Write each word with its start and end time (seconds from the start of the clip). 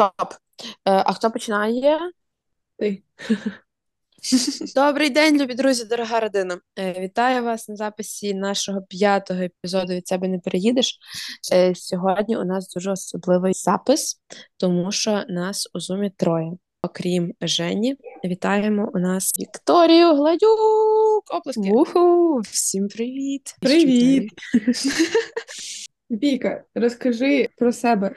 Топ. 0.00 0.32
Е, 0.32 0.76
А 0.84 1.12
хто 1.12 1.30
починає? 1.30 1.98
Ти. 2.78 3.02
Добрий 4.74 5.10
день, 5.10 5.42
любі 5.42 5.54
друзі, 5.54 5.84
дорога 5.84 6.20
родина. 6.20 6.60
Е, 6.78 7.00
Вітаю 7.00 7.44
вас 7.44 7.68
на 7.68 7.76
записі 7.76 8.34
нашого 8.34 8.82
п'ятого 8.82 9.40
епізоду 9.42 9.94
від 9.94 10.08
себе 10.08 10.28
не 10.28 10.38
переїдеш. 10.38 10.98
Е, 11.52 11.74
Сьогодні 11.74 12.36
у 12.36 12.44
нас 12.44 12.74
дуже 12.74 12.90
особливий 12.90 13.52
запис, 13.54 14.20
тому 14.56 14.92
що 14.92 15.24
нас 15.28 15.68
у 15.74 15.80
зумі 15.80 16.10
троє. 16.16 16.52
Окрім 16.82 17.32
Жені, 17.40 17.96
вітаємо 18.24 18.90
у 18.94 18.98
нас 18.98 19.32
Вікторію 19.40 20.14
Гладюк. 20.14 21.24
Оплески. 21.30 21.70
Уху, 21.72 22.38
всім 22.38 22.88
привіт! 22.88 23.56
Привіт! 23.60 24.30
Віка, 26.10 26.64
розкажи 26.74 27.48
про 27.56 27.72
себе. 27.72 28.16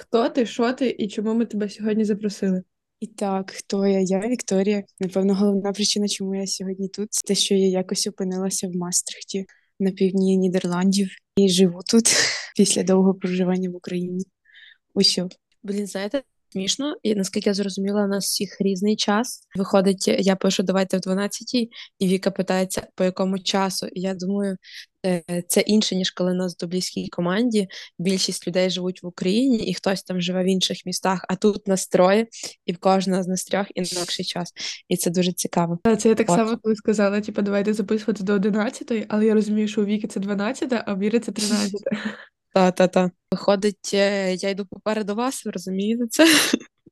Хто 0.00 0.28
ти, 0.28 0.46
що 0.46 0.72
ти 0.72 0.96
і 0.98 1.08
чому 1.08 1.34
ми 1.34 1.46
тебе 1.46 1.68
сьогодні 1.68 2.04
запросили? 2.04 2.62
І 3.00 3.06
так, 3.06 3.50
хто 3.50 3.86
я? 3.86 4.00
Я 4.00 4.18
Вікторія. 4.20 4.82
Напевно, 5.00 5.34
головна 5.34 5.72
причина, 5.72 6.08
чому 6.08 6.34
я 6.34 6.46
сьогодні 6.46 6.88
тут, 6.88 7.12
це 7.12 7.22
те, 7.26 7.34
що 7.34 7.54
я 7.54 7.68
якось 7.68 8.06
опинилася 8.06 8.68
в 8.68 8.76
Мастрихті 8.76 9.46
на 9.80 9.90
півдні 9.90 10.36
Нідерландів 10.36 11.10
і 11.36 11.48
живу 11.48 11.80
тут 11.90 12.04
після 12.56 12.82
довгого 12.82 13.14
проживання 13.14 13.70
в 13.70 13.76
Україні. 13.76 14.24
Усьо. 14.94 15.28
Блін, 15.62 15.86
знаєте, 15.86 16.22
смішно, 16.52 16.96
і 17.02 17.14
наскільки 17.14 17.50
я 17.50 17.54
зрозуміла, 17.54 18.04
у 18.04 18.08
нас 18.08 18.24
всіх 18.24 18.60
різний 18.60 18.96
час. 18.96 19.40
Виходить, 19.56 20.08
я 20.08 20.36
пишу 20.36 20.62
давайте 20.62 20.96
в 20.96 21.00
12-й, 21.00 21.70
і 21.98 22.08
Віка 22.08 22.30
питається, 22.30 22.86
по 22.94 23.04
якому 23.04 23.38
часу. 23.38 23.86
І 23.86 24.00
я 24.00 24.14
думаю, 24.14 24.56
це 25.48 25.60
інше, 25.60 25.96
ніж 25.96 26.10
коли 26.10 26.34
нас 26.34 26.56
в 26.62 26.66
близькій 26.66 27.08
команді. 27.08 27.68
Більшість 27.98 28.48
людей 28.48 28.70
живуть 28.70 29.02
в 29.02 29.06
Україні, 29.06 29.56
і 29.56 29.74
хтось 29.74 30.02
там 30.02 30.20
живе 30.20 30.42
в 30.42 30.46
інших 30.46 30.86
містах, 30.86 31.24
а 31.28 31.36
тут 31.36 31.68
нас 31.68 31.88
троє, 31.88 32.26
і 32.66 32.72
в 32.72 32.78
кожного 32.78 33.22
з 33.22 33.26
нас 33.26 33.44
трьох 33.44 33.66
інакший 33.74 34.24
час. 34.24 34.52
І 34.88 34.96
це 34.96 35.10
дуже 35.10 35.32
цікаво. 35.32 35.78
Це 35.98 36.08
я 36.08 36.14
так 36.14 36.30
От. 36.30 36.36
само 36.36 36.58
коли 36.62 36.76
сказала, 36.76 37.20
типу, 37.20 37.42
давайте 37.42 37.74
записувати 37.74 38.24
до 38.24 38.36
11-ї, 38.36 39.06
але 39.08 39.26
я 39.26 39.34
розумію, 39.34 39.68
що 39.68 39.82
у 39.82 39.84
Віки 39.84 40.06
це 40.06 40.20
12, 40.20 40.72
а 40.86 40.94
в 40.94 40.98
Віри 40.98 41.20
це 41.20 41.32
13. 41.32 41.72
Та-та-та. 42.54 43.10
Виходить, 43.32 43.90
е, 43.94 44.34
я 44.34 44.50
йду 44.50 44.66
попереду 44.70 45.14
вас, 45.14 45.44
ви 45.44 45.50
розумієте 45.50 46.06
це? 46.10 46.26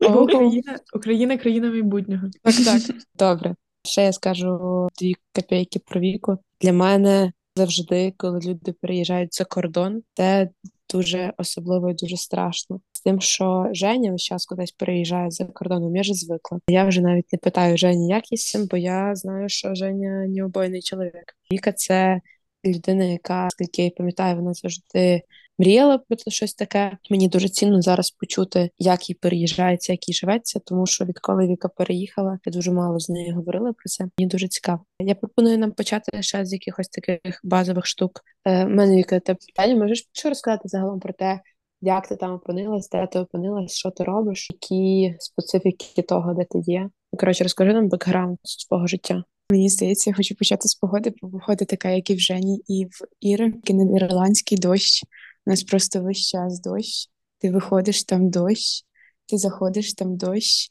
Україна, 0.01 0.79
Україна 0.95 1.39
країна 1.39 1.71
майбутнього. 1.71 2.27
Так, 2.43 2.55
так. 2.55 2.97
Добре. 3.15 3.55
Ще 3.85 4.03
я 4.03 4.13
скажу 4.13 4.89
дві 4.99 5.15
копійки 5.35 5.79
про 5.79 6.01
віку. 6.01 6.39
Для 6.61 6.73
мене 6.73 7.33
завжди, 7.57 8.15
коли 8.17 8.41
люди 8.41 8.73
переїжджають 8.73 9.35
за 9.35 9.45
кордон, 9.45 10.03
це 10.15 10.49
дуже 10.91 11.33
особливо 11.39 11.91
і 11.91 11.95
дуже 11.95 12.17
страшно. 12.17 12.81
З 12.93 13.01
тим, 13.01 13.21
що 13.21 13.69
Женя 13.73 14.11
весь 14.13 14.23
час 14.23 14.47
кудись 14.47 14.73
переїжджає 14.73 15.31
за 15.31 15.45
кордоном, 15.45 15.97
я 15.97 16.03
вже 16.03 16.15
звикла. 16.15 16.61
Я 16.69 16.85
вже 16.85 17.01
навіть 17.01 17.33
не 17.33 17.39
питаю 17.39 17.77
Жені, 17.77 18.09
як 18.09 18.25
з 18.33 18.51
цим, 18.51 18.67
бо 18.71 18.77
я 18.77 19.15
знаю, 19.15 19.49
що 19.49 19.75
Женя 19.75 20.27
необойний 20.29 20.83
чоловік. 20.83 21.37
Віка 21.53 21.73
це 21.73 22.21
людина, 22.65 23.05
яка, 23.05 23.49
скільки 23.51 23.85
я 23.85 23.91
пам'ятаю, 23.91 24.37
вона 24.37 24.55
завжди 24.55 25.23
мріяла 25.59 25.99
про 25.99 26.17
щось 26.27 26.55
таке. 26.55 26.99
Мені 27.11 27.29
дуже 27.29 27.49
цінно 27.49 27.83
зараз 27.83 28.11
почути, 28.11 28.71
як 28.79 29.11
їй 29.11 29.15
переїжджається, 29.15 29.93
як 29.93 30.09
їй 30.09 30.15
живеться, 30.15 30.61
тому 30.65 30.87
що 30.87 31.05
відколи 31.05 31.47
Віка 31.47 31.69
переїхала, 31.69 32.39
я 32.47 32.53
дуже 32.53 32.73
мало 32.73 33.01
з 33.01 33.09
нею 33.09 33.35
говорила 33.35 33.73
про 33.73 33.85
це. 33.85 34.05
Мені 34.19 34.29
дуже 34.29 34.49
цікаво. 34.49 34.85
Я 35.01 35.15
пропоную 35.15 35.59
нам 35.59 35.73
почати 35.73 36.23
ще 36.23 36.45
з 36.45 36.53
якихось 36.53 36.89
таких 36.89 37.41
базових 37.45 37.87
штук. 37.87 38.21
Е, 38.45 38.67
мене 38.67 38.97
Віка, 38.97 39.21
те 39.21 39.35
питання, 39.35 39.77
можеш 39.77 40.09
що 40.13 40.29
розказати 40.29 40.69
загалом 40.69 41.01
про 41.01 41.13
те, 41.13 41.41
як 41.81 42.09
ти 42.09 42.17
там 42.17 42.35
опинилась, 42.35 42.89
де 42.89 43.07
ти 43.07 43.19
опинилась, 43.19 43.73
що 43.73 43.91
ти 43.91 44.05
робиш, 44.05 44.49
які 44.51 45.17
специфіки 45.19 46.03
того, 46.03 46.35
де 46.35 46.45
ти 46.45 46.59
є. 46.73 46.91
Коротше, 47.19 47.45
розкажи 47.45 47.73
нам 47.73 47.89
бекграунд 47.89 48.39
свого 48.43 48.87
життя. 48.87 49.25
Мені 49.51 49.69
здається, 49.69 50.11
я 50.11 50.17
хочу 50.17 50.35
почати 50.35 50.69
з 50.69 50.75
погоди, 50.75 51.13
бо 51.23 51.31
погода 51.31 51.65
така, 51.65 51.91
як 51.91 52.11
і 52.11 52.15
в 52.15 52.19
Жені, 52.19 52.63
і 52.69 52.85
в 52.85 53.07
Іри, 53.21 53.53
такий 53.53 53.77
нідерландський 53.77 54.59
дощ. 54.59 55.03
У 55.47 55.51
нас 55.51 55.63
просто 55.63 56.03
весь 56.03 56.29
час 56.29 56.61
дощ. 56.61 57.09
Ти 57.39 57.51
виходиш 57.51 58.05
там 58.05 58.31
дощ, 58.31 58.85
ти 59.27 59.39
заходиш 59.39 59.95
там 59.95 60.17
дощ, 60.17 60.71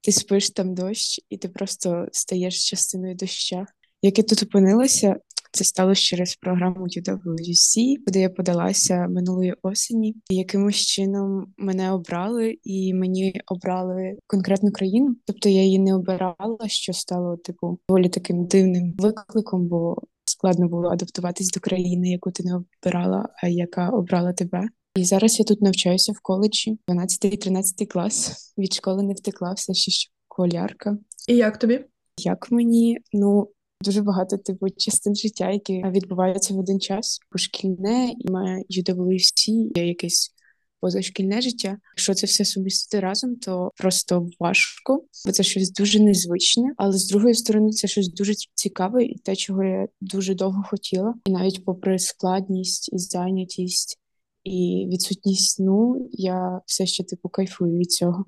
ти 0.00 0.12
спиш 0.12 0.50
там 0.50 0.74
дощ, 0.74 1.20
і 1.28 1.36
ти 1.36 1.48
просто 1.48 2.06
стаєш 2.12 2.70
частиною 2.70 3.14
доща. 3.14 3.66
Як 4.02 4.18
я 4.18 4.24
тут 4.24 4.42
опинилася, 4.42 5.16
це 5.52 5.64
сталося 5.64 6.02
через 6.02 6.36
програму 6.36 6.86
UWC, 6.86 7.96
куди 8.06 8.20
я 8.20 8.30
подалася 8.30 9.08
минулої 9.08 9.54
осені. 9.62 10.16
І 10.30 10.36
якимось 10.36 10.76
чином 10.76 11.54
мене 11.56 11.92
обрали, 11.92 12.58
і 12.64 12.94
мені 12.94 13.40
обрали 13.46 14.16
конкретну 14.26 14.72
країну. 14.72 15.16
Тобто 15.26 15.48
я 15.48 15.62
її 15.62 15.78
не 15.78 15.94
обирала, 15.94 16.58
що 16.66 16.92
стало 16.92 17.36
типу 17.36 17.78
доволі 17.88 18.08
таким 18.08 18.46
дивним 18.46 18.94
викликом, 18.98 19.68
бо 19.68 19.96
складно 20.40 20.68
було 20.68 20.88
адаптуватись 20.88 21.50
до 21.50 21.60
країни, 21.60 22.10
яку 22.10 22.30
ти 22.30 22.42
не 22.42 22.54
обирала, 22.54 23.28
а 23.42 23.48
яка 23.48 23.88
обрала 23.88 24.32
тебе. 24.32 24.68
І 24.96 25.04
зараз 25.04 25.38
я 25.38 25.44
тут 25.44 25.62
навчаюся 25.62 26.12
в 26.12 26.20
коледжі, 26.22 26.78
12-13 26.88 27.86
клас. 27.86 28.36
Від 28.58 28.72
школи 28.72 29.02
не 29.02 29.12
втекла, 29.12 29.52
все 29.52 29.74
ще 29.74 30.10
школярка. 30.28 30.98
І 31.28 31.36
як 31.36 31.58
тобі? 31.58 31.84
Як 32.18 32.50
мені, 32.50 32.98
ну 33.12 33.48
дуже 33.84 34.02
багато 34.02 34.36
типу 34.36 34.66
частин 34.76 35.14
життя, 35.14 35.50
які 35.50 35.84
відбуваються 35.86 36.54
в 36.54 36.58
один 36.58 36.80
час. 36.80 37.20
Шкільне 37.36 38.14
і 38.18 38.30
має 38.30 38.64
UWC, 38.70 39.70
є 39.76 39.86
якесь 39.86 40.34
позашкільне 40.80 41.40
життя. 41.40 41.78
Якщо 41.92 42.14
це 42.14 42.26
все 42.26 42.44
сумістити 42.44 43.00
разом, 43.00 43.36
то 43.36 43.70
просто 43.76 44.28
важко, 44.40 45.04
бо 45.26 45.32
це 45.32 45.42
щось 45.42 45.72
дуже 45.72 46.00
незвичне. 46.00 46.74
Але 46.76 46.92
з 46.92 47.08
другої 47.08 47.34
сторони, 47.34 47.70
це 47.70 47.88
щось 47.88 48.14
дуже 48.14 48.34
цікаве, 48.54 49.04
і 49.04 49.18
те, 49.18 49.36
чого 49.36 49.64
я 49.64 49.86
дуже 50.00 50.34
довго 50.34 50.62
хотіла. 50.70 51.14
І 51.24 51.30
навіть 51.30 51.64
попри 51.64 51.98
складність 51.98 52.92
і 52.92 52.98
зайнятість 52.98 53.98
і 54.44 54.88
відсутність 54.92 55.56
сну, 55.56 56.08
я 56.12 56.60
все 56.66 56.86
ще 56.86 57.04
типу 57.04 57.28
кайфую 57.28 57.78
від 57.78 57.92
цього. 57.92 58.24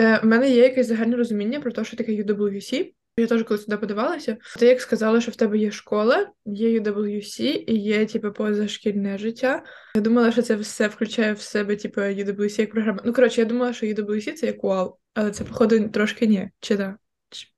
Е, 0.00 0.20
У 0.24 0.26
мене 0.26 0.50
є 0.50 0.56
якесь 0.56 0.86
загальне 0.86 1.16
розуміння 1.16 1.60
про 1.60 1.72
те, 1.72 1.84
що 1.84 1.96
таке 1.96 2.12
UWC. 2.12 2.92
Я 3.20 3.26
теж 3.26 3.42
коли 3.42 3.60
сюди 3.60 3.76
подавалася. 3.76 4.36
Ти 4.58 4.66
як 4.66 4.80
сказала, 4.80 5.20
що 5.20 5.30
в 5.30 5.36
тебе 5.36 5.58
є 5.58 5.70
школа, 5.70 6.30
є 6.46 6.80
UWC 6.80 7.42
і 7.42 7.74
є 7.78 8.06
типу 8.06 8.32
позашкільне 8.32 9.18
життя. 9.18 9.62
Я 9.94 10.00
думала, 10.00 10.32
що 10.32 10.42
це 10.42 10.56
все 10.56 10.88
включає 10.88 11.32
в 11.32 11.40
себе, 11.40 11.76
типу, 11.76 12.00
UWC 12.00 12.60
як 12.60 12.70
програма. 12.70 13.02
Ну 13.04 13.12
коротше, 13.12 13.40
я 13.40 13.46
думала, 13.46 13.72
що 13.72 13.86
UWC 13.86 14.32
це 14.32 14.46
як 14.46 14.64
УАЛ, 14.64 14.96
але 15.14 15.30
це, 15.30 15.44
походу, 15.44 15.88
трошки 15.88 16.26
ні. 16.26 16.50
Чи 16.60 16.76
да? 16.76 16.96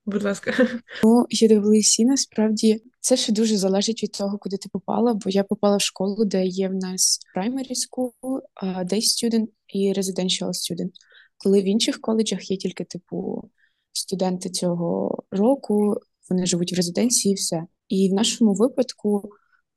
Будь 0.06 0.22
ласка. 0.22 0.53
Ну, 1.05 1.27
UWC 1.43 2.05
насправді 2.05 2.83
це 3.01 3.17
ще 3.17 3.33
дуже 3.33 3.56
залежить 3.56 4.03
від 4.03 4.12
того, 4.12 4.39
куди 4.39 4.56
ти 4.56 4.69
попала, 4.72 5.15
бо 5.15 5.31
я 5.31 5.45
попала 5.45 5.77
в 5.77 5.81
школу, 5.81 6.25
де 6.25 6.45
є 6.45 6.69
в 6.69 6.75
нас 6.75 7.21
primary 7.37 7.72
school, 7.72 8.12
day 8.62 9.01
student 9.01 9.47
і 9.69 9.93
residential 9.93 10.49
student. 10.49 10.91
Коли 11.39 11.61
в 11.61 11.65
інших 11.65 12.01
коледжах 12.01 12.51
є 12.51 12.56
тільки, 12.56 12.84
типу, 12.84 13.51
студенти 13.92 14.50
цього 14.50 15.19
року, 15.30 15.97
вони 16.30 16.47
живуть 16.47 16.72
в 16.72 16.76
резиденції 16.76 17.32
і 17.32 17.34
все. 17.34 17.62
І 17.88 18.10
в 18.10 18.12
нашому 18.14 18.54
випадку 18.54 19.30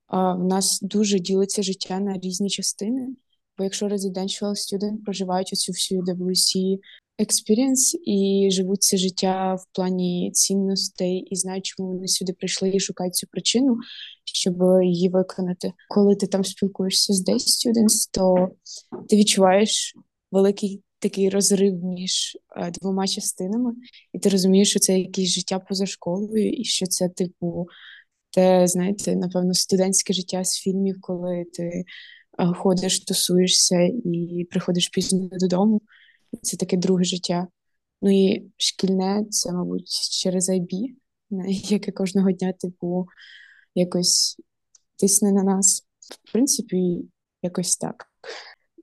а, 0.07 0.33
в 0.33 0.43
нас 0.43 0.79
дуже 0.81 1.19
ділиться 1.19 1.63
життя 1.63 1.99
на 1.99 2.13
різні 2.13 2.49
частини. 2.49 3.07
Бо 3.57 3.63
якщо 3.63 3.87
residential 3.87 4.49
student 4.49 5.03
проживають 5.03 5.53
оцю 5.53 5.71
всю 5.71 6.01
UWC 6.01 6.77
experience 7.19 7.95
і 8.05 8.49
живуть 8.51 8.83
це 8.83 8.97
життя 8.97 9.55
в 9.55 9.65
плані 9.75 10.31
цінностей 10.33 11.19
і 11.19 11.35
знають, 11.35 11.65
чому 11.65 11.89
вони 11.89 12.07
сюди 12.07 12.33
прийшли 12.33 12.71
і 12.73 12.79
шукають 12.79 13.15
цю 13.15 13.27
причину, 13.27 13.77
щоб 14.23 14.55
її 14.83 15.09
виконати. 15.09 15.73
Коли 15.89 16.15
ти 16.15 16.27
там 16.27 16.43
спілкуєшся 16.43 17.13
з 17.13 17.29
day 17.29 17.35
students, 17.35 18.09
то 18.11 18.49
ти 19.09 19.15
відчуваєш 19.15 19.95
великий 20.31 20.81
такий 21.05 21.29
розрив 21.29 21.83
між 21.83 22.37
е, 22.57 22.71
двома 22.71 23.07
частинами, 23.07 23.73
і 24.13 24.19
ти 24.19 24.29
розумієш, 24.29 24.69
що 24.69 24.79
це 24.79 24.99
якесь 24.99 25.29
життя 25.29 25.59
поза 25.59 25.85
школою, 25.85 26.51
і 26.51 26.63
що 26.63 26.85
це, 26.85 27.09
типу, 27.09 27.67
те, 28.29 28.67
знаєте, 28.67 29.15
напевно, 29.15 29.53
студентське 29.53 30.13
життя 30.13 30.43
з 30.43 30.59
фільмів, 30.59 30.95
коли 31.01 31.45
ти 31.53 31.63
е, 31.63 31.85
ходиш, 32.55 32.99
тусуєшся 32.99 33.81
і 34.05 34.47
приходиш 34.51 34.89
пізно 34.89 35.29
додому. 35.31 35.81
Це 36.41 36.57
таке 36.57 36.77
друге 36.77 37.03
життя. 37.03 37.47
Ну 38.01 38.11
і 38.11 38.51
шкільне 38.57 39.25
це, 39.29 39.51
мабуть, 39.51 39.89
через 40.21 40.49
IB, 40.49 40.69
яке 41.69 41.91
кожного 41.91 42.31
дня, 42.31 42.53
типу, 42.53 43.05
якось 43.75 44.37
тисне 44.99 45.31
на 45.31 45.43
нас. 45.43 45.85
В 46.25 46.31
принципі, 46.31 47.01
якось 47.41 47.77
так. 47.77 48.05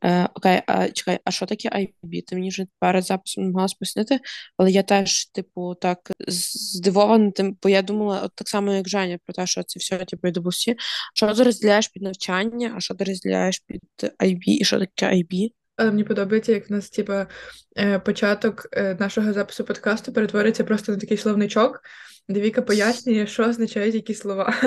Е, 0.04 0.28
окей, 0.34 0.62
а 0.66 0.88
чекай, 0.88 1.18
а 1.24 1.30
що 1.30 1.46
таке 1.46 1.68
IB? 1.68 2.22
Ти 2.26 2.34
мені 2.34 2.48
вже 2.48 2.66
перед 2.78 3.04
записом 3.04 3.44
намагалась 3.44 3.74
пояснити, 3.74 4.20
але 4.56 4.70
я 4.70 4.82
теж, 4.82 5.26
типу, 5.26 5.74
так 5.74 5.98
здивована 6.28 7.30
тим, 7.30 7.56
бо 7.62 7.68
я 7.68 7.82
думала, 7.82 8.20
от 8.22 8.32
так 8.34 8.48
само, 8.48 8.72
як 8.72 8.88
Женя, 8.88 9.18
про 9.26 9.34
те, 9.34 9.46
що 9.46 9.62
це 9.62 9.78
все, 9.78 9.98
типу, 10.04 10.28
UWC. 10.28 10.74
Що 11.14 11.34
ти 11.34 11.42
розділяєш 11.42 11.88
під 11.88 12.02
навчання, 12.02 12.74
а 12.76 12.80
що 12.80 12.94
ти 12.94 13.04
розділяєш 13.04 13.58
під 13.66 13.82
IB, 14.20 14.42
і 14.44 14.64
що 14.64 14.78
таке 14.78 15.06
IB? 15.06 15.50
Але 15.76 15.90
мені 15.90 16.04
подобається, 16.04 16.52
як 16.52 16.70
в 16.70 16.72
нас, 16.72 16.90
типа, 16.90 17.26
е, 17.78 17.98
початок 17.98 18.66
е, 18.72 18.96
нашого 19.00 19.32
запису 19.32 19.64
подкасту 19.64 20.12
перетвориться 20.12 20.64
просто 20.64 20.92
на 20.92 20.98
такий 20.98 21.16
словничок, 21.16 21.80
де 22.28 22.40
Віка 22.40 22.62
пояснює, 22.62 23.26
що 23.26 23.44
означають 23.44 23.94
які 23.94 24.14
слова. 24.14 24.54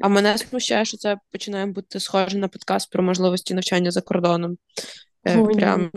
А 0.00 0.08
мене 0.08 0.38
смущає, 0.38 0.84
що 0.84 0.96
це 0.96 1.16
починає 1.32 1.66
бути 1.66 2.00
схоже 2.00 2.38
на 2.38 2.48
подкаст 2.48 2.90
про 2.90 3.02
можливості 3.02 3.54
навчання 3.54 3.90
за 3.90 4.00
кордоном. 4.00 4.58
Е, 5.26 5.44
Прям. 5.44 5.90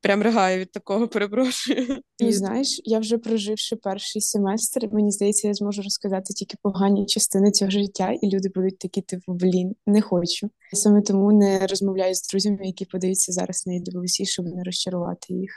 Прям 0.00 0.22
ригаю 0.22 0.60
від 0.60 0.72
такого, 0.72 1.08
перепрошую. 1.08 1.98
Ну, 2.20 2.32
знаєш, 2.32 2.80
я 2.84 2.98
вже 2.98 3.18
проживши 3.18 3.76
перший 3.76 4.22
семестр, 4.22 4.88
мені 4.92 5.10
здається, 5.10 5.48
я 5.48 5.54
зможу 5.54 5.82
розказати 5.82 6.34
тільки 6.34 6.56
погані 6.62 7.06
частини 7.06 7.50
цього 7.50 7.70
життя, 7.70 8.12
і 8.22 8.30
люди 8.30 8.48
будуть 8.54 8.78
такі, 8.78 9.02
типу, 9.02 9.32
блін, 9.32 9.74
не 9.86 10.00
хочу. 10.00 10.50
Саме 10.72 11.02
тому 11.02 11.32
не 11.32 11.66
розмовляю 11.66 12.14
з 12.14 12.28
друзями, 12.28 12.58
які 12.62 12.84
подаються 12.84 13.32
зараз 13.32 13.66
на 13.66 13.72
EWC, 13.72 14.24
щоб 14.24 14.46
не 14.46 14.62
розчарувати 14.62 15.34
їх. 15.34 15.50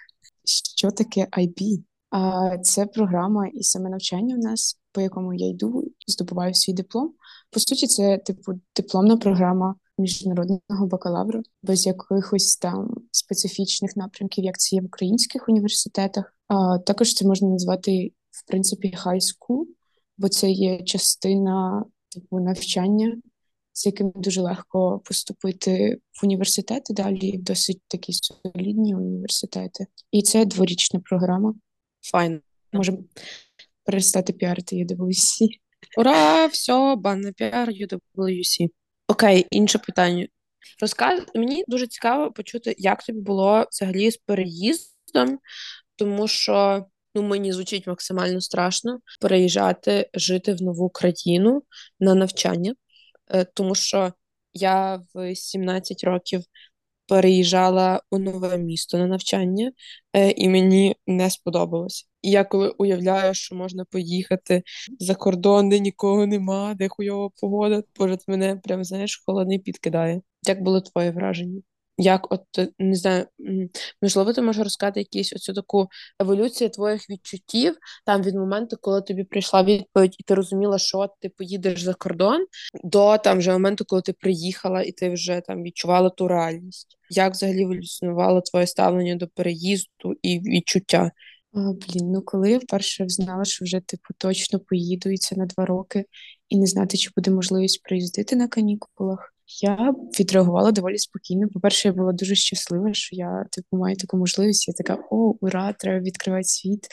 Що 0.78 0.92
таке 0.92 1.28
IB? 1.32 1.84
А 2.10 2.58
це 2.58 2.86
програма 2.86 3.48
і 3.48 3.64
саме 3.64 3.90
навчання 3.90 4.36
в 4.36 4.40
нас, 4.40 4.80
по 4.92 5.02
якому 5.02 5.34
я 5.34 5.48
йду, 5.48 5.92
здобуваю 6.08 6.54
свій 6.54 6.74
диплом. 6.74 7.14
По 7.52 7.60
суті, 7.60 7.88
це 7.88 8.18
типу 8.18 8.54
дипломна 8.76 9.18
програма 9.18 9.76
міжнародного 9.98 10.88
бакалавру, 10.88 11.42
без 11.64 11.86
якихось 11.86 12.58
там 12.58 12.96
специфічних 13.12 13.96
напрямків, 13.96 14.44
як 14.44 14.60
це 14.60 14.76
є 14.76 14.82
в 14.82 14.86
українських 14.86 15.50
університетах. 15.50 16.36
А 16.48 16.78
також 16.78 17.14
це 17.14 17.28
можна 17.28 17.50
назвати 17.50 18.12
в 18.32 18.48
принципі 18.48 18.94
high 19.06 19.22
school, 19.22 19.64
бо 20.18 20.30
це 20.30 20.50
є 20.50 20.84
частина 20.84 21.86
типу 22.10 22.40
навчання, 22.40 23.18
з 23.74 23.86
яким 23.86 24.12
дуже 24.16 24.42
легко 24.42 25.02
поступити 25.06 26.00
в 26.22 26.26
університети 26.26 26.94
далі, 26.94 27.38
досить 27.38 27.82
такі 27.88 28.14
солідні 28.14 28.96
університети. 28.96 29.86
І 30.12 30.22
це 30.22 30.46
дворічна 30.46 31.00
програма. 31.00 31.54
Fine. 32.02 32.42
Можемо 32.74 32.98
перестати 33.84 34.34
піарити 34.34 34.76
UWC. 34.76 35.48
Ура! 35.98 36.48
Все, 36.48 36.96
бан 36.96 37.22
на 37.22 37.32
піар 37.32 37.70
UWC. 37.70 38.70
Окей, 39.08 39.48
інше 39.52 39.80
питання. 39.80 40.28
Розкажи 40.82 41.22
мені 41.36 41.64
дуже 41.68 41.88
цікаво 41.88 42.32
почути, 42.32 42.76
як 42.78 43.04
тобі 43.04 43.20
було 43.20 43.66
взагалі 43.72 44.12
з 44.12 44.18
переїздом, 44.18 45.40
тому 45.96 46.28
що 46.28 46.86
ну 47.16 47.24
мені 47.24 47.54
звучить 47.54 47.88
максимально 47.88 48.42
страшно 48.42 49.00
переїжджати 49.22 50.10
жити 50.14 50.54
в 50.54 50.62
нову 50.62 50.90
країну 50.90 51.64
на 52.00 52.16
навчання, 52.16 52.74
Е, 53.30 53.46
тому 53.46 53.76
що 53.76 54.14
я 54.54 55.02
в 55.14 55.36
17 55.36 56.04
років 56.04 56.44
переїжджала 57.08 58.02
у 58.12 58.20
нове 58.20 58.58
місто 58.58 58.98
на 58.98 59.08
навчання, 59.08 59.72
е, 60.14 60.32
і 60.32 60.50
мені 60.50 60.96
не 61.08 61.30
сподобалось. 61.30 62.10
І 62.22 62.32
я 62.32 62.44
коли 62.44 62.70
уявляю, 62.70 63.34
що 63.34 63.56
можна 63.56 63.86
поїхати 63.86 64.64
за 65.00 65.16
кордон, 65.16 65.70
де 65.70 65.80
нікого 65.80 66.26
нема, 66.28 66.74
де 66.74 66.88
хуйова 66.88 67.30
погода, 67.42 67.84
поряд 67.94 68.24
мене 68.28 68.56
прям 68.64 68.84
знаєш, 68.84 69.24
холодний 69.26 69.60
підкидає. 69.60 70.22
Як 70.48 70.64
було 70.64 70.82
твоє 70.82 71.12
враження? 71.12 71.62
Як, 71.98 72.32
от 72.32 72.42
не 72.80 72.96
знаю, 72.96 73.26
можливо, 74.02 74.34
ти 74.34 74.42
можеш 74.42 74.64
розказати 74.64 75.08
якусь 75.12 75.34
оцю 75.34 75.54
таку 75.54 75.88
еволюцію 76.20 76.70
твоїх 76.70 77.10
відчуттів 77.10 77.76
там 78.06 78.22
від 78.22 78.36
моменту, 78.36 78.78
коли 78.82 79.02
тобі 79.02 79.24
прийшла 79.24 79.64
відповідь, 79.64 80.16
і 80.20 80.24
ти 80.24 80.36
розуміла, 80.36 80.78
що 80.78 81.10
ти 81.20 81.30
поїдеш 81.30 81.82
за 81.82 81.94
кордон, 81.94 82.46
до 82.84 83.18
там 83.18 83.38
вже 83.38 83.52
моменту, 83.52 83.86
коли 83.86 84.02
ти 84.02 84.14
приїхала 84.14 84.82
і 84.82 84.92
ти 84.92 85.10
вже 85.10 85.42
там 85.48 85.64
відчувала 85.64 86.10
ту 86.10 86.28
реальність. 86.28 86.98
Як 87.10 87.34
взагалі 87.34 87.62
еволюціонувало 87.64 88.42
твоє 88.42 88.68
ставлення 88.68 89.16
до 89.16 89.28
переїзду 89.28 90.14
і 90.22 90.40
відчуття? 90.40 91.12
А, 91.54 91.60
Блін, 91.60 92.12
ну 92.12 92.22
коли 92.22 92.52
я 92.52 92.58
вперше 92.58 93.06
знала, 93.08 93.46
що 93.46 93.66
вже 93.66 93.80
типу 93.80 94.14
точно 94.18 94.60
поїду 94.60 95.10
і 95.10 95.18
це 95.18 95.36
на 95.36 95.46
два 95.46 95.66
роки, 95.66 96.06
і 96.50 96.58
не 96.58 96.66
знати, 96.66 96.98
чи 96.98 97.10
буде 97.16 97.32
можливість 97.32 97.84
приїздити 97.84 98.36
на 98.36 98.48
канікулах. 98.48 99.33
Я 99.48 99.94
відреагувала 100.20 100.72
доволі 100.72 100.98
спокійно. 100.98 101.50
По-перше, 101.50 101.88
я 101.88 101.94
була 101.94 102.14
дуже 102.14 102.36
щаслива, 102.36 102.94
що 102.94 103.16
я 103.16 103.46
типу 103.52 103.78
маю 103.78 103.96
таку 103.96 104.18
можливість. 104.18 104.68
Я 104.68 104.74
така: 104.74 105.04
о, 105.12 105.36
ура! 105.42 105.74
Треба 105.74 106.00
відкривати 106.00 106.44
світ, 106.44 106.88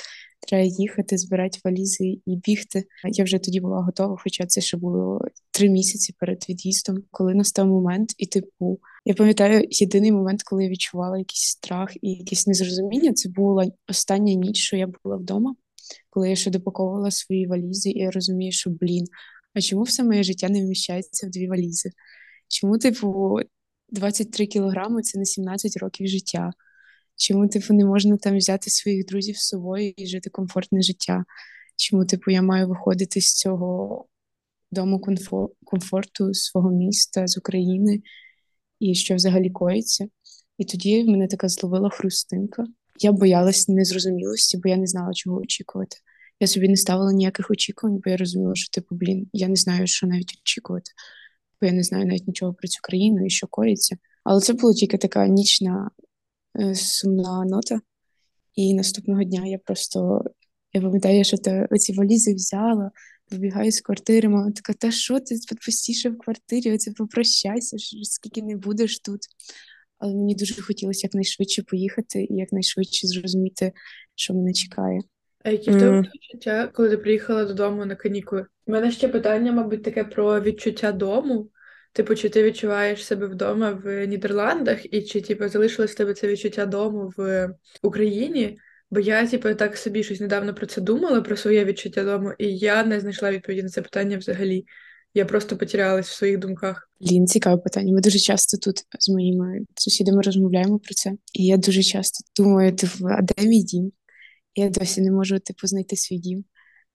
треба 0.49 0.65
їхати, 0.65 1.19
збирати 1.19 1.59
валізи 1.65 2.05
і 2.27 2.37
бігти. 2.37 2.85
Я 3.05 3.25
вже 3.25 3.39
тоді 3.39 3.61
була 3.61 3.83
готова, 3.83 4.17
хоча 4.23 4.47
це 4.47 4.61
ще 4.61 4.77
було 4.77 5.21
три 5.51 5.69
місяці 5.69 6.15
перед 6.19 6.45
від'їздом, 6.49 6.99
коли 7.11 7.35
настав 7.35 7.67
момент, 7.67 8.15
і 8.19 8.27
типу, 8.27 8.81
я 9.05 9.15
пам'ятаю 9.15 9.67
єдиний 9.71 10.13
момент, 10.13 10.43
коли 10.43 10.65
я 10.65 10.71
відчувала 10.71 11.19
якийсь 11.19 11.43
страх 11.43 11.93
і 12.03 12.11
якесь 12.11 12.47
незрозуміння. 12.47 13.13
Це 13.13 13.29
була 13.29 13.67
остання 13.89 14.35
ніч, 14.35 14.57
що 14.57 14.77
я 14.77 14.89
була 15.05 15.17
вдома, 15.17 15.55
коли 16.11 16.31
я 16.31 16.37
ще 16.37 16.51
допаковувала 16.51 17.11
свої 17.11 17.47
валізи, 17.47 17.91
і 17.91 17.99
я 17.99 18.11
розумію, 18.11 18.53
що 18.53 18.71
блін, 18.71 19.07
а 19.55 19.61
чому 19.61 19.83
все 19.83 20.05
моє 20.05 20.23
життя 20.23 20.49
не 20.49 20.65
вміщається 20.65 21.27
в 21.27 21.31
дві 21.31 21.49
валізи? 21.49 21.91
Чому, 22.51 22.79
типу, 22.79 23.39
23 23.89 24.47
кілограми 24.47 25.03
це 25.03 25.19
не 25.19 25.25
17 25.25 25.77
років 25.77 26.09
життя? 26.09 26.51
Чому, 27.17 27.49
типу, 27.49 27.75
не 27.75 27.85
можна 27.85 28.17
там 28.17 28.37
взяти 28.37 28.71
своїх 28.71 29.07
друзів 29.07 29.37
з 29.37 29.49
собою 29.49 29.93
і 29.97 30.07
жити 30.07 30.31
комфортне 30.31 30.83
життя? 30.83 31.25
Чому, 31.77 32.05
типу, 32.05 32.31
я 32.31 32.43
маю 32.43 32.69
виходити 32.69 33.21
з 33.21 33.35
цього 33.35 34.05
дому 34.71 35.01
комфорту, 35.65 36.35
свого 36.35 36.71
міста, 36.71 37.27
з 37.27 37.39
України, 37.39 38.03
і 38.81 38.95
що 38.95 39.15
взагалі 39.15 39.51
коїться? 39.51 40.09
І 40.59 40.65
тоді 40.65 41.03
в 41.03 41.07
мене 41.07 41.27
така 41.27 41.49
зловила 41.49 41.91
хрустинка. 41.91 42.65
Я 43.01 43.13
боялась 43.13 43.69
незрозумілості, 43.69 44.59
бо 44.59 44.69
я 44.69 44.77
не 44.77 44.87
знала, 44.87 45.13
чого 45.15 45.37
очікувати. 45.37 45.97
Я 46.41 46.47
собі 46.47 46.69
не 46.69 46.77
ставила 46.77 47.13
ніяких 47.13 47.51
очікувань, 47.51 48.01
бо 48.05 48.11
я 48.11 48.17
розуміла, 48.17 48.55
що 48.55 48.71
типу, 48.71 48.95
блін, 48.95 49.29
я 49.33 49.49
не 49.49 49.57
знаю, 49.57 49.87
що 49.87 50.07
навіть 50.07 50.39
очікувати 50.43 50.91
бо 51.61 51.67
я 51.67 51.73
не 51.73 51.83
знаю 51.83 52.07
навіть 52.07 52.29
нічого 52.29 52.55
про 52.55 52.69
цю 52.69 52.79
країну 52.83 53.27
і 53.27 53.31
що 53.31 53.47
коїться. 53.47 53.97
Але 54.25 54.41
це 54.41 54.53
була 54.53 54.75
тільки 54.75 54.99
така 54.99 55.27
нічна 55.27 55.91
е, 56.61 56.75
сумна 56.75 57.45
нота. 57.45 57.81
І 58.55 58.75
наступного 58.75 59.25
дня 59.25 59.47
я 59.47 59.59
просто 59.59 60.25
я 60.73 60.81
пам'ятаю, 60.81 61.25
що 61.25 61.39
ти 61.39 61.69
оці 61.71 61.93
валізи 61.93 62.35
взяла, 62.35 62.91
вибігаю 63.31 63.73
з 63.73 63.81
квартири, 63.81 64.29
мама 64.29 64.51
така, 64.51 64.73
та 64.73 64.91
що 64.91 65.21
ти 65.21 65.37
постійше 65.67 66.11
в 66.11 66.19
квартирі, 66.19 66.73
оце 66.75 66.93
попрощайся, 66.93 67.77
скільки 68.03 68.43
не 68.43 68.57
будеш 68.57 69.01
тут. 69.01 69.21
Але 69.99 70.15
мені 70.15 70.35
дуже 70.35 70.63
хотілося 70.63 71.07
якнайшвидше 71.07 71.63
поїхати 71.63 72.27
і 72.31 72.35
якнайшвидше 72.35 73.07
зрозуміти, 73.07 73.73
що 74.15 74.35
мене 74.35 74.53
чекає. 74.53 75.01
А 75.45 75.51
які 75.51 75.71
в 75.71 75.79
тебе 75.79 76.01
відчуття, 76.01 76.71
коли 76.75 76.91
ти 76.91 76.97
приїхала 76.97 77.45
додому 77.45 77.85
на 77.87 77.97
канікули? 77.97 78.47
У 78.67 78.73
мене 78.73 78.93
ще 78.93 79.09
питання, 79.09 79.53
мабуть, 79.53 79.83
таке 79.83 80.05
про 80.05 80.41
відчуття 80.41 80.93
дому. 80.93 81.49
Типу, 81.93 82.15
чи 82.15 82.29
ти 82.29 82.43
відчуваєш 82.43 83.05
себе 83.05 83.27
вдома 83.27 83.71
в 83.85 84.07
Нідерландах, 84.07 84.95
і 84.95 85.03
чи 85.03 85.21
типу, 85.21 85.49
залишилось 85.49 85.91
в 85.91 85.97
тебе 85.97 86.15
це 86.15 86.29
відчуття 86.29 86.67
дому 86.67 87.13
в 87.17 87.49
Україні? 87.83 88.59
Бо 88.91 89.01
я, 89.01 89.27
типу, 89.27 89.55
так 89.55 89.77
собі 89.77 90.05
щось 90.05 90.21
недавно 90.21 90.55
про 90.55 90.67
це 90.67 90.81
думала, 90.81 91.21
про 91.21 91.37
своє 91.37 91.65
відчуття 91.65 92.05
дому, 92.05 92.33
і 92.39 92.57
я 92.57 92.85
не 92.85 93.01
знайшла 93.01 93.31
відповіді 93.31 93.63
на 93.63 93.69
це 93.69 93.83
питання 93.83 94.19
взагалі. 94.19 94.65
Я 95.15 95.25
просто 95.25 95.57
потерялась 95.57 96.09
в 96.09 96.15
своїх 96.15 96.39
думках. 96.39 96.91
Лін, 97.11 97.27
цікаве 97.27 97.57
питання. 97.57 97.93
Ми 97.93 98.01
дуже 98.01 98.19
часто 98.19 98.59
тут 98.59 98.85
з 98.99 99.09
моїми 99.09 99.61
сусідами 99.75 100.23
розмовляємо 100.23 100.79
про 100.79 100.95
це. 100.95 101.13
І 101.33 101.47
я 101.47 101.57
дуже 101.57 101.83
часто 101.83 102.43
думаю, 102.43 102.77
типу, 102.77 103.07
а 103.07 103.23
де 103.23 103.49
мій 103.49 103.63
дім? 103.63 103.93
Я 104.55 104.69
досі 104.69 105.01
не 105.01 105.11
можу 105.11 105.39
типу 105.39 105.67
знайти 105.67 105.97
свій 105.97 106.19
дім. 106.19 106.45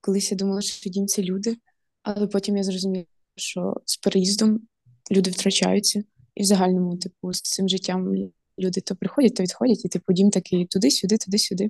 Колись 0.01 0.31
я 0.31 0.37
думала, 0.37 0.61
що 0.61 0.89
дім 0.89 1.07
це 1.07 1.21
люди, 1.21 1.57
але 2.03 2.27
потім 2.27 2.57
я 2.57 2.63
зрозуміла, 2.63 3.05
що 3.35 3.73
з 3.85 3.97
переїздом 3.97 4.59
люди 5.11 5.31
втрачаються, 5.31 6.03
і 6.35 6.41
в 6.43 6.45
загальному, 6.45 6.97
типу, 6.97 7.33
з 7.33 7.41
цим 7.41 7.69
життям 7.69 8.15
люди 8.59 8.81
то 8.81 8.95
приходять, 8.95 9.35
то 9.35 9.43
відходять, 9.43 9.85
і 9.85 9.89
типу 9.89 10.13
дім 10.13 10.29
такий 10.29 10.65
туди-сюди, 10.65 11.17
туди-сюди. 11.17 11.69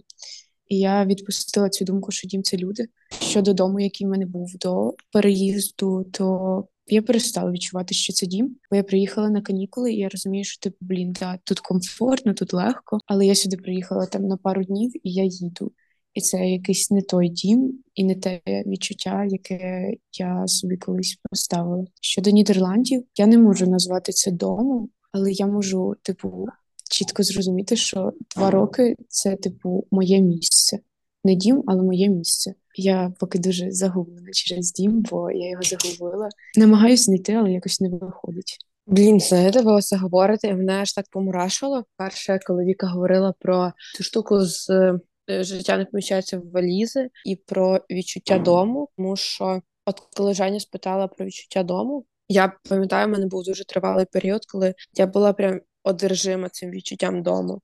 І 0.68 0.80
я 0.80 1.06
відпустила 1.06 1.70
цю 1.70 1.86
думку, 1.86 2.12
що 2.12 2.28
дім 2.28 2.44
це 2.44 2.58
люди. 2.58 2.86
Щодо 3.22 3.54
дому, 3.54 3.80
який 3.80 4.08
в 4.08 4.10
мене 4.10 4.26
був 4.26 4.58
до 4.58 4.94
переїзду, 5.12 6.06
то 6.12 6.68
я 6.88 7.02
перестала 7.02 7.52
відчувати, 7.52 7.94
що 7.94 8.14
це 8.14 8.28
дім, 8.28 8.56
бо 8.72 8.78
я 8.78 8.84
приїхала 8.84 9.30
на 9.30 9.42
канікули, 9.42 9.94
і 9.94 9.98
я 9.98 10.10
розумію, 10.10 10.44
що 10.44 10.60
типу, 10.60 10.78
блін, 10.80 11.12
да, 11.12 11.40
тут 11.44 11.60
комфортно, 11.60 12.34
тут 12.34 12.54
легко. 12.54 13.00
Але 13.06 13.26
я 13.26 13.36
сюди 13.36 13.58
приїхала 13.58 14.06
там 14.06 14.28
на 14.28 14.38
пару 14.38 14.64
днів, 14.64 14.92
і 15.08 15.12
я 15.14 15.24
їду. 15.24 15.72
І 16.16 16.22
це 16.22 16.50
якийсь 16.50 16.92
не 16.92 17.02
той 17.02 17.30
дім, 17.30 17.80
і 17.96 18.04
не 18.04 18.16
те 18.16 18.42
відчуття, 18.48 19.26
яке 19.30 19.92
я 20.14 20.48
собі 20.48 20.78
колись 20.78 21.20
поставила. 21.30 21.86
Щодо 22.02 22.30
Нідерландів, 22.30 23.04
я 23.16 23.28
не 23.28 23.38
можу 23.38 23.68
назвати 23.68 24.12
це 24.12 24.32
домом, 24.32 24.90
але 25.12 25.32
я 25.32 25.48
можу, 25.48 25.96
типу, 26.02 26.48
чітко 26.90 27.24
зрозуміти, 27.24 27.76
що 27.76 28.14
два 28.36 28.52
роки 28.52 28.96
це, 29.08 29.36
типу, 29.36 29.88
моє 29.92 30.22
місце. 30.22 30.80
Не 31.24 31.36
дім, 31.36 31.64
але 31.68 31.84
моє 31.84 32.10
місце. 32.10 32.54
Я 32.76 33.14
поки 33.20 33.40
дуже 33.40 33.72
загублена 33.72 34.30
через 34.34 34.74
дім, 34.74 35.04
бо 35.12 35.32
я 35.32 35.50
його 35.50 35.64
загубила. 35.64 36.30
Намагаюся 36.58 37.04
знайти, 37.04 37.34
але 37.34 37.52
якось 37.52 37.82
не 37.82 37.90
виходить. 37.90 38.58
Блін, 38.88 39.20
знаєте, 39.20 39.62
ви 39.62 39.72
оце 39.72 39.98
говорите, 39.98 40.56
мене 40.56 40.74
аж 40.74 40.94
так 40.94 41.06
помурашило. 41.12 41.84
Перше, 41.98 42.40
коли 42.48 42.66
Віка 42.66 42.88
говорила 42.88 43.34
про 43.40 43.72
цю 43.98 44.04
штуку 44.04 44.42
з 44.42 44.70
е, 44.70 45.00
життя 45.28 45.78
не 45.78 45.86
поміщається 45.86 46.38
в 46.40 46.52
валізи 46.52 47.10
і 47.26 47.36
про 47.36 47.80
відчуття 47.92 48.40
дому. 48.40 48.90
Тому 48.98 49.16
що, 49.16 49.62
от 49.86 50.00
коли 50.18 50.34
Женя 50.34 50.60
спитала 50.60 51.08
про 51.08 51.26
відчуття 51.26 51.64
дому, 51.64 52.06
я 52.30 52.54
пам'ятаю, 52.70 53.08
в 53.08 53.10
мене 53.10 53.26
був 53.26 53.44
дуже 53.44 53.66
тривалий 53.66 54.06
період, 54.06 54.46
коли 54.46 54.74
я 54.94 55.08
була 55.08 55.34
прям 55.34 55.60
одержима 55.84 56.50
цим 56.50 56.72
відчуттям 56.72 57.24
дому. 57.24 57.62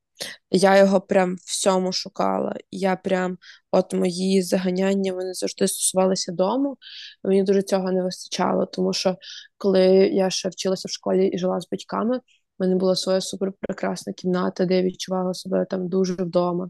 Я 0.52 0.78
його 0.78 1.02
прям 1.02 1.36
всьому 1.46 1.92
шукала. 1.92 2.56
Я 2.72 2.96
прям, 2.96 3.38
от 3.72 3.94
мої 3.94 4.42
заганяння, 4.42 5.14
вони 5.14 5.34
завжди 5.34 5.68
стосувалися 5.68 6.32
дому. 6.32 6.78
Мені 7.24 7.44
дуже 7.44 7.62
цього 7.62 7.92
не 7.92 8.04
вистачало, 8.04 8.66
тому 8.66 8.94
що 8.94 9.18
коли 9.58 9.86
я 10.14 10.30
ще 10.30 10.50
вчилася 10.50 10.88
в 10.88 10.92
школі 10.92 11.28
і 11.28 11.38
жила 11.38 11.62
з 11.62 11.70
батьками, 11.72 12.18
в 12.18 12.22
мене 12.60 12.76
була 12.76 12.96
своя 12.96 13.22
суперпрекрасна 13.22 14.14
кімната, 14.14 14.66
де 14.66 14.76
я 14.76 14.84
відчувала 14.84 15.34
себе 15.34 15.66
там 15.70 15.88
дуже 15.90 16.14
вдома. 16.14 16.70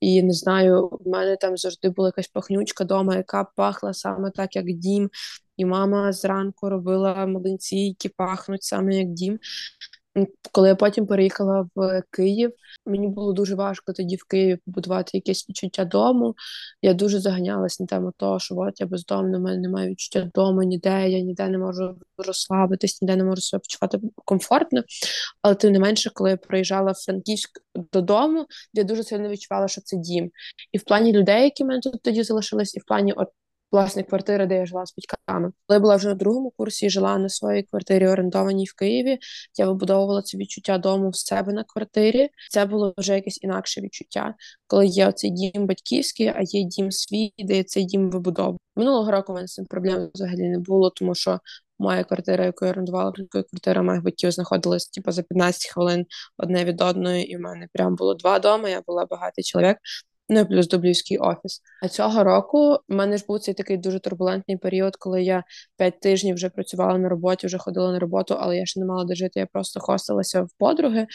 І 0.00 0.22
не 0.22 0.32
знаю, 0.32 0.88
в 0.88 1.08
мене 1.08 1.36
там 1.36 1.56
завжди 1.56 1.90
була 1.90 2.08
якась 2.08 2.28
пахнючка 2.28 2.84
дома, 2.84 3.16
яка 3.16 3.44
пахла 3.44 3.94
саме 3.94 4.30
так, 4.30 4.56
як 4.56 4.66
дім. 4.66 5.10
І 5.56 5.64
мама 5.64 6.12
зранку 6.12 6.70
робила 6.70 7.26
млинці, 7.26 7.76
які 7.76 8.08
пахнуть 8.08 8.62
саме 8.62 8.96
як 8.96 9.08
дім. 9.08 9.38
Коли 10.52 10.68
я 10.68 10.74
потім 10.74 11.06
переїхала 11.06 11.68
в 11.74 12.02
Київ, 12.10 12.52
мені 12.86 13.08
було 13.08 13.32
дуже 13.32 13.54
важко 13.54 13.92
тоді 13.92 14.16
в 14.16 14.24
Києві 14.24 14.58
побудувати 14.66 15.10
якесь 15.14 15.48
відчуття 15.48 15.84
дому. 15.84 16.34
Я 16.82 16.94
дуже 16.94 17.20
заганялась 17.20 17.80
на 17.80 17.86
тему 17.86 18.12
того, 18.16 18.38
що 18.38 18.56
от 18.56 18.80
я 18.80 18.86
бездомна, 18.86 19.38
в 19.38 19.40
мене 19.40 19.58
немає 19.58 19.90
відчуття 19.90 20.30
дому, 20.34 20.62
ніде, 20.62 21.10
я 21.10 21.20
ніде 21.20 21.48
не 21.48 21.58
можу 21.58 21.96
розслабитись, 22.18 23.02
ніде 23.02 23.16
не 23.16 23.24
можу 23.24 23.42
себе 23.42 23.60
почувати 23.60 24.00
комфортно. 24.24 24.82
Але 25.42 25.54
тим 25.54 25.72
не 25.72 25.78
менше, 25.78 26.10
коли 26.14 26.30
я 26.30 26.36
приїжджала 26.36 26.92
в 26.92 27.04
Франківськ 27.04 27.50
додому, 27.92 28.46
я 28.74 28.84
дуже 28.84 29.02
сильно 29.04 29.28
відчувала, 29.28 29.68
що 29.68 29.80
це 29.80 29.96
дім. 29.96 30.30
І 30.72 30.78
в 30.78 30.84
плані 30.84 31.12
людей, 31.12 31.42
які 31.42 31.64
мене 31.64 31.80
тут 31.80 32.02
тоді 32.02 32.22
залишились, 32.22 32.76
і 32.76 32.80
в 32.80 32.84
плані 32.84 33.12
от 33.12 33.28
власне 33.72 34.02
квартири, 34.02 34.46
де 34.46 34.54
я 34.54 34.66
жила 34.66 34.86
з 34.86 34.94
батьками. 34.96 35.52
Коли 35.66 35.76
я 35.76 35.80
була 35.80 35.96
вже 35.96 36.08
на 36.08 36.14
другому 36.14 36.52
курсі 36.56 36.86
і 36.86 36.90
жила 36.90 37.18
на 37.18 37.28
своїй 37.28 37.62
квартирі, 37.62 38.08
орендованій 38.08 38.64
в 38.64 38.74
Києві, 38.74 39.18
я 39.58 39.66
вибудовувала 39.66 40.22
це 40.22 40.38
відчуття 40.38 40.78
дому 40.78 41.10
в 41.10 41.16
себе 41.16 41.52
на 41.52 41.64
квартирі. 41.64 42.28
Це 42.50 42.66
було 42.66 42.94
вже 42.96 43.14
якесь 43.14 43.42
інакше 43.42 43.80
відчуття, 43.80 44.34
коли 44.66 44.86
є 44.86 45.08
оцей 45.08 45.30
дім 45.30 45.66
батьківський, 45.66 46.26
а 46.26 46.40
є 46.40 46.64
дім 46.64 46.90
свій, 46.90 47.32
де 47.38 47.56
є 47.56 47.64
цей 47.64 47.84
дім 47.84 48.10
вибудову. 48.10 48.58
Минулого 48.76 49.10
року 49.10 49.32
в 49.32 49.34
мене 49.34 49.48
з 49.48 49.54
цим 49.54 49.66
проблем 49.66 50.10
взагалі 50.14 50.48
не 50.48 50.58
було, 50.58 50.90
тому 50.90 51.14
що. 51.14 51.40
Моя 51.82 52.04
квартира, 52.04 52.44
яку 52.44 52.64
я 52.64 52.70
орендувала, 52.70 53.12
квартира 53.30 53.82
моїх 53.82 54.02
батьків 54.02 54.30
знаходилась 54.30 54.88
типу, 54.88 55.12
за 55.12 55.22
15 55.22 55.70
хвилин 55.70 56.06
одне 56.38 56.64
від 56.64 56.80
одної, 56.80 57.30
і 57.30 57.36
в 57.36 57.40
мене 57.40 57.68
прям 57.72 57.96
було 57.96 58.14
два 58.14 58.38
доми. 58.38 58.70
Я 58.70 58.82
була 58.86 59.06
багатий 59.06 59.44
чоловік. 59.44 59.76
Ну 60.32 60.40
і 60.40 60.44
плюс 60.44 60.68
Дублівський 60.68 61.18
офіс. 61.18 61.60
А 61.82 61.88
цього 61.88 62.24
року 62.24 62.78
в 62.88 62.94
мене 62.94 63.16
ж 63.16 63.24
був 63.28 63.40
цей 63.40 63.54
такий 63.54 63.76
дуже 63.76 64.00
турбулентний 64.00 64.56
період, 64.56 64.96
коли 64.96 65.22
я 65.22 65.44
п'ять 65.76 66.00
тижнів 66.00 66.34
вже 66.34 66.50
працювала 66.50 66.98
на 66.98 67.08
роботі, 67.08 67.46
вже 67.46 67.58
ходила 67.58 67.92
на 67.92 67.98
роботу, 67.98 68.36
але 68.38 68.56
я 68.56 68.66
ще 68.66 68.80
не 68.80 68.86
мала 68.86 69.04
де 69.04 69.14
жити. 69.14 69.40
Я 69.40 69.46
просто 69.46 69.80
хостилася 69.80 70.42
в 70.42 70.48
подруги, 70.58 71.06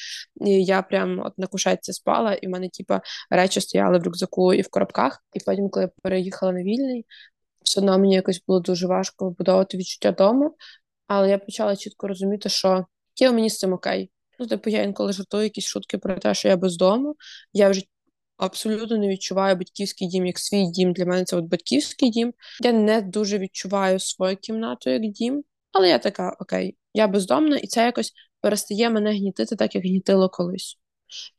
і 0.46 0.64
я 0.66 0.82
прям 0.82 1.20
от 1.26 1.38
на 1.38 1.48
кушетці 1.48 1.94
спала, 1.94 2.34
і 2.34 2.48
в 2.48 2.50
мене, 2.50 2.70
типа, 2.70 3.02
речі 3.30 3.62
стояли 3.62 3.98
в 3.98 4.04
рюкзаку 4.04 4.54
і 4.54 4.62
в 4.62 4.70
коробках. 4.70 5.24
І 5.34 5.40
потім, 5.46 5.70
коли 5.70 5.84
я 5.84 5.92
переїхала 6.04 6.52
на 6.52 6.64
вільний, 6.64 7.06
все 7.64 7.80
одно 7.80 8.00
мені 8.00 8.16
якось 8.16 8.44
було 8.48 8.60
дуже 8.60 8.88
важко 8.88 9.26
вибудовувати 9.26 9.78
відчуття 9.78 10.12
дому. 10.12 10.56
Але 11.08 11.30
я 11.30 11.38
почала 11.38 11.76
чітко 11.76 12.08
розуміти, 12.08 12.50
що 12.50 12.86
є 13.16 13.32
мені 13.32 13.50
з 13.50 13.58
цим 13.58 13.74
окей. 13.74 14.12
Ну, 14.40 14.48
типу, 14.48 14.70
я 14.70 14.82
інколи 14.82 15.14
жартую 15.14 15.44
якісь 15.44 15.66
шутки 15.66 15.98
про 15.98 16.16
те, 16.16 16.34
що 16.34 16.48
я 16.48 16.58
без 16.58 16.78
дому. 16.78 17.16
Я 17.54 17.70
вже 17.70 17.82
абсолютно 18.38 18.98
не 18.98 19.08
відчуваю 19.08 19.56
батьківський 19.56 20.08
дім 20.08 20.26
як 20.26 20.40
свій 20.40 20.66
дім. 20.66 20.94
Для 20.94 21.06
мене 21.06 21.24
це 21.24 21.36
от 21.36 21.46
батьківський 21.46 22.10
дім. 22.10 22.34
Я 22.62 22.72
не 22.72 23.02
дуже 23.02 23.38
відчуваю 23.38 24.00
свою 24.00 24.38
кімнату 24.38 24.90
як 24.90 25.02
дім, 25.02 25.44
але 25.72 25.90
я 25.90 26.00
така, 26.00 26.36
окей, 26.40 26.78
я 26.94 27.08
бездомна, 27.08 27.58
і 27.58 27.68
це 27.68 27.86
якось 27.86 28.14
перестає 28.42 28.90
мене 28.90 29.12
гнітити, 29.12 29.56
так 29.56 29.76
як 29.76 29.84
гнітило 29.84 30.30
колись. 30.30 30.80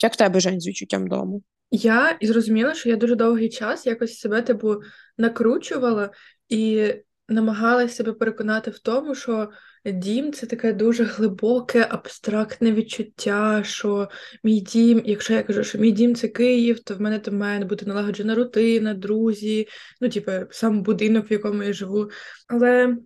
Як 0.03 0.13
в 0.13 0.17
тебе 0.17 0.41
Жень, 0.41 0.61
з 0.61 0.69
відчуттям 0.69 1.07
дому? 1.07 1.43
Я 1.71 2.19
зрозуміла, 2.23 2.75
що 2.75 2.89
я 2.89 2.97
дуже 2.97 3.15
довгий 3.15 3.49
час 3.49 3.87
якось 3.87 4.19
себе 4.19 4.43
типу 4.43 4.75
накручувала 5.19 6.11
і 6.49 6.93
намагалася 7.29 7.95
себе 7.95 8.13
переконати 8.13 8.71
в 8.71 8.79
тому, 8.79 9.15
що 9.15 9.51
дім 9.93 10.33
це 10.33 10.47
таке 10.47 10.73
дуже 10.73 11.05
глибоке, 11.05 11.87
абстрактне 11.91 12.73
відчуття, 12.73 13.63
що 13.65 14.09
мій 14.45 14.61
дім, 14.61 15.03
якщо 15.05 15.35
я 15.35 15.43
кажу, 15.43 15.65
що 15.65 15.79
мій 15.79 15.93
дім 15.93 16.15
це 16.15 16.29
Київ, 16.29 16.81
то 16.81 16.95
в 16.95 17.01
мене 17.01 17.19
там 17.19 17.37
має 17.37 17.65
бути 17.65 17.87
налагоджена 17.87 18.35
рутина, 18.35 18.95
друзі, 18.95 19.69
ну, 20.01 20.09
типу, 20.09 20.33
сам 20.51 20.83
будинок, 20.83 21.31
в 21.31 21.33
якому 21.33 21.63
я 21.63 21.73
живу. 21.73 22.11
Але 22.49 22.97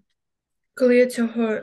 коли 0.75 0.97
я 0.97 1.07
цього, 1.07 1.61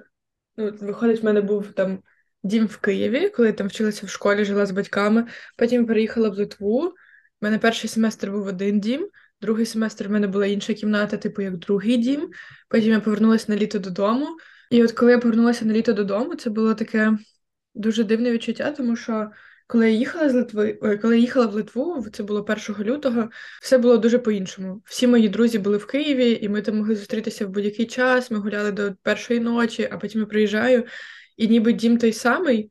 ну, 0.58 0.74
виходить, 0.82 1.22
в 1.22 1.26
мене 1.26 1.42
був 1.42 1.72
там 1.72 2.00
дім 2.44 2.66
в 2.66 2.78
Києві, 2.78 3.30
коли 3.30 3.48
я 3.48 3.54
там 3.54 3.68
вчилася 3.68 4.06
в 4.06 4.10
школі, 4.10 4.46
жила 4.46 4.66
з 4.66 4.72
батьками, 4.72 5.26
потім 5.58 5.86
переїхала 5.86 6.30
в 6.30 6.34
Литву. 6.34 6.84
У 6.88 6.94
мене 7.42 7.58
перший 7.60 7.90
семестр 7.90 8.32
був 8.32 8.48
один 8.48 8.80
дім. 8.80 9.10
Другий 9.42 9.66
семестр 9.66 10.08
в 10.08 10.12
мене 10.12 10.28
була 10.28 10.46
інша 10.46 10.74
кімната, 10.74 11.18
типу 11.18 11.42
як 11.42 11.58
другий 11.58 11.98
дім. 11.98 12.30
Потім 12.70 12.92
я 12.92 13.00
повернулася 13.00 13.46
на 13.52 13.58
літо 13.58 13.80
додому. 13.80 14.28
І 14.70 14.84
от 14.84 14.92
коли 14.92 15.12
я 15.12 15.20
повернулася 15.20 15.66
на 15.66 15.74
літо 15.74 15.94
додому, 15.94 16.36
це 16.36 16.50
було 16.50 16.74
таке 16.74 17.18
дуже 17.76 18.04
дивне 18.04 18.32
відчуття, 18.32 18.72
тому 18.72 18.96
що 18.96 19.32
коли 19.68 19.92
я 19.92 19.98
їхала 19.98 20.30
з 20.30 20.34
Литви, 20.34 20.74
коли 21.02 21.16
я 21.16 21.22
їхала 21.22 21.46
в 21.46 21.54
Литву, 21.54 22.06
це 22.14 22.24
було 22.24 22.46
1 22.68 22.76
лютого, 22.80 23.30
все 23.62 23.78
було 23.78 23.98
дуже 23.98 24.20
по-іншому. 24.20 24.82
Всі 24.86 25.08
мої 25.08 25.30
друзі 25.30 25.60
були 25.60 25.78
в 25.78 25.88
Києві, 25.88 26.40
і 26.42 26.50
ми 26.50 26.62
там 26.62 26.78
могли 26.78 26.96
зустрітися 26.96 27.46
в 27.46 27.50
будь-який 27.50 27.86
час. 27.86 28.32
Ми 28.32 28.40
гуляли 28.40 28.72
до 28.72 28.94
першої 29.04 29.40
ночі, 29.40 29.90
а 29.92 29.98
потім 29.98 30.22
я 30.22 30.28
приїжджаю, 30.28 30.84
і 31.38 31.48
ніби 31.48 31.74
дім 31.74 31.98
той 31.98 32.14
самий, 32.14 32.70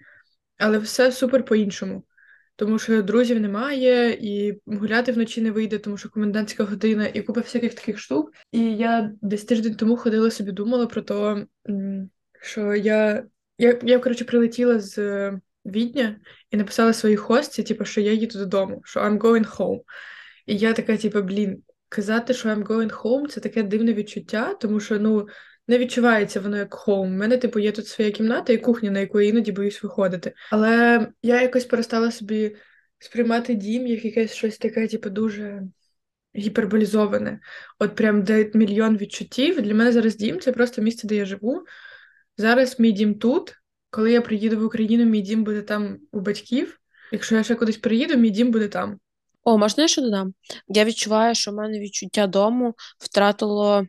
але 0.58 0.78
все 0.78 1.12
супер 1.12 1.44
по-іншому 1.44 2.04
тому 2.56 2.78
що 2.78 3.02
друзів 3.02 3.40
немає, 3.40 4.18
і 4.20 4.60
гуляти 4.66 5.12
вночі 5.12 5.40
не 5.40 5.50
вийде, 5.50 5.78
тому 5.78 5.96
що 5.96 6.10
комендантська 6.10 6.64
година, 6.64 7.06
і 7.06 7.22
купа 7.22 7.40
всяких 7.40 7.74
таких 7.74 7.98
штук. 7.98 8.32
І 8.52 8.76
я 8.76 9.12
десь 9.22 9.44
тиждень 9.44 9.74
тому 9.74 9.96
ходила 9.96 10.30
собі, 10.30 10.52
думала 10.52 10.86
про 10.86 11.02
те, 11.02 11.46
що 12.42 12.74
я, 12.74 13.24
я, 13.58 13.78
я 13.82 13.98
коротше, 13.98 14.24
прилетіла 14.24 14.80
з 14.80 15.32
Відня 15.66 16.20
і 16.50 16.56
написала 16.56 16.92
своїй 16.92 17.16
хості, 17.16 17.62
типу, 17.62 17.84
що 17.84 18.00
я 18.00 18.12
їду 18.12 18.38
додому, 18.38 18.80
що 18.84 19.00
I'm 19.00 19.18
going 19.18 19.56
home. 19.56 19.80
І 20.46 20.56
я 20.56 20.72
така, 20.72 20.96
типу, 20.96 21.22
блін, 21.22 21.62
казати, 21.88 22.34
що 22.34 22.48
I'm 22.48 22.64
going 22.64 23.02
home, 23.02 23.28
це 23.28 23.40
таке 23.40 23.62
дивне 23.62 23.92
відчуття, 23.92 24.54
тому 24.54 24.80
що, 24.80 24.98
ну 24.98 25.26
не 25.68 25.78
відчувається 25.78 26.40
воно 26.40 26.56
як 26.56 26.74
хоум. 26.74 27.14
У 27.14 27.16
мене, 27.16 27.36
типу, 27.36 27.58
є 27.58 27.72
тут 27.72 27.86
своя 27.86 28.10
кімната 28.10 28.52
і 28.52 28.58
кухня, 28.58 28.90
на 28.90 29.00
яку 29.00 29.20
я 29.20 29.28
іноді 29.28 29.52
боюсь 29.52 29.82
виходити. 29.82 30.34
Але 30.50 31.06
я 31.22 31.42
якось 31.42 31.64
перестала 31.64 32.10
собі 32.10 32.56
сприймати 32.98 33.54
дім 33.54 33.86
як 33.86 34.04
якесь 34.04 34.32
щось 34.34 34.58
таке, 34.58 34.88
типу, 34.88 35.10
дуже 35.10 35.62
гіперболізоване. 36.36 37.40
От 37.78 37.94
прям 37.94 38.22
де 38.22 38.50
мільйон 38.54 38.96
відчуттів. 38.96 39.62
Для 39.62 39.74
мене 39.74 39.92
зараз 39.92 40.16
дім 40.16 40.40
це 40.40 40.52
просто 40.52 40.82
місце, 40.82 41.08
де 41.08 41.16
я 41.16 41.24
живу. 41.24 41.64
Зараз 42.36 42.80
мій 42.80 42.92
дім 42.92 43.14
тут. 43.14 43.54
Коли 43.90 44.12
я 44.12 44.20
приїду 44.20 44.58
в 44.58 44.64
Україну, 44.64 45.04
мій 45.04 45.20
дім 45.20 45.44
буде 45.44 45.62
там 45.62 45.98
у 46.12 46.20
батьків. 46.20 46.78
Якщо 47.12 47.36
я 47.36 47.42
ще 47.42 47.54
кудись 47.54 47.76
приїду, 47.76 48.16
мій 48.16 48.30
дім 48.30 48.50
буде 48.50 48.68
там. 48.68 48.98
О, 49.42 49.58
можна 49.58 49.82
я 49.82 49.88
ще 49.88 50.02
додам? 50.02 50.34
Я 50.68 50.84
відчуваю, 50.84 51.34
що 51.34 51.50
в 51.50 51.54
мене 51.54 51.80
відчуття 51.80 52.26
дому 52.26 52.74
втратило 52.98 53.86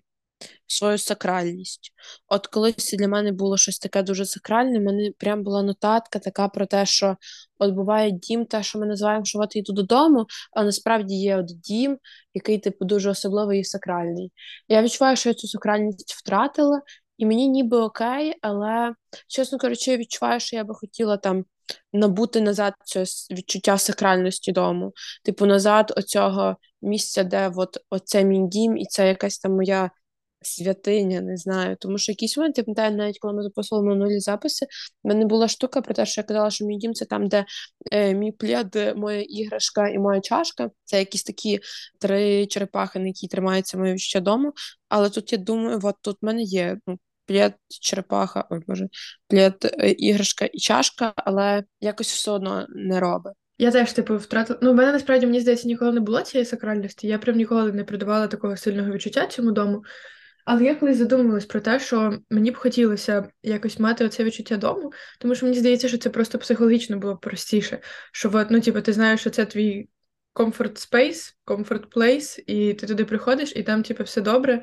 свою 0.67 0.98
сакральність. 0.98 1.94
От 2.27 2.48
колись 2.48 2.96
для 3.00 3.08
мене 3.08 3.32
було 3.32 3.58
щось 3.58 3.79
таке 3.79 4.03
дуже 4.03 4.25
сакральне, 4.25 4.79
мене 4.79 5.12
прям 5.17 5.44
була 5.44 5.63
нотатка 5.63 6.20
така 6.20 6.48
про 6.48 6.65
те, 6.65 6.86
що 6.86 7.17
от 7.60 7.74
буває 7.74 8.12
дім, 8.12 8.46
те, 8.46 8.63
що 8.63 8.79
ми 8.79 8.86
називаємо, 8.86 9.25
що 9.25 9.39
от 9.39 9.56
йду 9.56 9.74
додому, 9.74 10.25
а 10.51 10.63
насправді 10.63 11.15
є 11.15 11.38
от 11.38 11.46
дім, 11.46 11.98
який, 12.34 12.60
типу, 12.60 12.86
дуже 12.86 13.10
особливий 13.10 13.60
і 13.60 13.63
сакральний. 13.63 14.32
Я 14.67 14.82
відчуваю, 14.82 15.15
що 15.17 15.29
я 15.29 15.36
цю 15.36 15.48
сакральність 15.48 16.13
втратила, 16.13 16.82
і 17.17 17.25
мені 17.25 17.48
ніби 17.48 17.77
окей, 17.77 18.34
але, 18.41 18.94
чесно 19.27 19.58
кажучи, 19.58 19.91
я 19.91 19.98
відчуваю, 19.98 20.39
що 20.39 20.56
я 20.56 20.63
би 20.63 20.75
хотіла 20.75 21.17
там. 21.17 21.46
Набути 21.94 22.41
назад 22.41 22.74
це 22.86 23.03
відчуття 23.32 23.77
сакральності 23.77 24.51
дому, 24.51 24.94
типу 25.24 25.46
назад 25.46 25.94
оцього 25.98 26.58
місця, 26.82 27.24
де 27.24 27.51
от 27.56 27.77
оце 27.89 28.24
мій 28.24 28.48
дім, 28.48 28.77
і 28.77 28.86
це 28.86 29.08
якась 29.08 29.39
там 29.39 29.51
моя 29.51 29.91
святиня, 30.41 31.22
не 31.22 31.38
знаю. 31.38 31.77
Тому 31.79 31.98
що 31.98 32.12
якийсь 32.12 32.38
момент, 32.38 32.58
я 32.58 32.63
пам'ятаю, 32.63 32.96
навіть 32.96 33.20
коли 33.20 33.34
ми 33.34 33.44
записували 33.44 33.88
минулі 33.88 34.20
записи, 34.20 34.65
в 35.03 35.08
мене 35.08 35.25
була 35.25 35.48
штука 35.48 35.82
про 35.82 35.94
те, 35.94 36.06
що 36.06 36.22
я 36.22 36.25
казала, 36.25 36.50
що 36.50 36.65
мій 36.65 36.77
дім 36.77 36.94
це 36.94 37.06
там, 37.06 37.27
де 37.27 37.46
е, 37.91 38.13
мій 38.13 38.32
плід, 38.32 38.94
моя 38.96 39.22
іграшка 39.22 39.89
і 39.89 40.00
моя 40.00 40.22
чашка. 40.22 40.70
Це 40.84 41.00
якісь 41.00 41.24
такі 41.24 41.60
три 42.00 42.48
черепахи, 42.48 43.00
на 43.00 43.08
які 43.08 43.27
тримаються 43.27 43.77
моє 43.77 43.98
ще 43.98 44.22
дому. 44.22 44.53
Але 44.89 45.10
тут 45.10 45.32
я 45.32 45.38
думаю, 45.38 45.79
от 45.84 45.96
тут 46.01 46.17
в 46.22 46.25
мене 46.25 46.41
є 46.41 46.77
ну, 46.88 46.98
плед, 47.25 47.53
черепаха, 47.82 48.48
ой 48.50 48.62
боже, 48.67 48.88
плед, 49.27 49.74
е, 49.79 49.91
іграшка 49.91 50.46
і 50.46 50.60
чашка, 50.60 51.13
але 51.15 51.63
якось 51.82 52.12
все 52.12 52.32
одно 52.32 52.65
не 52.70 53.00
робить. 53.00 53.34
Я 53.58 53.72
теж, 53.72 53.94
типу, 53.94 54.17
втратила. 54.17 54.60
Ну, 54.62 54.72
в 54.72 54.75
мене 54.75 54.91
насправді, 54.91 55.25
мені 55.25 55.39
здається, 55.39 55.67
ніколи 55.67 55.91
не 55.91 56.00
було 56.00 56.22
цієї 56.22 56.46
сакральності. 56.46 57.08
Я 57.08 57.17
прям 57.17 57.38
ніколи 57.38 57.72
не 57.72 57.84
придавала 57.84 58.27
такого 58.27 58.58
сильного 58.58 58.91
відчуття 58.91 59.27
цьому 59.27 59.51
дому. 59.51 59.84
Але 60.48 60.63
я 60.63 60.75
колись 60.75 60.98
задумувалась 60.98 61.46
про 61.46 61.62
те, 61.62 61.80
що 61.80 62.20
мені 62.30 62.51
б 62.51 62.58
хотілося 62.58 63.30
якось 63.44 63.80
мати 63.80 64.06
оце 64.06 64.24
відчуття 64.24 64.58
дому, 64.58 64.92
тому 65.20 65.36
що 65.36 65.46
мені 65.46 65.60
здається, 65.60 65.88
що 65.88 65.98
це 65.98 66.10
просто 66.10 66.39
психологічно 66.39 66.98
було 66.98 67.16
б 67.16 67.20
простіше. 67.20 67.80
Що 68.12 68.32
от, 68.34 68.51
ну, 68.51 68.62
типу, 68.62 68.82
ти 68.82 68.94
знаєш, 68.94 69.20
що 69.20 69.30
це 69.30 69.46
твій 69.46 69.89
comfort 70.36 70.92
space, 70.92 71.34
comfort 71.46 71.88
place, 71.96 72.44
і 72.46 72.74
ти 72.74 72.88
туди 72.88 73.06
приходиш, 73.06 73.54
і 73.56 73.63
там, 73.63 73.84
типу, 73.84 74.04
все 74.04 74.22
добре, 74.22 74.62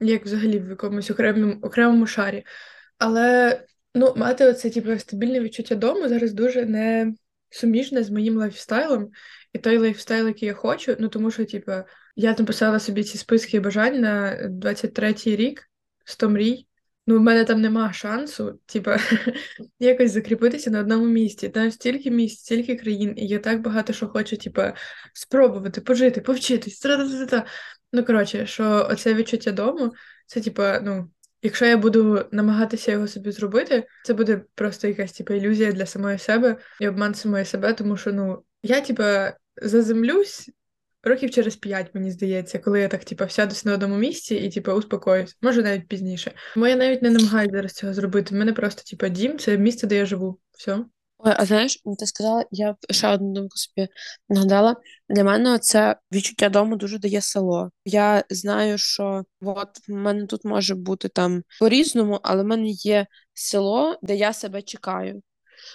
як 0.00 0.24
взагалі 0.24 0.58
в 0.58 0.68
якомусь 0.68 1.10
окремому 1.10 1.58
окремому 1.62 2.06
шарі. 2.06 2.44
Але 2.98 3.60
ну, 3.94 4.14
мати 4.16 4.46
оце, 4.46 4.70
типу, 4.70 4.98
стабільне 4.98 5.40
відчуття 5.40 5.74
дому 5.74 6.08
зараз 6.08 6.32
дуже 6.32 6.66
не 6.66 7.14
суміжне 7.50 8.02
з 8.02 8.10
моїм 8.10 8.36
лайфстайлом 8.36 9.10
і 9.52 9.58
той 9.58 9.78
лайфстайл, 9.78 10.26
який 10.26 10.46
я 10.46 10.54
хочу. 10.54 10.96
Ну 10.98 11.08
тому 11.08 11.30
що, 11.30 11.44
типу, 11.44 11.72
я 12.16 12.34
написала 12.38 12.78
собі 12.80 13.04
ці 13.04 13.18
списки 13.18 13.60
бажань 13.60 14.00
на 14.00 14.36
23-й 14.62 15.36
рік 15.36 15.70
100 16.04 16.28
мрій. 16.30 16.66
Ну, 17.06 17.18
в 17.18 17.20
мене 17.20 17.44
там 17.44 17.60
нема 17.60 17.92
шансу, 17.92 18.60
типу, 18.66 18.90
якось 19.78 20.12
закріпитися 20.12 20.70
на 20.70 20.80
одному 20.80 21.06
місці. 21.06 21.48
Там 21.48 21.70
стільки 21.70 22.10
місць, 22.10 22.40
стільки 22.40 22.76
країн, 22.76 23.14
і 23.16 23.26
я 23.26 23.38
так 23.38 23.60
багато 23.60 23.92
що 23.92 24.08
хочу, 24.08 24.36
типу, 24.36 24.62
спробувати, 25.12 25.80
пожити, 25.80 26.20
повчитись. 26.20 26.86
Ну, 27.92 28.04
коротше, 28.04 28.46
що 28.46 28.88
оце 28.90 29.14
відчуття 29.14 29.52
дому, 29.52 29.92
це, 30.26 30.40
типу, 30.40 30.62
ну, 30.82 31.10
Якщо 31.44 31.66
я 31.66 31.76
буду 31.76 32.24
намагатися 32.32 32.92
його 32.92 33.08
собі 33.08 33.30
зробити, 33.30 33.86
це 34.04 34.14
буде 34.14 34.42
просто 34.54 34.88
якась 34.88 35.12
типу, 35.12 35.34
ілюзія 35.34 35.72
для 35.72 35.86
самої 35.86 36.18
себе 36.18 36.56
і 36.80 36.88
обман 36.88 37.14
самої 37.14 37.44
себе, 37.44 37.72
тому 37.72 37.96
що 37.96 38.12
ну 38.12 38.42
я 38.62 38.80
типа 38.80 39.32
заземлюсь 39.62 40.50
років 41.02 41.30
через 41.30 41.56
п'ять, 41.56 41.94
мені 41.94 42.10
здається, 42.10 42.58
коли 42.58 42.80
я 42.80 42.88
так 42.88 43.04
типа 43.04 43.28
сядусь 43.28 43.64
на 43.64 43.74
одному 43.74 43.96
місці 43.96 44.34
і 44.34 44.50
типу, 44.50 44.72
успокоюсь, 44.72 45.36
може 45.42 45.62
навіть 45.62 45.88
пізніше. 45.88 46.32
Тому 46.54 46.66
я 46.66 46.76
навіть 46.76 47.02
не 47.02 47.10
намагаюся 47.10 47.56
зараз 47.56 47.72
цього 47.72 47.94
зробити. 47.94 48.34
У 48.34 48.38
мене 48.38 48.52
просто 48.52 48.82
типа 48.90 49.08
дім, 49.08 49.38
це 49.38 49.58
місце, 49.58 49.86
де 49.86 49.96
я 49.96 50.06
живу. 50.06 50.38
Все. 50.58 50.84
Ой, 51.24 51.34
а 51.36 51.44
знаєш, 51.44 51.78
ти 51.98 52.06
сказала, 52.06 52.44
я 52.50 52.76
ще 52.90 53.08
одну 53.08 53.32
думку 53.32 53.56
собі 53.56 53.88
нагадала. 54.28 54.76
Для 55.08 55.24
мене 55.24 55.58
це 55.58 55.96
відчуття 56.12 56.48
дому 56.48 56.76
дуже 56.76 56.98
дає 56.98 57.20
село. 57.20 57.70
Я 57.84 58.24
знаю, 58.30 58.78
що 58.78 59.24
от 59.40 59.88
в 59.88 59.92
мене 59.92 60.26
тут 60.26 60.44
може 60.44 60.74
бути 60.74 61.08
там 61.08 61.42
по-різному, 61.60 62.20
але 62.22 62.42
в 62.42 62.46
мене 62.46 62.68
є 62.68 63.06
село, 63.34 63.98
де 64.02 64.16
я 64.16 64.32
себе 64.32 64.62
чекаю. 64.62 65.22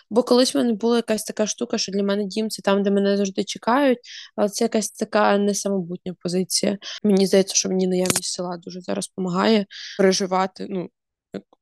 Бо 0.10 0.24
колись 0.24 0.56
в 0.56 0.58
мене 0.58 0.74
була 0.74 0.96
якась 0.96 1.24
така 1.24 1.48
штука, 1.48 1.77
що 1.77 1.91
для 1.91 2.03
мене 2.03 2.25
дім 2.25 2.50
це 2.50 2.62
там, 2.62 2.84
де 2.84 2.91
мене 2.91 3.17
завжди 3.17 3.44
чекають, 3.44 4.00
але 4.36 4.50
це 4.50 4.65
якась 4.65 4.91
така 4.91 5.38
несамобутня 5.38 6.15
позиція. 6.20 6.77
Мені 7.03 7.27
здається, 7.27 7.56
що 7.56 7.70
мені 7.70 7.88
наявність 7.88 8.34
села 8.34 8.58
дуже 8.58 8.82
зараз 8.82 9.08
допомагає 9.08 9.65
переживати, 9.98 10.67
ну, 10.70 10.89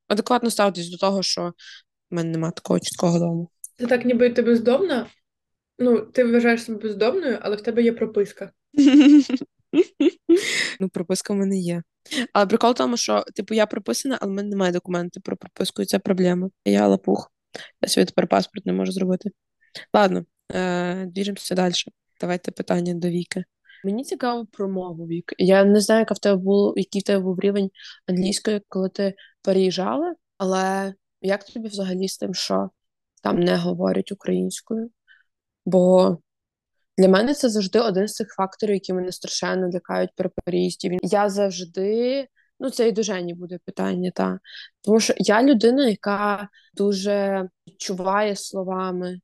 адекватно 0.08 0.50
ставитись 0.50 0.89
до 0.89 0.98
того, 0.98 1.24
що 1.24 1.53
в 2.12 2.15
мене 2.15 2.29
немає 2.29 2.51
такого 2.55 2.79
чіткого 2.79 3.20
дому. 3.20 3.50
Це 3.79 3.88
так, 3.88 4.05
ніби 4.05 4.29
ти 4.29 4.41
бездомна. 4.41 5.08
Ну, 5.79 6.00
ти 6.00 6.24
вважаєш 6.24 6.63
себе 6.63 6.79
бездомною, 6.79 7.38
але 7.41 7.55
в 7.55 7.62
тебе 7.62 7.84
є 7.84 7.91
прописка. 7.91 8.51
Ну, 10.79 10.89
прописка 10.89 11.34
в 11.34 11.38
мене 11.38 11.58
є. 11.58 11.84
Але 12.34 12.46
прикол 12.46 12.72
в 12.72 12.74
тому, 12.74 12.98
що, 12.98 13.25
типу, 13.36 13.53
я 13.53 13.65
прописана, 13.65 14.17
але 14.22 14.32
в 14.32 14.36
мене 14.36 14.50
немає 14.50 14.72
документів 14.72 15.22
про 15.22 15.38
прописку, 15.38 15.82
і 15.82 15.86
це 15.86 16.00
проблема. 16.00 16.50
Я 16.65 16.88
лапух. 16.88 17.32
Я 17.81 17.89
собі 17.89 18.05
тепер 18.05 18.27
паспорт 18.27 18.65
не 18.65 18.74
можу 18.74 18.91
зробити. 18.91 19.29
Ладно, 19.93 20.25
е, 20.53 21.05
двіжимося 21.05 21.55
далі. 21.55 21.74
Давайте 22.21 22.51
питання 22.51 22.93
до 22.93 23.09
Віки. 23.09 23.43
Мені 23.83 24.03
цікаво 24.03 24.47
про 24.51 24.69
мову 24.69 25.07
Вік. 25.07 25.33
Я 25.38 25.63
не 25.63 25.79
знаю, 25.79 26.00
яка 26.00 26.13
в 26.13 26.19
тебе 26.19 26.35
був, 26.35 26.74
який 26.77 27.01
в 27.01 27.03
тебе 27.03 27.20
був 27.20 27.39
рівень 27.39 27.70
англійської, 28.07 28.61
коли 28.68 28.89
ти 28.89 29.15
переїжджала, 29.41 30.15
але 30.37 30.94
як 31.22 31.44
тобі 31.44 31.68
взагалі 31.68 32.07
з 32.07 32.18
тим, 32.18 32.33
що 32.33 32.70
там 33.24 33.39
не 33.39 33.57
говорять 33.57 34.11
українською. 34.11 34.89
Бо 35.65 36.18
для 36.98 37.07
мене 37.07 37.33
це 37.33 37.50
завжди 37.50 37.79
один 37.79 38.07
з 38.07 38.13
цих 38.13 38.27
факторів, 38.37 38.74
які 38.74 38.94
мене 38.94 39.11
страшенно 39.11 39.70
лякають 39.70 40.09
при 40.15 40.29
переїзді. 40.29 40.98
Я 41.01 41.29
завжди, 41.29 42.27
ну 42.59 42.70
це 42.70 42.87
і 42.87 42.91
до 42.91 43.03
Жені 43.03 43.33
буде 43.33 43.59
питання, 43.65 44.11
та 44.15 44.39
тому 44.81 45.00
що 45.00 45.13
я 45.18 45.44
людина, 45.44 45.89
яка 45.89 46.50
дуже 46.74 47.50
відчуває 47.68 48.35
словами. 48.35 49.20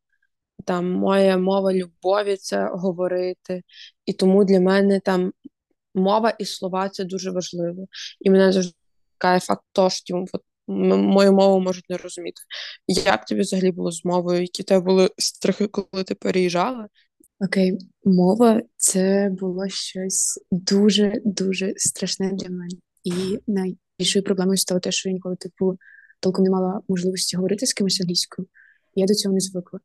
Там 0.66 0.92
моя 0.92 1.38
мова 1.38 1.74
любові 1.74 2.38
це 2.38 2.70
говорити, 2.74 3.62
і 4.06 4.14
тому 4.14 4.44
для 4.44 4.60
мене 4.60 5.00
там 5.00 5.32
мова 5.96 6.30
і 6.30 6.46
слова 6.46 6.90
це 6.90 7.04
дуже 7.04 7.32
важливо. 7.32 7.86
І 8.20 8.30
мене 8.30 8.52
завжди 8.52 8.74
лякає 9.22 9.40
факт 9.40 9.64
того, 9.72 9.90
що 9.90 10.26
от, 10.34 10.42
мою 10.68 11.34
мову 11.34 11.60
можуть 11.60 11.90
не 11.90 11.98
розуміти. 11.98 12.42
Як 12.88 13.26
тобі 13.26 13.42
взагалі 13.42 13.72
було 13.72 13.92
з 13.92 14.06
мовою? 14.06 14.42
Які 14.42 14.64
тебе 14.64 14.86
були 14.86 15.10
страхи, 15.18 15.68
коли 15.68 16.04
ти 16.04 16.16
переїжджала? 16.16 16.88
Окей, 17.40 17.78
мова 18.06 18.62
це 18.78 19.30
було 19.40 19.70
щось 19.70 20.40
дуже 20.52 21.22
дуже 21.26 21.74
страшне 21.76 22.32
для 22.34 22.50
мене. 22.50 22.76
І 23.04 23.40
найбільшою 23.48 24.24
проблемою 24.26 24.58
стало 24.58 24.80
те, 24.80 24.92
що 24.92 25.10
я 25.10 25.14
ніколи 25.14 25.36
типу 25.36 25.78
толком 26.20 26.44
не 26.44 26.50
мала 26.50 26.82
можливості 26.88 27.38
говорити 27.38 27.66
з 27.66 27.74
кимось 27.74 28.02
англійською. 28.02 28.48
Я 28.96 29.06
до 29.06 29.14
цього 29.14 29.34
не 29.34 29.40
звикла. 29.40 29.80